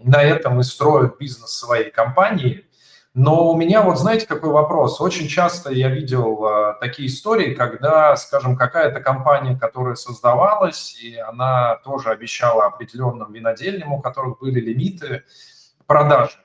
на 0.04 0.24
этом 0.24 0.60
и 0.60 0.64
строят 0.64 1.18
бизнес 1.18 1.50
своей 1.50 1.90
компании– 1.90 2.64
но 3.18 3.50
у 3.50 3.56
меня 3.56 3.82
вот, 3.82 3.98
знаете, 3.98 4.28
какой 4.28 4.50
вопрос? 4.50 5.00
Очень 5.00 5.30
часто 5.30 5.72
я 5.72 5.88
видел 5.88 6.46
а, 6.46 6.74
такие 6.74 7.08
истории, 7.08 7.54
когда, 7.54 8.14
скажем, 8.18 8.58
какая-то 8.58 9.00
компания, 9.00 9.58
которая 9.58 9.96
создавалась, 9.96 11.02
и 11.02 11.16
она 11.16 11.78
тоже 11.86 12.10
обещала 12.10 12.66
определенным 12.66 13.32
винодельням, 13.32 13.94
у 13.94 14.02
которых 14.02 14.40
были 14.40 14.60
лимиты 14.60 15.24
продажи. 15.88 16.36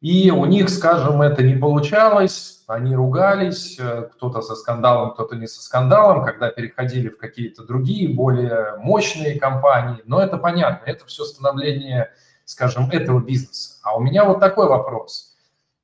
И 0.00 0.30
у 0.30 0.44
них, 0.44 0.68
скажем, 0.68 1.20
это 1.20 1.42
не 1.42 1.56
получалось, 1.56 2.62
они 2.68 2.94
ругались, 2.94 3.76
э, 3.80 4.08
кто-то 4.14 4.40
со 4.40 4.54
скандалом, 4.54 5.14
кто-то 5.14 5.34
не 5.34 5.48
со 5.48 5.60
скандалом, 5.60 6.24
когда 6.24 6.52
переходили 6.52 7.08
в 7.08 7.18
какие-то 7.18 7.64
другие, 7.64 8.14
более 8.14 8.76
мощные 8.78 9.40
компании. 9.40 10.00
Но 10.04 10.22
это 10.22 10.38
понятно, 10.38 10.88
это 10.88 11.04
все 11.06 11.24
становление, 11.24 12.12
скажем, 12.44 12.88
этого 12.88 13.18
бизнеса. 13.18 13.80
А 13.82 13.96
у 13.96 14.00
меня 14.00 14.24
вот 14.24 14.38
такой 14.38 14.68
вопрос– 14.68 15.24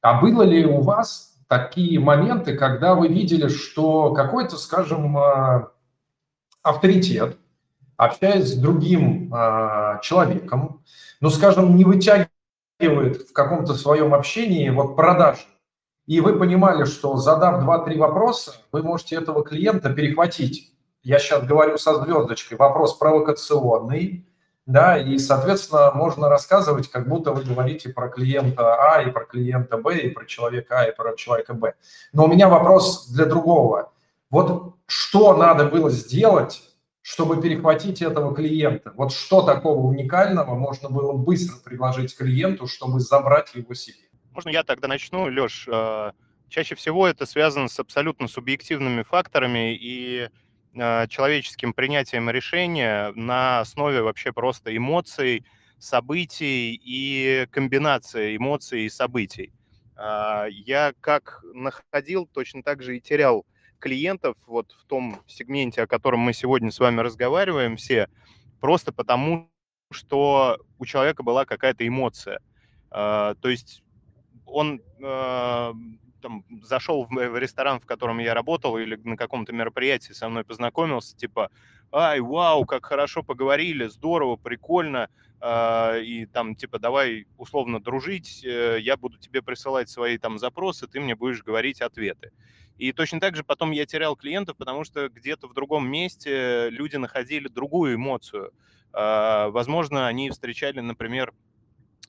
а 0.05 0.21
было 0.21 0.43
ли 0.43 0.67
у 0.67 0.83
вас 0.83 1.35
такие 1.49 1.99
моменты, 1.99 2.59
когда 2.59 2.95
вы 2.95 3.09
видели, 3.09 3.49
что 3.49 4.13
какой-то, 4.13 4.59
скажем, 4.59 5.17
а, 5.17 5.71
авторитет, 6.63 7.39
общаясь 7.97 8.53
с 8.53 8.57
другим 8.59 9.33
а, 9.33 9.99
человеком, 10.01 10.83
ну, 11.23 11.31
скажем, 11.31 11.75
не 11.75 11.87
вытягивает 11.87 13.31
в 13.31 13.33
каком-то 13.33 13.73
своем 13.73 14.13
общении 14.13 14.69
вот 14.69 14.95
продажи, 14.95 15.47
и 16.05 16.21
вы 16.21 16.39
понимали, 16.39 16.85
что 16.85 17.17
задав 17.17 17.65
2-3 17.65 17.97
вопроса, 17.97 18.57
вы 18.73 18.83
можете 18.83 19.17
этого 19.17 19.43
клиента 19.43 19.89
перехватить. 19.89 20.75
я 21.03 21.19
сейчас 21.19 21.47
говорю 21.47 21.79
со 21.79 21.95
звездочкой, 21.95 22.59
вопрос 22.59 22.93
провокационный, 22.99 24.29
да, 24.67 24.99
и, 24.99 25.19
соответственно, 25.19 25.93
можно 25.93 26.29
рассказывать, 26.29 26.91
как 26.91 27.07
будто 27.07 27.33
вы 27.33 27.45
говорите 27.45 27.91
про 27.91 28.09
клиента 28.09 28.75
А 28.75 29.03
и 29.03 29.11
про 29.11 29.27
клиента 29.27 29.77
Б, 29.77 29.99
и 29.99 30.09
про 30.09 30.25
человека 30.25 30.81
А 30.81 30.85
и 30.85 30.95
про 30.95 31.15
человека 31.17 31.53
Б. 31.53 31.75
Но 32.13 32.25
у 32.25 32.29
меня 32.29 32.49
вопрос 32.49 33.09
для 33.09 33.27
другого. 33.27 33.93
Вот 34.31 34.75
что 34.87 35.37
надо 35.37 35.67
было 35.67 35.91
сделать, 35.91 36.63
чтобы 37.03 37.43
перехватить 37.43 38.01
этого 38.01 38.35
клиента? 38.35 38.95
Вот 38.97 39.13
что 39.13 39.43
такого 39.43 39.87
уникального 39.87 40.55
можно 40.55 40.89
было 40.89 41.13
быстро 41.13 41.57
предложить 41.63 42.17
клиенту, 42.17 42.67
чтобы 42.67 43.01
забрать 43.01 43.55
его 43.55 43.75
себе? 43.75 43.99
Можно 44.33 44.49
я 44.49 44.65
тогда 44.65 44.89
начну, 44.89 45.27
Леш? 45.27 45.69
А, 45.71 46.13
чаще 46.49 46.75
всего 46.75 47.07
это 47.07 47.27
связано 47.27 47.69
с 47.69 47.79
абсолютно 47.79 48.29
субъективными 48.29 49.03
факторами 49.03 49.77
и 49.77 50.31
человеческим 50.75 51.73
принятием 51.73 52.29
решения 52.31 53.13
на 53.15 53.61
основе 53.61 54.03
вообще 54.03 54.33
просто 54.33 54.77
эмоций, 54.77 55.45
событий 55.79 56.81
и 56.83 57.47
комбинации 57.51 58.37
эмоций 58.37 58.83
и 58.83 58.89
событий. 58.89 59.53
А, 59.97 60.47
я 60.49 60.93
как 61.01 61.43
находил, 61.53 62.27
точно 62.27 62.63
так 62.63 62.83
же 62.83 62.97
и 62.97 63.01
терял 63.01 63.47
клиентов 63.79 64.37
вот 64.47 64.73
в 64.73 64.85
том 64.87 65.21
сегменте, 65.27 65.83
о 65.83 65.87
котором 65.87 66.21
мы 66.21 66.33
сегодня 66.33 66.71
с 66.71 66.79
вами 66.81 67.01
разговариваем 67.01 67.77
все, 67.77 68.09
просто 68.61 68.93
потому, 68.93 69.51
что 69.93 70.59
у 70.79 70.87
человека 70.87 71.23
была 71.23 71.45
какая-то 71.45 71.87
эмоция. 71.87 72.41
То 72.91 73.37
есть 73.43 73.83
он 74.47 74.81
там, 76.25 76.43
зашел 76.63 77.05
в, 77.05 77.11
в 77.11 77.39
ресторан, 77.39 77.81
в 77.81 77.85
котором 77.85 78.19
я 78.19 78.33
работал, 78.33 78.79
или 78.79 78.99
на 79.05 79.15
каком-то 79.15 79.53
мероприятии 79.53 80.15
со 80.15 80.31
мной 80.31 80.43
познакомился, 80.43 81.15
типа, 81.15 81.51
ай, 81.93 82.21
вау, 82.21 82.65
как 82.65 82.87
хорошо 82.87 83.23
поговорили, 83.23 83.89
здорово, 83.89 84.37
прикольно, 84.37 85.11
э, 85.43 86.01
и 86.03 86.25
там, 86.25 86.57
типа, 86.57 86.79
давай 86.79 87.27
условно 87.37 87.79
дружить, 87.79 88.43
э, 88.43 88.79
я 88.81 88.97
буду 88.97 89.19
тебе 89.19 89.43
присылать 89.43 89.91
свои 89.91 90.17
там 90.17 90.39
запросы, 90.39 90.87
ты 90.87 90.99
мне 90.99 91.15
будешь 91.15 91.43
говорить 91.43 91.83
ответы. 91.83 92.33
И 92.79 92.93
точно 92.93 93.21
так 93.21 93.37
же 93.37 93.45
потом 93.45 93.71
я 93.73 93.85
терял 93.85 94.17
клиентов, 94.17 94.57
потому 94.57 94.85
что 94.85 95.11
где-то 95.11 95.47
в 95.47 95.53
другом 95.53 95.87
месте 95.87 96.71
люди 96.71 96.97
находили 96.97 97.49
другую 97.49 97.97
эмоцию. 97.97 98.51
Э, 98.95 99.49
возможно, 99.51 100.07
они 100.07 100.31
встречали, 100.31 100.81
например, 100.81 101.35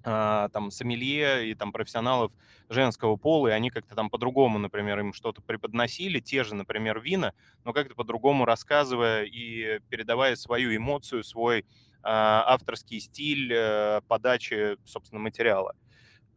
а, 0.05 0.49
там 0.49 0.71
сомелье 0.71 1.49
и 1.49 1.55
там 1.55 1.71
профессионалов 1.71 2.31
женского 2.69 3.15
пола, 3.15 3.47
и 3.49 3.51
они 3.51 3.71
как-то 3.71 3.95
там 3.95 4.09
по-другому, 4.09 4.59
например, 4.59 4.99
им 4.99 5.13
что-то 5.13 5.41
преподносили, 5.41 6.19
те 6.19 6.43
же, 6.43 6.55
например, 6.55 6.99
вина, 7.01 7.33
но 7.63 7.73
как-то 7.73 7.95
по-другому 7.95 8.45
рассказывая 8.45 9.23
и 9.23 9.79
передавая 9.89 10.35
свою 10.35 10.75
эмоцию, 10.75 11.23
свой 11.23 11.65
а, 12.03 12.43
авторский 12.53 12.99
стиль 12.99 13.51
э, 13.51 14.01
подачи, 14.07 14.77
собственно, 14.85 15.19
материала. 15.19 15.75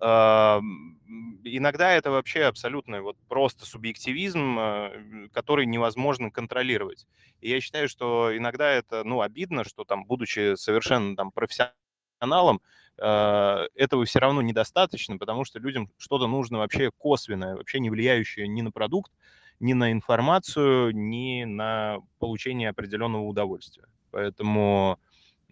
А, 0.00 0.60
иногда 1.44 1.92
это 1.92 2.10
вообще 2.10 2.44
абсолютно 2.44 3.02
вот 3.02 3.16
просто 3.28 3.66
субъективизм, 3.66 4.58
который 5.32 5.66
невозможно 5.66 6.30
контролировать. 6.30 7.06
И 7.40 7.50
я 7.50 7.60
считаю, 7.60 7.88
что 7.88 8.36
иногда 8.36 8.70
это, 8.70 9.04
ну, 9.04 9.20
обидно, 9.20 9.64
что 9.64 9.84
там, 9.84 10.04
будучи 10.06 10.54
совершенно 10.56 11.16
там 11.16 11.30
профессионалом, 11.32 11.74
а, 13.00 13.66
этого 13.74 14.04
все 14.04 14.18
равно 14.18 14.42
недостаточно, 14.42 15.18
потому 15.18 15.44
что 15.44 15.58
людям 15.58 15.90
что-то 15.98 16.26
нужно 16.26 16.58
вообще 16.58 16.90
косвенное, 16.98 17.56
вообще 17.56 17.80
не 17.80 17.90
влияющее 17.90 18.48
ни 18.48 18.62
на 18.62 18.70
продукт, 18.72 19.12
ни 19.60 19.72
на 19.72 19.92
информацию, 19.92 20.94
ни 20.94 21.44
на 21.44 21.98
получение 22.18 22.70
определенного 22.70 23.22
удовольствия. 23.22 23.86
Поэтому 24.10 24.98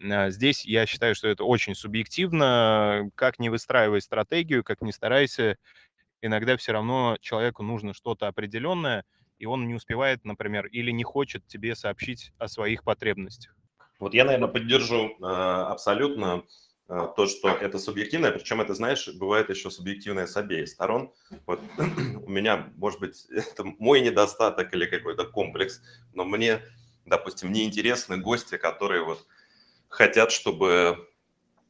а, 0.02 0.30
здесь 0.30 0.64
я 0.64 0.86
считаю, 0.86 1.14
что 1.14 1.28
это 1.28 1.44
очень 1.44 1.74
субъективно. 1.74 3.10
Как 3.14 3.38
не 3.38 3.50
выстраивай 3.50 4.00
стратегию, 4.00 4.64
как 4.64 4.82
не 4.82 4.92
старайся, 4.92 5.58
иногда 6.22 6.56
все 6.58 6.72
равно 6.72 7.18
человеку 7.22 7.62
нужно 7.64 7.94
что-то 7.94 8.28
определенное, 8.28 9.04
и 9.38 9.46
он 9.46 9.68
не 9.68 9.74
успевает, 9.74 10.24
например, 10.24 10.66
или 10.66 10.92
не 10.92 11.04
хочет 11.04 11.46
тебе 11.48 11.74
сообщить 11.76 12.32
о 12.38 12.48
своих 12.48 12.84
потребностях. 12.84 13.55
Вот 13.98 14.14
я, 14.14 14.24
наверное, 14.24 14.48
поддержу 14.48 15.16
э, 15.20 15.24
абсолютно 15.24 16.44
а, 16.88 17.08
то, 17.08 17.26
что 17.26 17.48
это 17.48 17.78
субъективное, 17.80 18.30
причем 18.30 18.60
это, 18.60 18.72
знаешь, 18.74 19.08
бывает 19.08 19.50
еще 19.50 19.70
субъективное 19.70 20.26
с 20.26 20.36
обеих 20.36 20.68
сторон. 20.68 21.12
Вот 21.44 21.60
у 21.78 22.30
меня, 22.30 22.72
может 22.76 23.00
быть, 23.00 23.26
это 23.30 23.64
мой 23.64 24.00
недостаток 24.00 24.72
или 24.72 24.86
какой-то 24.86 25.24
комплекс, 25.24 25.82
но 26.12 26.24
мне, 26.24 26.60
допустим, 27.04 27.52
не 27.52 27.64
интересны 27.64 28.18
гости, 28.18 28.56
которые 28.56 29.02
вот 29.02 29.26
хотят, 29.88 30.30
чтобы 30.30 31.08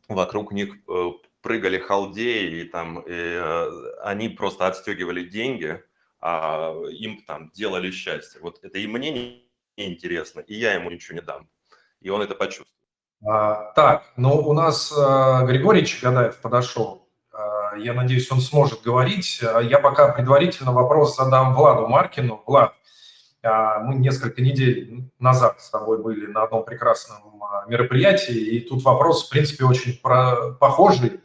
вокруг 0.08 0.52
них 0.52 0.76
э, 0.86 1.10
прыгали 1.40 1.78
халдеи, 1.78 2.60
и 2.60 2.64
там 2.64 3.00
и, 3.00 3.04
э, 3.08 3.96
они 4.02 4.28
просто 4.28 4.66
отстегивали 4.66 5.24
деньги, 5.24 5.82
а 6.20 6.74
им 6.90 7.22
там 7.26 7.50
делали 7.52 7.90
счастье. 7.90 8.40
Вот 8.42 8.58
это 8.62 8.78
и 8.78 8.86
мне 8.86 9.10
не 9.10 9.46
интересно, 9.76 10.40
и 10.40 10.54
я 10.54 10.74
ему 10.74 10.90
ничего 10.90 11.14
не 11.14 11.22
дам. 11.22 11.48
И 12.06 12.08
он 12.08 12.22
это 12.22 12.36
почувствует. 12.36 12.68
А, 13.26 13.72
так, 13.74 14.04
ну 14.16 14.36
у 14.36 14.52
нас 14.52 14.94
а, 14.96 15.44
Григорий 15.44 15.84
Чагадаев 15.84 16.36
подошел. 16.36 17.08
А, 17.32 17.76
я 17.76 17.94
надеюсь, 17.94 18.30
он 18.30 18.40
сможет 18.40 18.82
говорить. 18.82 19.40
А, 19.42 19.58
я 19.58 19.80
пока 19.80 20.12
предварительно 20.12 20.70
вопрос 20.70 21.16
задам 21.16 21.52
Владу 21.52 21.88
Маркину. 21.88 22.44
Влад, 22.46 22.74
а, 23.42 23.80
мы 23.80 23.96
несколько 23.96 24.40
недель 24.40 25.10
назад 25.18 25.60
с 25.60 25.68
тобой 25.68 26.00
были 26.00 26.26
на 26.26 26.44
одном 26.44 26.64
прекрасном 26.64 27.42
а, 27.42 27.64
мероприятии, 27.66 28.36
и 28.36 28.60
тут 28.60 28.84
вопрос, 28.84 29.26
в 29.26 29.30
принципе, 29.30 29.64
очень 29.64 29.98
про... 30.00 30.52
похожий 30.60 31.20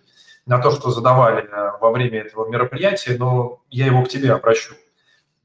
на 0.48 0.58
то, 0.58 0.72
что 0.72 0.90
задавали 0.90 1.48
а, 1.52 1.78
во 1.80 1.92
время 1.92 2.22
этого 2.22 2.50
мероприятия, 2.50 3.18
но 3.20 3.62
я 3.70 3.86
его 3.86 4.04
к 4.04 4.10
тебе 4.10 4.32
обращу. 4.32 4.74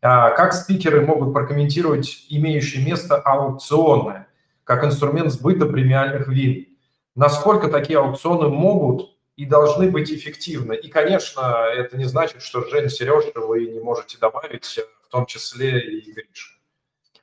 А, 0.00 0.30
как 0.30 0.54
спикеры 0.54 1.04
могут 1.04 1.34
прокомментировать 1.34 2.24
имеющее 2.30 2.82
место 2.82 3.16
аукционное? 3.16 4.25
Как 4.66 4.84
инструмент 4.84 5.32
сбыта 5.32 5.64
премиальных 5.64 6.28
вин. 6.28 6.66
Насколько 7.14 7.68
такие 7.68 7.98
аукционы 7.98 8.48
могут 8.48 9.16
и 9.36 9.46
должны 9.46 9.90
быть 9.90 10.10
эффективны. 10.10 10.74
И, 10.74 10.88
конечно, 10.88 11.66
это 11.72 11.96
не 11.96 12.04
значит, 12.04 12.42
что 12.42 12.66
Жень, 12.68 12.90
Сережа 12.90 13.30
вы 13.36 13.66
не 13.66 13.80
можете 13.80 14.18
добавить, 14.18 14.64
в 14.64 15.08
том 15.08 15.24
числе 15.26 15.80
и 15.80 16.12
Гриша. 16.12 16.52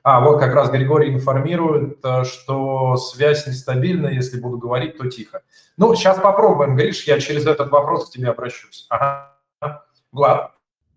А, 0.02 0.20
вот 0.20 0.38
как 0.38 0.54
раз 0.54 0.70
Григорий 0.70 1.12
информирует, 1.12 1.98
э, 2.04 2.24
что 2.24 2.96
связь 2.96 3.46
нестабильна, 3.46 4.08
если 4.08 4.38
буду 4.38 4.58
говорить, 4.58 4.98
то 4.98 5.08
тихо. 5.08 5.42
Ну, 5.76 5.94
сейчас 5.94 6.18
попробуем, 6.18 6.76
Гриш, 6.76 7.04
я 7.04 7.20
через 7.20 7.46
этот 7.46 7.70
вопрос 7.70 8.08
к 8.08 8.12
тебе 8.12 8.28
обращусь. 8.28 8.86
Ага. 8.90 9.34
Влад. 10.12 10.52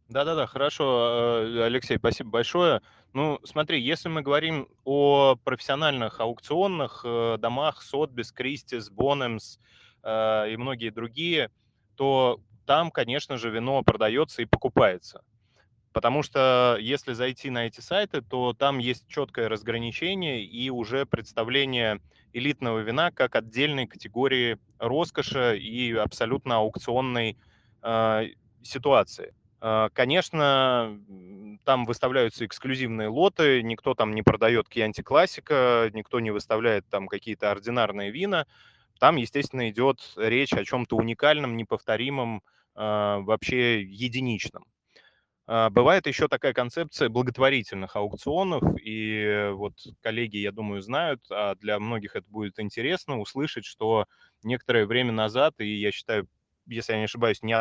Да-да-да, 0.10 0.46
хорошо, 0.46 1.44
э, 1.44 1.64
Алексей, 1.64 1.98
спасибо 1.98 2.30
большое. 2.30 2.82
Ну, 3.18 3.40
смотри, 3.44 3.82
если 3.82 4.10
мы 4.10 4.22
говорим 4.22 4.68
о 4.86 5.38
профессиональных 5.44 6.20
аукционных 6.20 7.02
э, 7.04 7.38
домах, 7.40 7.82
Сотбис, 7.82 8.32
Кристис, 8.32 8.92
Бонемс 8.92 9.58
э, 10.04 10.52
и 10.52 10.56
многие 10.56 10.92
другие, 10.92 11.50
то 11.96 12.40
там, 12.68 12.92
конечно 12.92 13.38
же, 13.38 13.50
вино 13.50 13.82
продается 13.82 14.44
и 14.44 14.46
покупается. 14.46 15.24
Потому 15.94 16.22
что 16.22 16.78
если 16.80 17.14
зайти 17.14 17.50
на 17.50 17.66
эти 17.66 17.80
сайты, 17.80 18.22
то 18.22 18.54
там 18.54 18.78
есть 18.78 19.08
четкое 19.08 19.50
разграничение 19.50 20.46
и 20.46 20.70
уже 20.70 21.08
представление 21.08 22.00
элитного 22.34 22.82
вина 22.82 23.10
как 23.10 23.36
отдельной 23.36 23.88
категории 23.88 24.60
роскоши 24.78 25.58
и 25.58 25.92
абсолютно 25.92 26.58
аукционной 26.58 27.36
э, 27.82 28.28
ситуации. 28.62 29.34
А, 29.70 29.90
конечно, 29.90 30.98
там 31.66 31.86
выставляются 31.86 32.46
эксклюзивные 32.46 33.10
лоты, 33.10 33.62
никто 33.64 33.96
там 33.96 34.16
не 34.16 34.22
продает 34.24 34.70
Кьянти 34.70 35.02
Классика, 35.02 35.90
никто 35.94 36.22
не 36.22 36.32
выставляет 36.32 36.88
там 36.90 37.08
какие-то 37.08 37.52
ординарные 37.52 38.10
вина. 38.12 38.46
Там, 39.00 39.18
естественно, 39.18 39.70
идет 39.70 40.00
речь 40.16 40.54
о 40.54 40.64
чем-то 40.64 40.96
уникальном, 40.96 41.58
неповторимом, 41.58 42.44
а, 42.76 43.20
вообще 43.20 43.82
единичном. 43.84 44.66
А, 45.48 45.70
бывает 45.70 46.08
еще 46.08 46.28
такая 46.28 46.54
концепция 46.54 47.10
благотворительных 47.10 47.96
аукционов, 47.96 48.64
и 48.82 49.52
вот 49.54 49.74
коллеги, 50.02 50.38
я 50.38 50.52
думаю, 50.52 50.82
знают, 50.82 51.22
а 51.32 51.56
для 51.56 51.80
многих 51.80 52.16
это 52.16 52.28
будет 52.30 52.60
интересно 52.60 53.20
услышать, 53.20 53.66
что 53.66 54.06
некоторое 54.44 54.86
время 54.86 55.14
назад, 55.14 55.56
и 55.60 55.68
я 55.76 55.92
считаю, 55.92 56.28
если 56.68 56.94
я 56.94 57.00
не 57.00 57.06
ошибаюсь, 57.06 57.44
не 57.44 57.54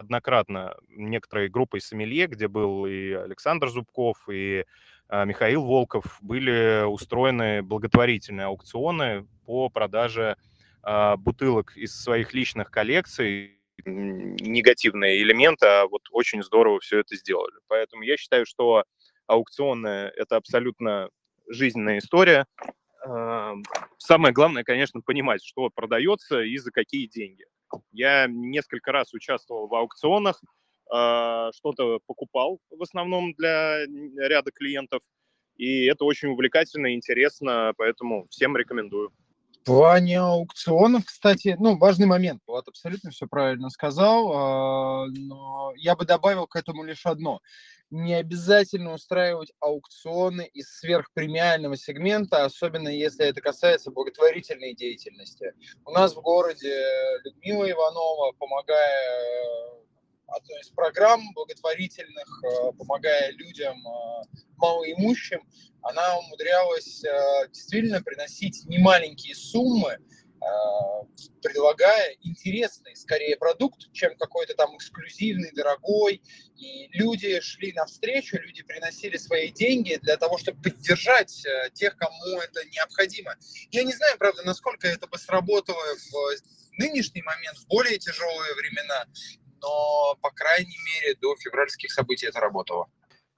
однократно 0.00 0.76
некоторые 0.88 1.50
группы 1.50 1.78
из 1.78 1.86
Сомелье, 1.86 2.26
где 2.26 2.48
был 2.48 2.86
и 2.86 3.12
Александр 3.12 3.68
Зубков, 3.68 4.16
и 4.30 4.64
а, 5.08 5.26
Михаил 5.26 5.62
Волков, 5.64 6.18
были 6.22 6.84
устроены 6.86 7.62
благотворительные 7.62 8.46
аукционы 8.46 9.26
по 9.44 9.68
продаже 9.68 10.36
а, 10.82 11.18
бутылок 11.18 11.76
из 11.76 11.94
своих 11.94 12.32
личных 12.32 12.70
коллекций, 12.70 13.58
негативные 13.84 15.22
элементы, 15.22 15.66
а 15.66 15.86
вот 15.86 16.02
очень 16.10 16.42
здорово 16.42 16.80
все 16.80 17.00
это 17.00 17.14
сделали. 17.14 17.54
Поэтому 17.68 18.02
я 18.02 18.16
считаю, 18.16 18.46
что 18.46 18.84
аукционы– 19.26 19.88
это 20.16 20.36
абсолютно 20.36 21.10
жизненная 21.46 21.98
история. 21.98 22.46
Самое 23.96 24.34
главное, 24.34 24.64
конечно, 24.64 25.00
понимать, 25.00 25.42
что 25.42 25.70
продается 25.70 26.42
и 26.42 26.58
за 26.58 26.70
какие 26.70 27.06
деньги. 27.06 27.46
Я 27.92 28.26
несколько 28.28 28.92
раз 28.92 29.12
участвовал 29.14 29.68
в 29.68 29.74
аукционах, 29.74 30.42
что-то 30.86 32.00
покупал 32.06 32.58
в 32.70 32.82
основном 32.82 33.32
для 33.34 33.86
ряда 33.86 34.50
клиентов, 34.50 35.02
и 35.56 35.84
это 35.84 36.04
очень 36.04 36.30
увлекательно 36.30 36.88
и 36.88 36.94
интересно, 36.94 37.72
поэтому 37.76 38.26
всем 38.30 38.56
рекомендую. 38.56 39.12
В 39.60 39.64
плане 39.66 40.18
аукционов, 40.18 41.04
кстати, 41.04 41.54
ну, 41.60 41.76
важный 41.76 42.06
момент. 42.06 42.40
Влад 42.46 42.66
абсолютно 42.66 43.10
все 43.10 43.26
правильно 43.26 43.68
сказал, 43.68 44.32
а, 44.32 45.06
но 45.08 45.72
я 45.76 45.96
бы 45.96 46.06
добавил 46.06 46.46
к 46.46 46.56
этому 46.56 46.82
лишь 46.82 47.04
одно. 47.04 47.40
Не 47.90 48.14
обязательно 48.14 48.92
устраивать 48.92 49.52
аукционы 49.58 50.48
из 50.54 50.78
сверхпремиального 50.78 51.76
сегмента, 51.76 52.44
особенно 52.44 52.88
если 52.88 53.26
это 53.26 53.40
касается 53.40 53.90
благотворительной 53.90 54.74
деятельности. 54.74 55.54
У 55.84 55.90
нас 55.90 56.14
в 56.14 56.20
городе 56.20 56.72
Людмила 57.24 57.68
Иванова, 57.68 58.32
помогая 58.38 59.80
одной 60.28 60.60
из 60.60 60.68
программ 60.68 61.20
благотворительных, 61.34 62.44
э, 62.44 62.72
помогая 62.78 63.32
людям 63.32 63.76
э, 63.76 64.38
малоимущим, 64.56 65.40
она 65.82 66.18
умудрялась 66.18 67.02
э, 67.04 67.48
действительно 67.48 68.02
приносить 68.02 68.64
немаленькие 68.66 69.34
суммы, 69.34 69.98
предлагая 71.42 72.16
интересный, 72.22 72.96
скорее, 72.96 73.36
продукт, 73.36 73.92
чем 73.92 74.16
какой-то 74.16 74.54
там 74.54 74.76
эксклюзивный, 74.76 75.52
дорогой. 75.52 76.22
И 76.56 76.88
люди 76.92 77.40
шли 77.40 77.72
навстречу, 77.72 78.38
люди 78.38 78.62
приносили 78.62 79.16
свои 79.16 79.50
деньги 79.50 79.98
для 80.02 80.16
того, 80.16 80.38
чтобы 80.38 80.62
поддержать 80.62 81.46
тех, 81.74 81.96
кому 81.96 82.40
это 82.40 82.64
необходимо. 82.70 83.36
Я 83.70 83.84
не 83.84 83.92
знаю, 83.92 84.16
правда, 84.18 84.42
насколько 84.44 84.88
это 84.88 85.06
бы 85.06 85.18
сработало 85.18 85.82
в 85.96 86.78
нынешний 86.78 87.22
момент, 87.22 87.58
в 87.58 87.66
более 87.66 87.98
тяжелые 87.98 88.54
времена, 88.54 89.04
но, 89.62 90.16
по 90.22 90.30
крайней 90.30 90.78
мере, 90.86 91.16
до 91.20 91.36
февральских 91.36 91.92
событий 91.92 92.26
это 92.26 92.40
работало. 92.40 92.86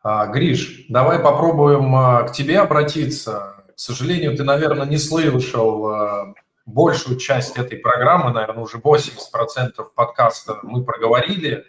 А, 0.02 0.26
Гриш, 0.26 0.86
давай 0.88 1.18
попробуем 1.18 1.94
а, 1.94 2.22
к 2.24 2.32
тебе 2.32 2.58
обратиться. 2.58 3.64
К 3.74 3.78
сожалению, 3.78 4.36
ты, 4.36 4.44
наверное, 4.44 4.86
не 4.86 4.98
слышал 4.98 6.34
большую 6.66 7.18
часть 7.18 7.58
этой 7.58 7.78
программы, 7.78 8.32
наверное, 8.32 8.62
уже 8.62 8.78
80% 8.78 9.84
подкаста 9.94 10.58
мы 10.62 10.84
проговорили. 10.84 11.64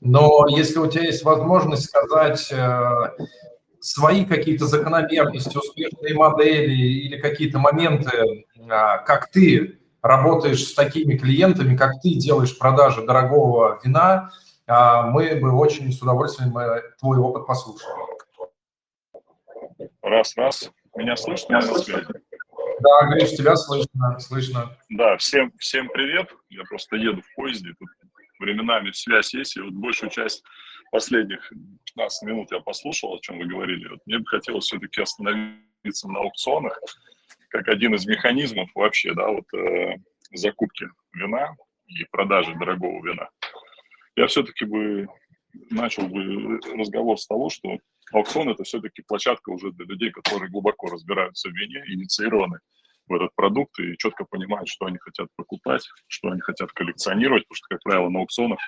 Но 0.00 0.46
если 0.48 0.78
у 0.78 0.86
тебя 0.86 1.04
есть 1.04 1.24
возможность 1.24 1.84
сказать 1.84 2.52
свои 3.80 4.24
какие-то 4.24 4.66
закономерности, 4.66 5.56
успешные 5.56 6.14
модели 6.14 6.74
или 6.74 7.18
какие-то 7.18 7.58
моменты, 7.58 8.44
как 8.68 9.30
ты 9.30 9.80
работаешь 10.02 10.64
с 10.64 10.74
такими 10.74 11.16
клиентами, 11.16 11.76
как 11.76 12.00
ты 12.02 12.14
делаешь 12.14 12.56
продажи 12.58 13.04
дорогого 13.04 13.80
вина, 13.82 14.30
а, 14.66 15.02
мы 15.02 15.34
бы 15.36 15.52
очень 15.52 15.92
с 15.92 16.00
удовольствием 16.00 16.56
э, 16.56 16.82
твой 16.98 17.18
опыт 17.18 17.46
послушали. 17.46 17.92
Раз, 20.02 20.36
раз. 20.36 20.70
Меня 20.94 21.16
слышно? 21.16 21.54
Меня 21.54 21.62
слышно? 21.62 22.02
Да, 22.82 23.06
Гриш, 23.06 23.30
тебя 23.30 23.54
слышно, 23.54 24.18
слышно. 24.18 24.76
Да, 24.88 25.16
всем, 25.16 25.52
всем 25.58 25.88
привет. 25.88 26.32
Я 26.50 26.64
просто 26.64 26.96
еду 26.96 27.22
в 27.22 27.34
поезде. 27.36 27.74
Тут 27.78 27.88
временами 28.40 28.90
связь 28.90 29.34
есть, 29.34 29.56
и 29.56 29.60
вот 29.60 29.72
большую 29.72 30.10
часть 30.10 30.42
последних 30.90 31.48
15 31.94 32.28
минут 32.28 32.50
я 32.50 32.58
послушал, 32.58 33.14
о 33.14 33.20
чем 33.20 33.38
вы 33.38 33.46
говорили. 33.46 33.88
Вот 33.88 34.00
мне 34.06 34.18
бы 34.18 34.26
хотелось 34.26 34.64
все-таки 34.64 35.00
остановиться 35.00 36.08
на 36.08 36.20
аукционах 36.20 36.80
как 37.50 37.68
один 37.68 37.94
из 37.94 38.06
механизмов 38.06 38.70
вообще, 38.74 39.12
да, 39.14 39.28
вот 39.28 39.44
э, 39.54 39.96
закупки 40.32 40.88
вина 41.12 41.54
и 41.86 42.04
продажи 42.10 42.54
дорогого 42.54 43.06
вина. 43.06 43.28
Я 44.16 44.26
все-таки 44.26 44.64
бы 44.64 45.06
начал 45.70 46.08
бы 46.08 46.58
разговор 46.74 47.18
с 47.18 47.26
того, 47.26 47.50
что 47.50 47.78
аукцион 48.12 48.50
это 48.50 48.64
все-таки 48.64 49.02
площадка 49.02 49.50
уже 49.50 49.72
для 49.72 49.86
людей, 49.86 50.10
которые 50.10 50.50
глубоко 50.50 50.88
разбираются 50.88 51.48
в 51.48 51.52
вине, 51.52 51.82
инициированы 51.86 52.58
в 53.08 53.14
этот 53.14 53.34
продукт 53.34 53.78
и 53.80 53.96
четко 53.98 54.24
понимают, 54.24 54.68
что 54.68 54.86
они 54.86 54.98
хотят 54.98 55.28
покупать, 55.36 55.86
что 56.06 56.28
они 56.30 56.40
хотят 56.40 56.72
коллекционировать, 56.72 57.44
потому 57.48 57.56
что, 57.56 57.68
как 57.68 57.82
правило, 57.82 58.08
на 58.08 58.20
аукционах 58.20 58.58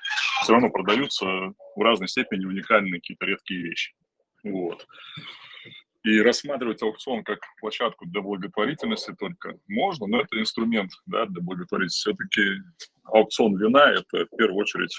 все 0.43 0.53
равно 0.53 0.71
продаются 0.71 1.25
в 1.25 1.81
разной 1.81 2.09
степени 2.09 2.45
уникальные 2.45 3.01
какие-то 3.01 3.27
редкие 3.27 3.63
вещи. 3.63 3.95
Вот. 4.43 4.87
И 6.03 6.21
рассматривать 6.21 6.83
аукцион 6.83 7.25
как 7.25 7.39
площадку 7.61 8.07
для 8.07 8.21
благотворительности 8.21 9.15
только 9.19 9.59
можно, 9.69 10.07
но 10.07 10.21
это 10.21 10.39
инструмент 10.39 10.93
да, 11.07 11.25
для 11.25 11.41
благотворительности. 11.41 12.11
Все-таки 12.11 12.63
аукцион 13.05 13.57
вина– 13.57 13.91
это 13.93 14.27
в 14.27 14.37
первую 14.37 14.59
очередь 14.59 14.95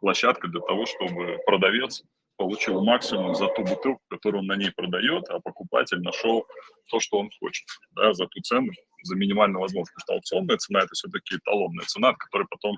площадка 0.00 0.48
для 0.48 0.60
того, 0.60 0.84
чтобы 0.86 1.38
продавец 1.46 2.02
получил 2.38 2.82
максимум 2.84 3.34
за 3.34 3.48
ту 3.48 3.64
бутылку, 3.64 4.00
которую 4.08 4.42
он 4.42 4.46
на 4.46 4.56
ней 4.56 4.70
продает, 4.70 5.28
а 5.28 5.40
покупатель 5.40 6.00
нашел 6.00 6.46
то, 6.88 7.00
что 7.00 7.18
он 7.18 7.30
хочет, 7.40 7.66
да, 7.90 8.14
за 8.14 8.26
ту 8.26 8.40
цену, 8.40 8.72
за 9.02 9.16
минимально 9.16 9.58
возможную. 9.58 9.94
Потому 9.94 10.00
что 10.00 10.14
аукционная 10.14 10.56
цена– 10.56 10.78
это 10.84 10.94
все-таки 10.94 11.36
эталонная 11.36 11.84
цена, 11.84 12.10
от 12.10 12.16
которой 12.16 12.46
потом 12.48 12.76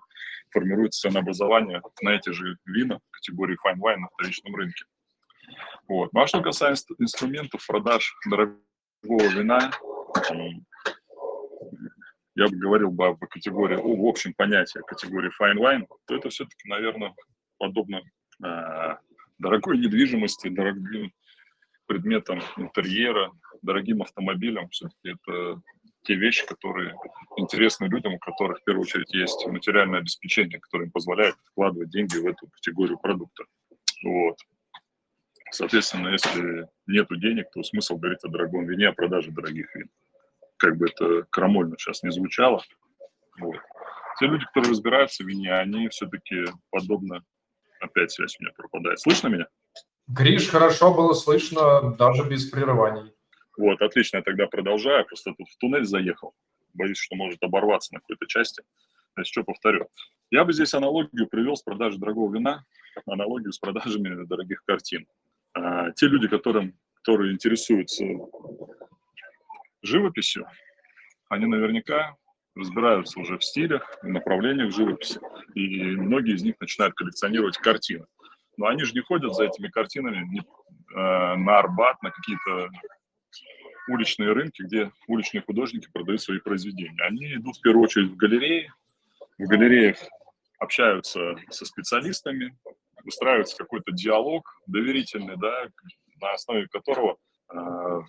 формируется 0.50 1.02
ценообразование 1.02 1.82
на 2.00 2.08
эти 2.08 2.30
же 2.30 2.56
вина 2.64 3.00
категории 3.11 3.56
fine 3.64 3.78
wine 3.78 3.98
на 3.98 4.08
вторичном 4.14 4.56
рынке. 4.56 4.84
Вот. 5.86 6.12
Ну 6.12 6.20
а 6.20 6.26
что 6.26 6.40
касается 6.40 6.94
инструментов 6.98 7.64
продаж 7.66 8.16
дорогого 8.28 9.28
вина, 9.28 9.70
я 12.34 12.48
бы 12.48 12.56
говорил 12.56 12.90
бы 12.90 13.08
об 13.08 13.18
категории, 13.26 13.76
о, 13.76 13.96
в 13.96 14.08
общем 14.08 14.32
понятии 14.32 14.80
категории 14.86 15.30
fine 15.38 15.58
wine, 15.58 15.86
то 16.06 16.16
это 16.16 16.30
все-таки, 16.30 16.66
наверное, 16.66 17.14
подобно 17.58 18.00
э, 18.42 18.96
дорогой 19.41 19.78
недвижимости, 19.78 20.49
дорогим 20.49 21.12
предметам 21.86 22.41
интерьера, 22.57 23.32
дорогим 23.62 24.03
автомобилям. 24.03 24.68
Все-таки 24.68 25.16
это 25.16 25.61
те 26.05 26.14
вещи, 26.14 26.47
которые 26.47 26.97
интересны 27.36 27.86
людям, 27.86 28.14
у 28.14 28.18
которых 28.18 28.61
в 28.61 28.64
первую 28.64 28.82
очередь 28.82 29.12
есть 29.12 29.45
материальное 29.47 30.01
обеспечение, 30.01 30.61
которое 30.61 30.84
им 30.84 30.93
позволяет 30.93 31.34
вкладывать 31.51 31.91
деньги 31.91 32.16
в 32.16 32.26
эту 32.26 32.49
категорию 32.49 32.99
продукта. 32.99 33.45
Вот. 34.05 34.36
Соответственно, 35.51 36.09
если 36.11 36.68
нету 36.86 37.16
денег, 37.16 37.51
то 37.53 37.62
смысл 37.62 37.97
говорить 37.97 38.22
о 38.22 38.28
дорогом 38.28 38.66
вине, 38.66 38.88
о 38.88 38.93
продаже 38.93 39.32
дорогих 39.32 39.74
вин. 39.74 39.91
Как 40.59 40.76
бы 40.76 40.86
это 40.86 41.26
крамольно 41.30 41.76
сейчас 41.76 42.03
не 42.03 42.12
звучало. 42.12 42.62
Вот. 43.38 43.57
Те 44.18 44.26
люди, 44.26 44.45
которые 44.45 44.70
разбираются 44.70 45.24
в 45.24 45.26
вине, 45.26 45.53
они 45.53 45.88
все-таки 45.88 46.45
подобно... 46.70 47.24
Опять 47.81 48.12
связь 48.12 48.37
у 48.39 48.43
меня 48.43 48.53
пропадает. 48.57 49.01
Слышно 49.01 49.28
меня? 49.28 49.47
Гриш, 50.07 50.49
хорошо 50.49 50.93
было 50.93 51.14
слышно, 51.14 51.95
даже 51.97 52.24
без 52.24 52.49
прерываний. 52.51 53.12
Вот, 53.57 53.81
отлично, 53.81 54.18
я 54.18 54.22
тогда 54.22 54.47
продолжаю. 54.47 55.05
Просто 55.07 55.35
тут 55.37 55.49
в 55.49 55.57
туннель 55.59 55.85
заехал. 55.85 56.35
Боюсь, 56.74 56.99
что 56.99 57.16
может 57.16 57.43
оборваться 57.43 57.95
на 57.95 58.01
какой-то 58.01 58.26
части. 58.26 58.62
Значит, 59.14 59.33
что 59.33 59.45
повторю. 59.45 59.89
Я 60.31 60.45
бы 60.45 60.53
здесь 60.53 60.74
аналогию 60.74 61.26
привел 61.26 61.57
с 61.57 61.62
продажей 61.62 61.99
дорогого 61.99 62.33
вина, 62.33 62.64
аналогию 63.07 63.53
с 63.53 63.59
продажами 63.59 64.24
дорогих 64.26 64.62
картин. 64.64 65.07
А, 65.55 65.91
те 65.93 66.07
люди, 66.07 66.28
которым, 66.28 66.78
которые 66.95 67.33
интересуются 67.33 68.05
живописью, 69.83 70.47
они 71.28 71.47
наверняка 71.47 72.16
разбираются 72.61 73.18
уже 73.18 73.38
в 73.38 73.44
стилях, 73.44 73.98
направлениях 74.02 74.72
живописи, 74.72 75.20
и 75.54 75.96
многие 75.96 76.34
из 76.34 76.42
них 76.42 76.54
начинают 76.61 76.94
коллекционировать 76.94 77.58
картины. 77.58 78.06
Но 78.56 78.66
они 78.66 78.84
же 78.84 78.92
не 78.92 79.00
ходят 79.00 79.34
за 79.34 79.44
этими 79.44 79.68
картинами 79.68 80.24
не, 80.26 80.40
э, 80.40 81.36
на 81.36 81.58
Арбат, 81.58 82.02
на 82.02 82.11
какие-то 82.11 82.68
уличные 83.88 84.32
рынки, 84.32 84.62
где 84.62 84.92
уличные 85.08 85.42
художники 85.42 85.88
продают 85.92 86.22
свои 86.22 86.38
произведения. 86.38 87.02
Они 87.02 87.34
идут 87.34 87.56
в 87.56 87.62
первую 87.62 87.84
очередь 87.84 88.11
в 88.11 88.16
галереи, 88.16 88.72
в 89.38 89.46
галереях 89.46 89.96
общаются 90.58 91.36
со 91.48 91.64
специалистами, 91.64 92.56
выстраивается 93.04 93.56
какой-то 93.56 93.92
диалог 93.92 94.61
доверительный, 94.66 95.36
да, 95.36 95.68
на 96.20 96.32
основе 96.34 96.68
которого 96.68 97.16
э, 97.52 98.00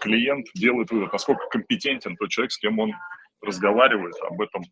клиент 0.00 0.46
делает 0.54 0.90
вывод, 0.90 1.12
насколько 1.12 1.48
компетентен 1.48 2.16
тот 2.16 2.28
человек, 2.28 2.52
с 2.52 2.58
кем 2.58 2.78
он 2.78 2.92
разговаривает 3.46 4.14
об 4.22 4.40
этом 4.40 4.62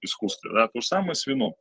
искусстве. 0.00 0.50
Да. 0.52 0.68
То 0.68 0.80
же 0.80 0.86
самое 0.86 1.14
с 1.14 1.26
вином. 1.26 1.54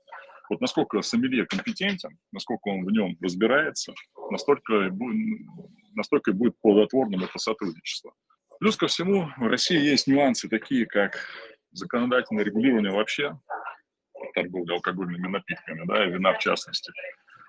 Вот 0.50 0.60
насколько 0.60 1.02
сомелье 1.02 1.46
компетентен, 1.46 2.18
насколько 2.32 2.68
он 2.68 2.84
в 2.84 2.92
нем 2.92 3.16
разбирается, 3.22 3.94
настолько, 4.32 4.92
настолько 5.94 6.34
будет 6.34 6.60
плодотворным 6.60 7.24
это 7.24 7.40
сотрудничество. 7.40 8.14
Плюс 8.60 8.76
ко 8.76 8.88
всему, 8.88 9.30
в 9.38 9.48
России 9.48 9.80
есть 9.80 10.08
нюансы 10.08 10.50
такие, 10.50 10.86
как 10.86 11.18
законодательное 11.72 12.44
регулирование 12.44 12.92
вообще 12.92 13.40
торговли 14.34 14.74
алкогольными 14.74 15.28
напитками, 15.28 15.86
да, 15.86 16.06
и 16.06 16.12
вина 16.12 16.34
в 16.34 16.40
частности. 16.40 16.92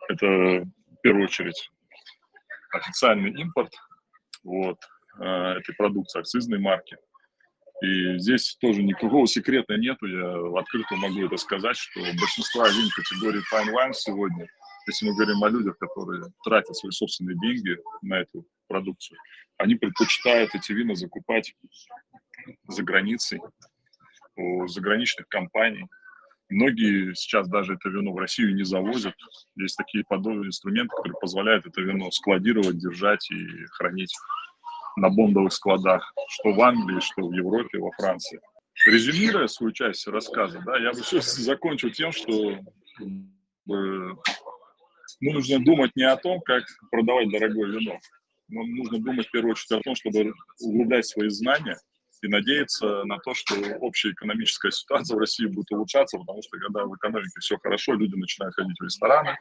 Это 0.09 0.27
в 0.27 1.01
первую 1.03 1.25
очередь 1.25 1.71
официальный 2.73 3.31
импорт, 3.33 3.73
вот, 4.43 4.79
э, 5.21 5.25
этой 5.25 5.75
продукции, 5.75 6.21
акцизной 6.21 6.59
марки. 6.59 6.97
И 7.83 8.17
здесь 8.19 8.57
тоже 8.61 8.83
никакого 8.83 9.27
секрета 9.27 9.77
нету, 9.77 10.07
я 10.07 10.59
открыто 10.59 10.95
могу 10.95 11.27
это 11.27 11.37
сказать, 11.37 11.77
что 11.77 12.01
большинство 12.01 12.65
вин 12.69 12.89
категории 12.95 13.43
Fine 13.53 13.75
Wine 13.75 13.93
сегодня, 13.93 14.47
если 14.87 15.07
мы 15.07 15.17
говорим 15.17 15.43
о 15.43 15.49
людях, 15.49 15.79
которые 15.79 16.23
тратят 16.45 16.77
свои 16.77 16.93
собственные 16.93 17.37
деньги 17.41 17.77
на 18.03 18.21
эту 18.21 18.47
продукцию, 18.69 19.19
они 19.57 19.75
предпочитают 19.75 20.55
эти 20.55 20.71
вина 20.71 20.95
закупать 20.95 21.55
за 22.69 22.83
границей, 22.85 23.41
у 24.37 24.67
заграничных 24.69 25.29
компаний. 25.29 25.87
Многие 26.49 27.15
сейчас 27.15 27.49
даже 27.49 27.75
это 27.75 27.89
вино 27.89 28.13
в 28.13 28.19
Россию 28.19 28.55
не 28.55 28.65
завозят. 28.65 29.15
Есть 29.57 29.77
такие 29.77 30.05
подобные 30.05 30.49
инструменты, 30.49 30.95
которые 30.95 31.19
позволяют 31.21 31.67
это 31.67 31.81
вино 31.81 32.11
складировать, 32.11 32.79
держать 32.79 33.29
и 33.31 33.65
хранить 33.73 34.15
на 34.97 35.09
бондовых 35.09 35.53
складах, 35.53 36.13
что 36.29 36.53
в 36.53 36.61
Англии, 36.61 37.01
что 37.01 37.27
в 37.27 37.33
Европе, 37.33 37.79
во 37.79 37.91
Франции. 37.93 38.41
Резюмируя 38.87 39.47
свою 39.47 39.73
часть 39.73 40.07
рассказа, 40.07 40.61
да, 40.65 40.79
я 40.79 40.91
бы 40.93 40.99
сейчас 41.03 41.35
закончил 41.37 41.91
тем, 41.91 42.11
что 42.13 42.59
ну, 43.67 44.17
нужно 45.21 45.65
думать 45.65 45.93
не 45.95 46.05
о 46.05 46.17
том, 46.17 46.41
как 46.41 46.65
продавать 46.91 47.31
дорогое 47.31 47.71
вино, 47.71 47.99
но 48.49 48.65
нужно 48.65 48.99
думать 48.99 49.29
в 49.29 49.31
первую 49.31 49.53
очередь 49.53 49.73
о 49.73 49.81
том, 49.83 49.95
чтобы 49.95 50.33
углублять 50.61 51.07
свои 51.07 51.29
знания 51.29 51.79
и 52.23 52.29
надеяться 52.29 53.05
на 53.05 53.19
то, 53.19 53.35
что 53.35 53.55
общая 53.81 54.13
экономическая 54.13 54.71
ситуация 54.71 55.17
в 55.17 55.19
России 55.19 55.47
будет 55.47 55.71
улучшаться, 55.73 56.19
потому 56.19 56.41
что 56.43 56.57
когда 56.57 56.85
в 56.85 56.95
экономике 56.95 57.41
все 57.41 57.59
хорошо, 57.59 57.95
люди 57.95 58.15
начинают 58.15 58.55
ходить 58.55 58.79
в 58.79 58.85
рестораны, 58.85 59.37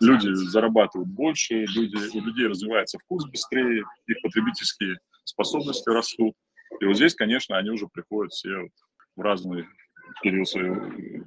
люди 0.00 0.32
зарабатывают 0.32 1.10
больше, 1.10 1.64
люди, 1.66 1.96
у 2.16 2.24
людей 2.24 2.46
развивается 2.46 2.98
вкус 2.98 3.28
быстрее, 3.28 3.84
их 4.06 4.16
потребительские 4.22 4.98
способности 5.24 5.88
растут. 5.90 6.34
И 6.80 6.84
вот 6.84 6.94
здесь, 6.94 7.16
конечно, 7.16 7.58
они 7.58 7.70
уже 7.70 7.88
приходят 7.88 8.32
все 8.32 8.68
в 9.16 9.20
разный 9.20 9.66
период 10.22 10.48
своего 10.48 10.76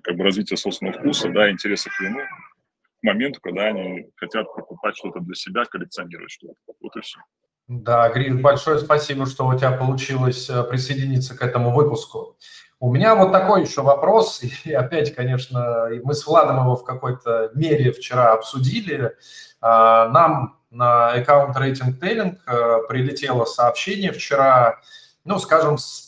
как 0.03 0.15
бы, 0.15 0.23
развития 0.23 0.55
собственного 0.55 0.97
вкуса, 0.97 1.29
да, 1.29 1.51
интереса 1.51 1.89
к 1.89 1.99
вину, 1.99 2.19
к 2.19 3.03
моменту, 3.03 3.41
когда 3.41 3.67
они 3.67 4.07
хотят 4.15 4.47
покупать 4.55 4.95
что-то 4.95 5.19
для 5.19 5.35
себя, 5.35 5.65
коллекционировать 5.65 6.31
что-то. 6.31 6.55
Вот 6.79 6.95
и 6.95 7.01
все. 7.01 7.19
Да, 7.68 8.09
Гриш, 8.09 8.34
большое 8.41 8.80
спасибо, 8.80 9.26
что 9.26 9.47
у 9.47 9.57
тебя 9.57 9.72
получилось 9.72 10.49
э, 10.49 10.64
присоединиться 10.64 11.36
к 11.36 11.41
этому 11.41 11.74
выпуску. 11.74 12.38
У 12.80 12.91
меня 12.91 13.16
вот 13.16 13.32
такой 13.32 13.61
еще 13.61 13.82
вопрос, 13.82 14.41
и 14.66 14.74
опять, 14.74 15.16
конечно, 15.16 15.88
мы 16.03 16.14
с 16.14 16.28
Владом 16.28 16.59
его 16.59 16.76
в 16.76 16.84
какой-то 16.84 17.51
мере 17.55 17.93
вчера 17.93 18.34
обсудили. 18.34 19.16
А, 19.61 20.09
нам 20.09 20.59
на 20.70 21.11
аккаунт 21.11 21.55
Rating 21.55 21.97
Telling 21.97 22.38
э, 22.45 22.88
прилетело 22.89 23.45
сообщение 23.45 24.11
вчера, 24.11 24.82
ну, 25.24 25.39
скажем, 25.39 25.78
с 25.78 26.05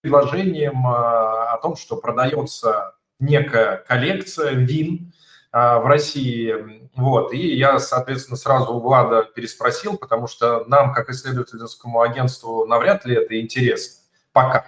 предложением 0.00 0.86
э, 0.86 0.92
о 0.92 1.58
том, 1.60 1.74
что 1.74 1.96
продается 1.96 2.92
некая 3.18 3.78
коллекция 3.88 4.52
вин 4.52 5.12
в 5.56 5.86
России, 5.86 6.90
вот, 6.96 7.32
и 7.32 7.56
я, 7.56 7.78
соответственно, 7.78 8.36
сразу 8.36 8.74
у 8.74 8.80
Влада 8.80 9.22
переспросил, 9.22 9.96
потому 9.96 10.26
что 10.26 10.64
нам, 10.66 10.92
как 10.92 11.08
исследовательскому 11.08 12.02
агентству, 12.02 12.66
навряд 12.66 13.06
ли 13.06 13.16
это 13.16 13.40
интересно 13.40 14.02
пока. 14.32 14.66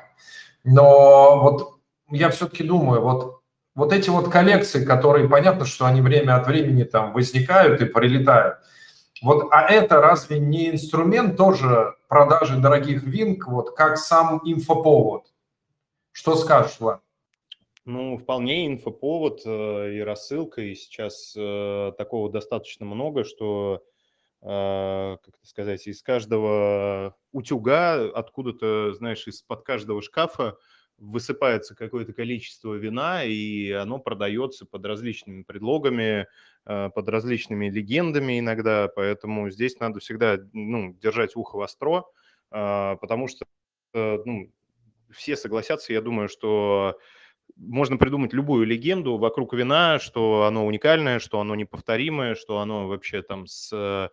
Но 0.64 1.41
вот 1.41 1.74
я 2.11 2.30
все-таки 2.30 2.64
думаю, 2.64 3.03
вот, 3.03 3.43
вот 3.74 3.93
эти 3.93 4.09
вот 4.09 4.30
коллекции, 4.30 4.82
которые, 4.82 5.28
понятно, 5.28 5.66
что 5.66 5.84
они 5.84 6.01
время 6.01 6.36
от 6.36 6.47
времени 6.47 6.84
там 6.84 7.12
возникают 7.12 7.82
и 7.82 7.84
прилетают, 7.84 8.59
вот, 9.20 9.49
а 9.51 9.62
это 9.62 10.01
разве 10.01 10.39
не 10.39 10.70
инструмент 10.70 11.36
тоже 11.36 11.97
продажи 12.09 12.57
дорогих 12.57 13.03
вин, 13.03 13.39
вот 13.47 13.76
как 13.76 13.99
сам 13.99 14.41
инфоповод? 14.43 15.24
Что 16.12 16.34
скажешь, 16.34 16.76
Влад? 16.80 17.01
Ну, 17.89 18.18
вполне 18.18 18.66
инфоповод 18.66 19.41
э, 19.47 19.95
и 19.95 20.01
рассылка, 20.01 20.61
и 20.61 20.74
сейчас 20.74 21.34
э, 21.34 21.93
такого 21.97 22.30
достаточно 22.30 22.84
много, 22.84 23.24
что, 23.24 23.82
э, 24.43 25.16
как 25.22 25.34
это 25.34 25.47
сказать, 25.47 25.86
из 25.86 26.03
каждого 26.03 27.16
утюга, 27.32 27.95
откуда-то, 28.11 28.93
знаешь, 28.93 29.26
из-под 29.26 29.62
каждого 29.62 30.03
шкафа 30.03 30.59
высыпается 30.99 31.74
какое-то 31.74 32.12
количество 32.12 32.74
вина, 32.74 33.24
и 33.24 33.70
оно 33.70 33.99
продается 33.99 34.66
под 34.66 34.84
различными 34.84 35.43
предлогами, 35.43 36.26
э, 36.66 36.91
под 36.91 37.09
различными 37.09 37.70
легендами 37.70 38.39
иногда, 38.39 38.89
поэтому 38.95 39.49
здесь 39.49 39.80
надо 39.80 40.01
всегда 40.01 40.36
ну, 40.53 40.93
держать 40.93 41.36
ухо 41.36 41.57
востро, 41.57 42.05
э, 42.51 42.97
потому 43.01 43.28
что 43.28 43.47
э, 43.95 44.18
ну, 44.26 44.53
все 45.11 45.39
согласятся, 45.39 45.95
я 45.95 46.03
думаю, 46.03 46.28
что 46.28 46.99
можно 47.59 47.96
придумать 47.96 48.32
любую 48.32 48.66
легенду 48.66 49.18
вокруг 49.18 49.52
вина, 49.52 49.98
что 49.98 50.44
оно 50.44 50.66
уникальное, 50.66 51.18
что 51.18 51.40
оно 51.40 51.54
неповторимое, 51.54 52.34
что 52.34 52.59
оно 52.59 52.86
вообще 52.86 53.22
там 53.22 53.46
с, 53.46 54.11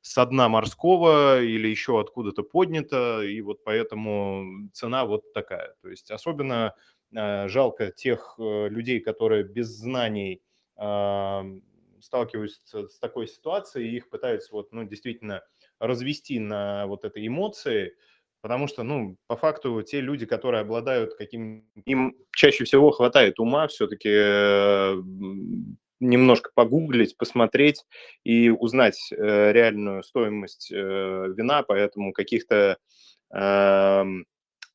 с 0.00 0.26
дна 0.26 0.48
морского 0.48 1.40
или 1.40 1.68
еще 1.68 2.00
откуда-то 2.00 2.42
поднято, 2.42 3.22
и 3.22 3.40
вот 3.40 3.62
поэтому 3.64 4.68
цена 4.72 5.04
вот 5.04 5.32
такая. 5.32 5.74
То 5.80 5.88
есть 5.88 6.10
особенно 6.10 6.74
э, 7.14 7.48
жалко 7.48 7.92
тех 7.92 8.34
э, 8.38 8.68
людей, 8.68 9.00
которые 9.00 9.44
без 9.44 9.68
знаний 9.68 10.42
э, 10.76 11.60
сталкиваются 12.00 12.88
с 12.88 12.98
такой 12.98 13.28
ситуацией, 13.28 13.90
и 13.90 13.96
их 13.96 14.08
пытаются 14.08 14.52
вот, 14.52 14.72
ну, 14.72 14.84
действительно 14.84 15.42
развести 15.78 16.38
на 16.38 16.86
вот 16.86 17.04
этой 17.04 17.26
эмоции– 17.26 17.94
Потому 18.48 18.66
что, 18.66 18.82
ну, 18.82 19.18
по 19.26 19.36
факту, 19.36 19.82
те 19.82 20.00
люди, 20.00 20.24
которые 20.24 20.62
обладают 20.62 21.14
каким... 21.16 21.66
Им 21.84 22.16
чаще 22.34 22.64
всего 22.64 22.90
хватает 22.92 23.38
ума 23.38 23.68
все-таки 23.68 24.08
э, 24.10 24.94
немножко 26.00 26.50
погуглить, 26.54 27.14
посмотреть 27.18 27.84
и 28.24 28.48
узнать 28.48 29.12
э, 29.12 29.52
реальную 29.52 30.02
стоимость 30.02 30.72
э, 30.72 30.74
вина, 30.74 31.62
поэтому 31.62 32.14
каких-то 32.14 32.78
э, 33.34 34.04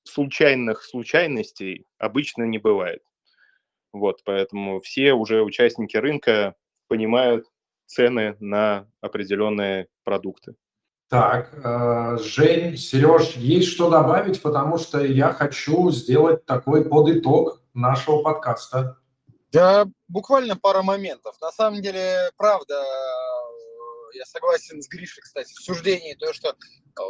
случайных 0.04 0.84
случайностей 0.84 1.88
обычно 1.98 2.44
не 2.44 2.60
бывает. 2.60 3.02
Вот, 3.92 4.22
поэтому 4.24 4.82
все 4.82 5.14
уже 5.14 5.42
участники 5.42 5.98
рынка 5.98 6.54
понимают 6.88 7.48
цены 7.88 8.38
на 8.40 8.88
определенные 9.02 9.88
продукты. 10.04 10.54
Так, 11.10 11.50
э, 11.54 12.18
Жень, 12.20 12.78
Сереж, 12.78 13.36
есть 13.36 13.70
что 13.70 13.90
добавить, 13.90 14.42
потому 14.42 14.78
что 14.78 15.04
я 15.04 15.32
хочу 15.32 15.92
сделать 15.92 16.46
такой 16.46 16.86
подытог 16.86 17.62
нашего 17.74 18.24
подкаста. 18.24 18.98
Да, 19.52 19.86
буквально 20.08 20.58
пара 20.58 20.82
моментов. 20.82 21.36
На 21.40 21.52
самом 21.52 21.82
деле, 21.82 22.32
правда, 22.38 22.82
э, 22.82 24.18
я 24.18 24.26
согласен 24.26 24.82
с 24.82 24.88
Гришей, 24.88 25.22
кстати, 25.22 25.54
в 25.54 25.62
суждении, 25.62 26.16
то, 26.16 26.34
что 26.34 26.56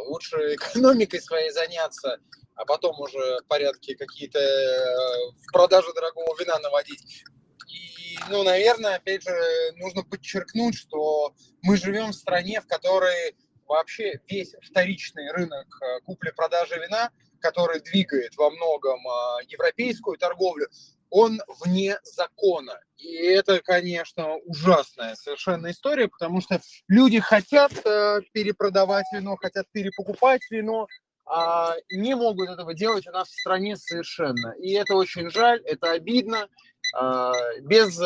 лучше 0.08 0.54
экономикой 0.54 1.22
своей 1.22 1.50
заняться, 1.50 2.18
а 2.54 2.64
потом 2.66 3.00
уже 3.00 3.38
порядки 3.48 3.94
какие-то 3.94 4.38
э, 4.38 5.32
в 5.38 5.52
продаже 5.52 5.92
дорогого 5.94 6.36
вина 6.38 6.58
наводить. 6.58 7.24
И, 7.68 8.18
ну, 8.28 8.42
наверное, 8.42 8.96
опять 8.96 9.22
же, 9.22 9.34
нужно 9.76 10.04
подчеркнуть, 10.04 10.76
что 10.76 11.34
мы 11.62 11.76
живем 11.76 12.10
в 12.10 12.14
стране, 12.14 12.60
в 12.60 12.66
которой 12.66 13.34
вообще 13.66 14.20
весь 14.28 14.54
вторичный 14.62 15.30
рынок 15.32 15.66
э, 15.82 16.00
купли-продажи 16.04 16.76
вина, 16.76 17.10
который 17.40 17.80
двигает 17.80 18.36
во 18.36 18.50
многом 18.50 19.00
э, 19.06 19.44
европейскую 19.48 20.16
торговлю, 20.16 20.68
он 21.10 21.40
вне 21.60 21.98
закона. 22.02 22.80
И 22.96 23.14
это, 23.14 23.60
конечно, 23.60 24.34
ужасная 24.36 25.14
совершенно 25.14 25.70
история, 25.70 26.08
потому 26.08 26.40
что 26.40 26.60
люди 26.88 27.20
хотят 27.20 27.72
э, 27.84 28.20
перепродавать 28.32 29.06
вино, 29.12 29.36
хотят 29.36 29.66
перепокупать 29.72 30.42
вино, 30.50 30.88
а 31.26 31.74
не 31.90 32.14
могут 32.14 32.50
этого 32.50 32.74
делать 32.74 33.06
у 33.06 33.10
нас 33.10 33.28
в 33.28 33.40
стране 33.40 33.76
совершенно. 33.76 34.54
И 34.58 34.72
это 34.72 34.94
очень 34.94 35.30
жаль, 35.30 35.62
это 35.64 35.92
обидно. 35.92 36.48
А, 36.94 37.32
без 37.62 37.98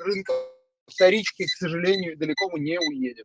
рынка 0.00 0.32
вторички, 0.86 1.44
к 1.46 1.50
сожалению, 1.50 2.18
далеко 2.18 2.50
мы 2.50 2.58
не 2.58 2.78
уедем. 2.78 3.24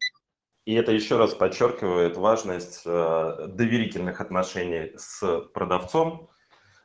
И 0.70 0.74
это 0.76 0.92
еще 0.92 1.18
раз 1.18 1.34
подчеркивает 1.34 2.16
важность 2.16 2.84
э, 2.86 3.48
доверительных 3.48 4.22
отношений 4.22 4.94
с 4.98 5.40
продавцом, 5.52 6.30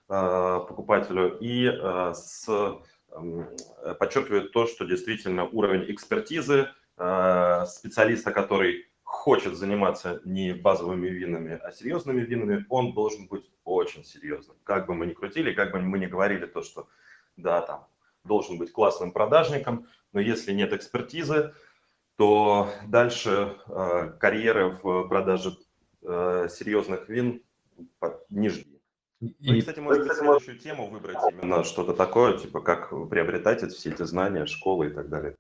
э, 0.09 0.61
покупателю, 0.67 1.37
и 1.39 1.67
э, 1.67 2.15
с, 2.15 2.49
подчеркивает 4.01 4.53
то, 4.53 4.67
что 4.67 4.87
действительно 4.87 5.45
уровень 5.45 5.85
экспертизы 5.93 6.71
специалиста, 6.95 8.33
который 8.33 8.87
хочет 9.03 9.55
заниматься 9.55 10.23
не 10.25 10.55
базовыми 10.55 11.09
винами, 11.09 11.61
а 11.63 11.71
серьезными 11.71 12.23
винами, 12.23 12.65
он 12.71 12.95
должен 12.95 13.27
быть 13.27 13.51
очень 13.65 14.03
серьезным. 14.03 14.57
Как 14.65 14.87
бы 14.87 14.95
мы 14.95 15.05
ни 15.05 15.13
крутили, 15.13 15.53
как 15.53 15.73
бы 15.73 15.81
мы 15.81 15.99
ни 15.99 16.07
говорили 16.07 16.47
то, 16.47 16.63
что 16.63 16.89
да, 17.37 17.61
там 17.61 17.87
должен 18.25 18.57
быть 18.57 18.73
классным 18.73 19.13
продажником, 19.13 19.87
но 20.15 20.21
если 20.21 20.53
нет 20.53 20.73
экспертизы, 20.73 21.53
то 22.17 22.71
дальше 22.87 23.57
э, 23.67 24.13
карьеры 24.21 24.79
в 24.83 25.09
продаже 25.09 25.57
э, 26.03 26.49
серьезных 26.51 27.09
вин 27.09 27.43
не 28.31 28.49
жди. 28.51 28.81
И, 29.21 29.35
ну, 29.41 29.55
и, 29.55 29.61
кстати, 29.61 29.81
может 29.81 30.07
быть, 30.07 30.17
следующую 30.17 30.59
тему 30.59 30.89
выбрать 30.89 31.17
именно 31.33 31.65
что-то 31.65 31.95
такое, 31.95 32.37
типа 32.37 32.61
как 32.61 32.91
приобретать 33.09 33.63
все 33.73 33.91
эти 33.91 34.03
знания, 34.03 34.47
школы 34.47 34.89
и 34.89 34.91
так 34.91 35.09
далее. 35.09 35.37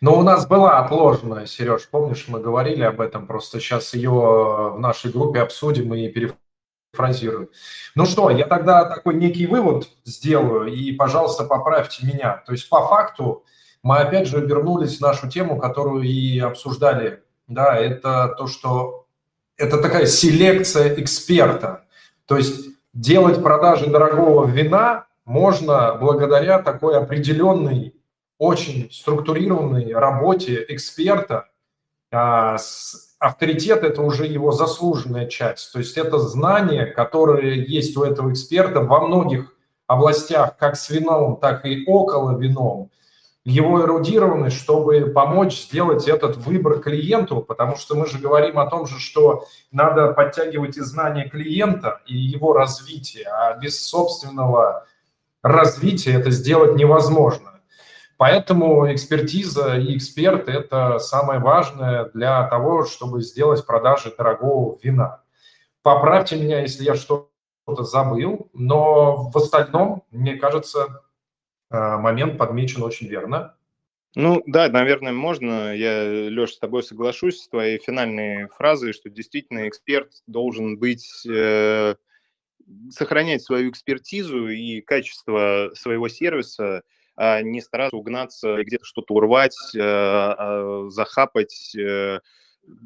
Но 0.00 0.18
у 0.18 0.22
нас 0.22 0.46
была 0.46 0.78
отложенная, 0.78 1.46
Сереж, 1.46 1.88
помнишь, 1.88 2.26
мы 2.28 2.40
говорили 2.40 2.82
об 2.82 3.00
этом, 3.00 3.26
просто 3.26 3.60
сейчас 3.60 3.94
ее 3.94 4.10
в 4.10 4.78
нашей 4.78 5.10
группе 5.10 5.40
обсудим 5.40 5.94
и 5.94 6.08
перефразируем. 6.08 7.48
Ну 7.94 8.06
что, 8.06 8.30
я 8.30 8.46
тогда 8.46 8.84
такой 8.84 9.14
некий 9.14 9.46
вывод 9.46 9.88
сделаю, 10.04 10.72
и, 10.72 10.92
пожалуйста, 10.92 11.44
поправьте 11.44 12.06
меня. 12.06 12.42
То 12.46 12.52
есть, 12.52 12.68
по 12.68 12.86
факту, 12.86 13.44
мы 13.82 13.98
опять 13.98 14.28
же 14.28 14.40
вернулись 14.40 14.98
в 14.98 15.00
нашу 15.00 15.28
тему, 15.28 15.58
которую 15.58 16.04
и 16.04 16.38
обсуждали. 16.38 17.22
Да, 17.48 17.76
это 17.76 18.34
то, 18.38 18.46
что 18.46 19.06
это 19.56 19.78
такая 19.78 20.06
селекция 20.06 20.94
эксперта. 21.00 21.84
То 22.26 22.36
есть 22.36 22.70
делать 22.94 23.42
продажи 23.42 23.88
дорогого 23.88 24.46
вина 24.46 25.06
можно 25.24 25.96
благодаря 25.96 26.62
такой 26.62 26.96
определенной, 26.96 27.94
очень 28.38 28.88
структурированной 28.90 29.92
работе 29.92 30.64
эксперта. 30.68 31.48
А, 32.12 32.56
авторитет– 33.18 33.82
это 33.84 34.02
уже 34.02 34.26
его 34.26 34.52
заслуженная 34.52 35.26
часть. 35.26 35.72
То 35.72 35.78
есть 35.78 35.96
это 35.96 36.18
знания, 36.18 36.86
которые 36.86 37.64
есть 37.64 37.96
у 37.96 38.02
этого 38.02 38.32
эксперта 38.32 38.80
во 38.80 39.06
многих 39.06 39.54
областях, 39.86 40.56
как 40.56 40.76
с 40.76 40.90
вином, 40.90 41.38
так 41.40 41.66
и 41.66 41.84
около 41.86 42.38
вином– 42.38 42.90
его 43.44 43.82
эрудированность, 43.82 44.56
чтобы 44.56 45.06
помочь 45.06 45.62
сделать 45.62 46.06
этот 46.06 46.36
выбор 46.36 46.78
клиенту, 46.78 47.40
потому 47.40 47.76
что 47.76 47.96
мы 47.96 48.06
же 48.06 48.18
говорим 48.18 48.58
о 48.58 48.68
том 48.68 48.86
же, 48.86 49.00
что 49.00 49.46
надо 49.72 50.12
подтягивать 50.12 50.76
и 50.76 50.80
знания 50.80 51.28
клиента, 51.28 52.00
и 52.06 52.16
его 52.16 52.52
развитие, 52.52 53.26
а 53.26 53.56
без 53.56 53.84
собственного 53.84 54.86
развития 55.42 56.12
это 56.12 56.30
сделать 56.30 56.76
невозможно. 56.76 57.60
Поэтому 58.16 58.92
экспертиза 58.92 59.76
и 59.76 59.96
эксперт– 59.96 60.48
это 60.48 61.00
самое 61.00 61.40
важное 61.40 62.08
для 62.14 62.46
того, 62.46 62.84
чтобы 62.84 63.20
сделать 63.22 63.66
продажи 63.66 64.14
дорогого 64.16 64.78
вина. 64.80 65.22
Поправьте 65.82 66.36
меня, 66.36 66.60
если 66.60 66.84
я 66.84 66.94
что-то 66.94 67.82
забыл, 67.82 68.48
но 68.52 69.28
в 69.32 69.36
остальном, 69.36 70.04
мне 70.12 70.36
кажется, 70.36 71.02
момент 71.72 72.38
подмечен 72.38 72.82
очень 72.82 73.08
верно. 73.08 73.56
Ну 74.14 74.42
да, 74.46 74.68
наверное, 74.68 75.12
можно. 75.12 75.74
Я, 75.74 76.04
Леш, 76.04 76.52
с 76.52 76.58
тобой 76.58 76.82
соглашусь 76.82 77.40
с 77.40 77.48
твоей 77.48 77.78
финальной 77.78 78.46
фразой, 78.48 78.92
что 78.92 79.08
действительно 79.08 79.68
эксперт 79.68 80.12
должен 80.26 80.78
быть, 80.78 81.26
э, 81.26 81.94
сохранять 82.90 83.42
свою 83.42 83.70
экспертизу 83.70 84.48
и 84.48 84.82
качество 84.82 85.70
своего 85.74 86.08
сервиса, 86.08 86.82
а 87.16 87.40
не 87.42 87.60
стараться 87.60 87.96
угнаться, 87.96 88.62
где-то 88.62 88.84
что-то 88.84 89.14
урвать, 89.14 89.56
э, 89.74 89.78
э, 89.80 90.84
захапать 90.88 91.74
э, 91.74 92.20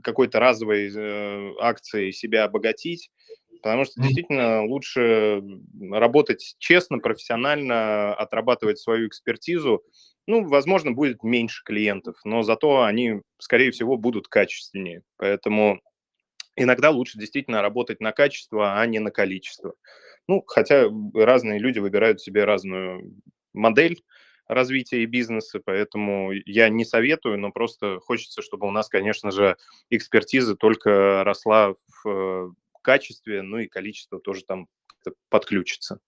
какой-то 0.02 0.38
разовой 0.38 0.90
э, 0.94 1.52
акцией 1.60 2.12
себя 2.12 2.44
обогатить. 2.44 3.10
Потому 3.62 3.84
что 3.84 4.00
действительно 4.00 4.64
лучше 4.64 5.42
работать 5.90 6.56
честно, 6.58 6.98
профессионально, 6.98 8.14
отрабатывать 8.14 8.78
свою 8.78 9.08
экспертизу. 9.08 9.82
Ну, 10.26 10.46
возможно, 10.46 10.92
будет 10.92 11.22
меньше 11.22 11.62
клиентов, 11.64 12.16
но 12.24 12.42
зато 12.42 12.82
они, 12.82 13.20
скорее 13.38 13.70
всего, 13.70 13.96
будут 13.96 14.28
качественнее. 14.28 15.02
Поэтому 15.16 15.80
иногда 16.56 16.90
лучше 16.90 17.18
действительно 17.18 17.62
работать 17.62 18.00
на 18.00 18.12
качество, 18.12 18.80
а 18.80 18.86
не 18.86 18.98
на 18.98 19.10
количество. 19.10 19.74
Ну, 20.26 20.42
хотя 20.46 20.88
разные 21.14 21.60
люди 21.60 21.78
выбирают 21.78 22.20
себе 22.20 22.44
разную 22.44 23.14
модель 23.52 24.02
развития 24.48 25.04
бизнеса, 25.06 25.60
поэтому 25.64 26.32
я 26.32 26.68
не 26.68 26.84
советую, 26.84 27.38
но 27.38 27.50
просто 27.50 27.98
хочется, 28.00 28.42
чтобы 28.42 28.66
у 28.66 28.70
нас, 28.70 28.88
конечно 28.88 29.30
же, 29.30 29.56
экспертиза 29.90 30.56
только 30.56 31.24
росла 31.24 31.74
в 32.04 32.54
качестве, 32.86 33.42
ну 33.42 33.58
и 33.58 33.66
количество 33.66 34.20
тоже 34.20 34.42
там 34.46 34.68
подключится. 35.28 35.98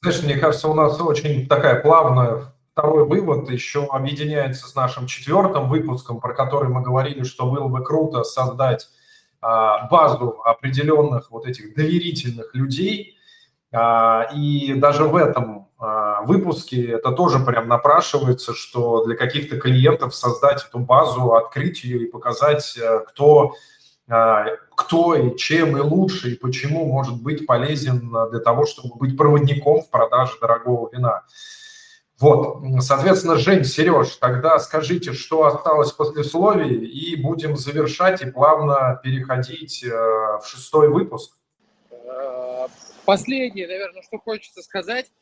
Знаешь, 0.00 0.22
мне 0.22 0.36
кажется, 0.36 0.68
у 0.68 0.74
нас 0.74 1.00
очень 1.00 1.48
такая 1.48 1.80
плавная 1.80 2.54
второй 2.72 3.04
вывод 3.06 3.50
еще 3.50 3.86
объединяется 3.86 4.68
с 4.68 4.74
нашим 4.76 5.08
четвертым 5.08 5.68
выпуском, 5.68 6.20
про 6.20 6.32
который 6.32 6.68
мы 6.68 6.80
говорили, 6.80 7.24
что 7.24 7.50
было 7.50 7.66
бы 7.66 7.82
круто 7.82 8.22
создать 8.22 8.86
а, 9.40 9.88
базу 9.88 10.40
определенных 10.44 11.32
вот 11.32 11.46
этих 11.46 11.74
доверительных 11.74 12.54
людей. 12.54 13.18
А, 13.72 14.28
и 14.32 14.74
даже 14.74 15.04
в 15.04 15.16
этом 15.16 15.68
а, 15.76 16.22
выпуске 16.22 16.92
это 16.92 17.10
тоже 17.10 17.40
прям 17.40 17.66
напрашивается, 17.66 18.54
что 18.54 19.04
для 19.04 19.16
каких-то 19.16 19.58
клиентов 19.58 20.14
создать 20.14 20.64
эту 20.64 20.78
базу, 20.78 21.34
открыть 21.34 21.82
ее 21.82 22.04
и 22.04 22.10
показать, 22.10 22.76
э, 22.76 23.00
кто 23.08 23.54
кто 24.08 25.14
и 25.14 25.36
чем 25.36 25.76
и 25.76 25.80
лучше, 25.80 26.32
и 26.32 26.36
почему 26.36 26.86
может 26.86 27.22
быть 27.22 27.46
полезен 27.46 28.10
для 28.30 28.40
того, 28.40 28.64
чтобы 28.64 28.96
быть 28.96 29.16
проводником 29.16 29.82
в 29.82 29.90
продаже 29.90 30.32
дорогого 30.40 30.88
вина. 30.92 31.24
Вот, 32.18 32.64
соответственно, 32.80 33.36
Жень, 33.36 33.64
Сереж, 33.64 34.16
тогда 34.16 34.58
скажите, 34.58 35.12
что 35.12 35.44
осталось 35.44 35.92
после 35.92 36.16
послесловии, 36.16 36.84
и 36.84 37.14
будем 37.14 37.56
завершать 37.56 38.22
и 38.22 38.30
плавно 38.30 39.00
переходить 39.04 39.84
э, 39.84 39.88
в 39.88 40.42
шестой 40.44 40.88
выпуск. 40.88 41.36
Э, 41.92 42.66
последнее, 43.04 43.68
наверное, 43.68 44.02
что 44.02 44.18
хочется 44.18 44.62
сказать, 44.62 45.12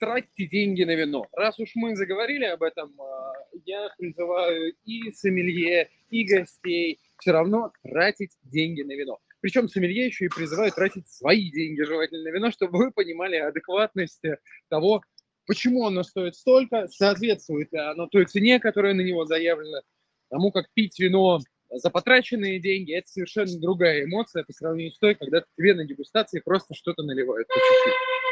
тратьте 0.00 0.46
деньги 0.46 0.82
на 0.82 0.94
вино. 0.96 1.26
Раз 1.32 1.60
уж 1.60 1.72
мы 1.74 1.94
заговорили 1.94 2.44
об 2.46 2.62
этом, 2.62 2.92
э, 2.98 3.60
я 3.66 3.90
призываю 3.98 4.74
и 4.84 5.12
сомелье, 5.12 5.90
и 6.10 6.24
гостей– 6.24 6.98
все 7.18 7.32
равно 7.32 7.70
тратить 7.82 8.32
деньги 8.42 8.82
на 8.82 8.92
вино. 8.92 9.18
Причем 9.40 9.68
сомелье 9.68 10.06
еще 10.06 10.24
и 10.24 10.28
призывают 10.28 10.74
тратить 10.74 11.06
свои 11.08 11.50
деньги 11.50 11.82
желательно 11.82 12.24
на 12.24 12.34
вино, 12.34 12.50
чтобы 12.50 12.78
вы 12.78 12.90
понимали 12.90 13.36
адекватность 13.36 14.22
того, 14.68 15.02
почему 15.46 15.86
оно 15.86 16.02
стоит 16.02 16.34
столько, 16.34 16.88
соответствует 16.88 17.70
ли 17.72 17.78
оно 17.78 18.06
той 18.06 18.24
цене, 18.24 18.58
которая 18.58 18.94
на 18.94 19.02
него 19.02 19.26
заявлена, 19.26 19.82
тому, 20.30 20.50
как 20.50 20.66
пить 20.72 20.98
вино 20.98 21.40
за 21.70 21.90
потраченные 21.90 22.58
деньги, 22.58 22.96
это 22.96 23.08
совершенно 23.08 23.60
другая 23.60 24.04
эмоция 24.04 24.44
по 24.44 24.52
сравнению 24.52 24.92
с 24.92 24.98
той, 24.98 25.14
когда 25.14 25.42
тебе 25.56 25.74
на 25.74 25.84
дегустации 25.84 26.40
просто 26.40 26.74
что-то 26.74 27.02
наливают 27.02 27.46
по 27.48 27.54
чуть-чуть. 27.54 28.29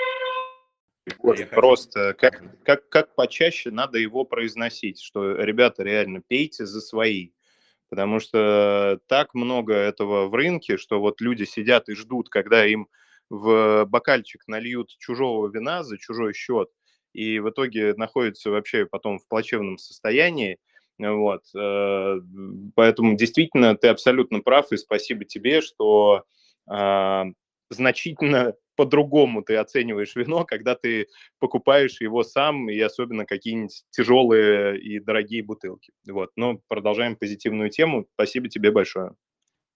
Вот, 1.18 1.38
просто 1.50 2.14
как, 2.14 2.42
как, 2.64 2.88
как 2.88 3.14
почаще 3.14 3.70
надо 3.70 3.98
его 3.98 4.24
произносить, 4.24 5.00
что, 5.00 5.32
ребята, 5.36 5.82
реально 5.82 6.20
пейте 6.26 6.66
за 6.66 6.80
свои 6.80 7.30
потому 7.90 8.20
что 8.20 9.00
так 9.06 9.34
много 9.34 9.74
этого 9.74 10.28
в 10.28 10.34
рынке, 10.34 10.76
что 10.76 11.00
вот 11.00 11.20
люди 11.20 11.44
сидят 11.44 11.88
и 11.88 11.94
ждут, 11.94 12.28
когда 12.28 12.66
им 12.66 12.88
в 13.30 13.84
бокальчик 13.86 14.42
нальют 14.46 14.94
чужого 14.98 15.48
вина 15.48 15.82
за 15.82 15.98
чужой 15.98 16.34
счет, 16.34 16.68
и 17.12 17.40
в 17.40 17.50
итоге 17.50 17.94
находятся 17.94 18.50
вообще 18.50 18.86
потом 18.86 19.18
в 19.18 19.26
плачевном 19.28 19.78
состоянии. 19.78 20.59
Вот. 20.98 21.42
Э, 21.54 22.16
поэтому 22.74 23.16
действительно 23.16 23.76
ты 23.76 23.88
абсолютно 23.88 24.40
прав, 24.40 24.72
и 24.72 24.76
спасибо 24.76 25.24
тебе, 25.24 25.61
что 25.61 26.24
а, 26.66 27.26
значительно 27.70 28.54
по-другому 28.79 29.43
ты 29.43 29.57
оцениваешь 29.57 30.14
вино, 30.14 30.45
когда 30.45 30.76
ты 30.76 31.09
покупаешь 31.41 32.01
его 32.01 32.22
сам, 32.22 32.70
и 32.70 32.79
особенно 32.79 33.26
какие-нибудь 33.26 33.83
тяжелые 33.91 34.79
и 34.79 35.01
дорогие 35.01 35.43
бутылки. 35.43 35.91
Вот. 36.09 36.31
Но 36.37 36.61
продолжаем 36.68 37.16
позитивную 37.16 37.70
тему. 37.70 38.07
Спасибо 38.14 38.49
тебе 38.49 38.70
большое. 38.70 39.11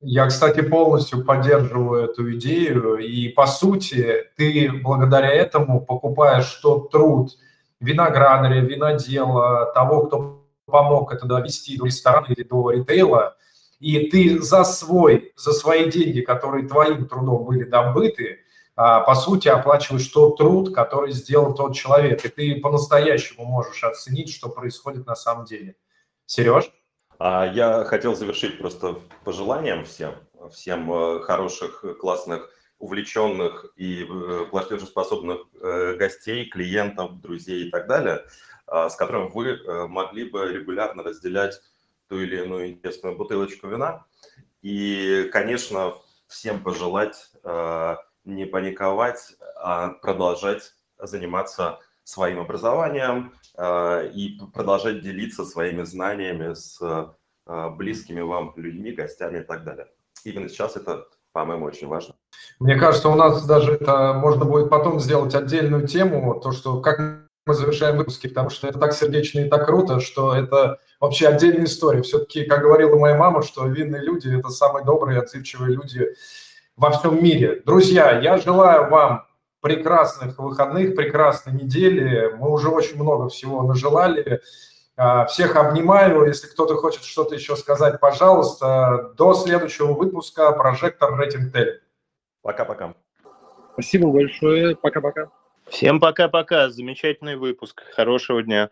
Я, 0.00 0.26
кстати, 0.26 0.62
полностью 0.62 1.24
поддерживаю 1.24 2.04
эту 2.04 2.32
идею. 2.34 2.98
И, 2.98 3.28
по 3.30 3.46
сути, 3.46 4.24
ты 4.36 4.70
благодаря 4.70 5.32
этому 5.32 5.84
покупаешь 5.84 6.52
тот 6.62 6.92
труд 6.92 7.32
виноградаря, 7.80 8.60
винодела, 8.60 9.72
того, 9.74 10.06
кто 10.06 10.46
помог 10.66 11.12
это 11.12 11.26
довести 11.26 11.76
до 11.76 11.86
ресторана 11.86 12.26
или 12.28 12.44
до 12.44 12.70
ритейла, 12.70 13.36
и 13.80 14.08
ты 14.10 14.40
за 14.40 14.62
свой, 14.62 15.32
за 15.34 15.50
свои 15.50 15.90
деньги, 15.90 16.20
которые 16.20 16.68
твоим 16.68 17.08
трудом 17.08 17.44
были 17.44 17.64
добыты, 17.64 18.38
по 19.00 19.14
сути, 19.14 19.48
оплачиваешь 19.48 20.06
тот 20.08 20.36
труд, 20.38 20.74
который 20.74 21.12
сделал 21.12 21.54
тот 21.54 21.74
человек, 21.74 22.24
и 22.24 22.28
ты 22.28 22.60
по-настоящему 22.60 23.44
можешь 23.44 23.84
оценить, 23.84 24.32
что 24.32 24.48
происходит 24.48 25.06
на 25.06 25.14
самом 25.14 25.44
деле. 25.44 25.76
Сереж? 26.26 26.72
А, 27.18 27.46
я 27.46 27.84
хотел 27.84 28.16
завершить 28.16 28.58
просто 28.58 28.96
пожеланием 29.24 29.84
всем, 29.84 30.14
всем 30.50 30.92
э, 30.92 31.20
хороших, 31.20 31.84
классных, 32.00 32.50
увлеченных 32.78 33.72
и 33.76 34.04
э, 34.04 34.46
платежеспособных 34.50 35.42
э, 35.60 35.94
гостей, 35.94 36.48
клиентов, 36.48 37.20
друзей 37.20 37.68
и 37.68 37.70
так 37.70 37.86
далее, 37.86 38.24
а, 38.66 38.88
с 38.88 38.96
которыми 38.96 39.30
вы 39.32 39.88
могли 39.88 40.28
бы 40.28 40.52
регулярно 40.52 41.04
разделять 41.04 41.60
ту 42.08 42.18
или 42.18 42.42
иную 42.42 42.70
интересную 42.70 43.16
бутылочку 43.16 43.68
вина. 43.68 44.04
И, 44.62 45.28
конечно, 45.32 45.94
всем 46.26 46.60
пожелать 46.60 47.30
не 48.24 48.46
паниковать, 48.46 49.34
а 49.56 49.90
продолжать 49.90 50.72
заниматься 50.98 51.78
своим 52.04 52.40
образованием 52.40 53.32
э, 53.56 54.10
и 54.14 54.40
продолжать 54.52 55.02
делиться 55.02 55.44
своими 55.44 55.82
знаниями 55.82 56.54
с 56.54 56.80
э, 56.80 57.68
близкими 57.70 58.20
вам 58.20 58.52
людьми, 58.56 58.92
гостями 58.92 59.38
и 59.38 59.42
так 59.42 59.64
далее. 59.64 59.88
Именно 60.24 60.48
сейчас 60.48 60.76
это, 60.76 61.06
по-моему, 61.32 61.66
очень 61.66 61.88
важно. 61.88 62.14
Мне 62.58 62.76
кажется, 62.76 63.08
у 63.08 63.14
нас 63.14 63.44
даже 63.44 63.72
это 63.74 64.14
можно 64.14 64.44
будет 64.44 64.70
потом 64.70 65.00
сделать 65.00 65.34
отдельную 65.34 65.86
тему, 65.86 66.40
то, 66.40 66.52
что 66.52 66.80
как 66.80 67.22
мы 67.44 67.54
завершаем 67.54 67.96
выпуски, 67.96 68.28
потому 68.28 68.50
что 68.50 68.68
это 68.68 68.78
так 68.78 68.92
сердечно 68.92 69.40
и 69.40 69.48
так 69.48 69.66
круто, 69.66 69.98
что 69.98 70.34
это 70.34 70.78
вообще 71.00 71.26
отдельная 71.26 71.64
история. 71.64 72.02
Все-таки, 72.02 72.44
как 72.44 72.62
говорила 72.62 72.96
моя 72.96 73.16
мама, 73.16 73.42
что 73.42 73.66
винные 73.66 74.02
люди– 74.02 74.28
это 74.38 74.48
самые 74.50 74.84
добрые, 74.84 75.20
отзывчивые 75.20 75.74
люди 75.74 76.14
во 76.76 76.90
всем 76.90 77.22
мире. 77.22 77.62
Друзья, 77.64 78.18
я 78.20 78.36
желаю 78.38 78.90
вам 78.90 79.26
прекрасных 79.60 80.38
выходных, 80.38 80.96
прекрасной 80.96 81.54
недели. 81.54 82.32
Мы 82.36 82.50
уже 82.50 82.68
очень 82.68 82.96
много 82.96 83.28
всего 83.28 83.62
нажелали. 83.62 84.40
А, 84.96 85.24
всех 85.26 85.56
обнимаю. 85.56 86.26
Если 86.26 86.48
кто-то 86.48 86.76
хочет 86.76 87.04
что-то 87.04 87.34
еще 87.34 87.56
сказать, 87.56 88.00
пожалуйста. 88.00 89.12
До 89.16 89.34
следующего 89.34 89.92
выпуска 89.92 90.52
«Прожектор 90.52 91.16
Рейтинг 91.18 91.52
Телек». 91.52 91.82
Пока-пока. 92.42 92.94
Спасибо 93.74 94.10
большое. 94.10 94.76
Пока-пока. 94.76 95.30
Всем 95.68 96.00
пока-пока. 96.00 96.68
Замечательный 96.70 97.36
выпуск. 97.36 97.82
Хорошего 97.94 98.42
дня. 98.42 98.70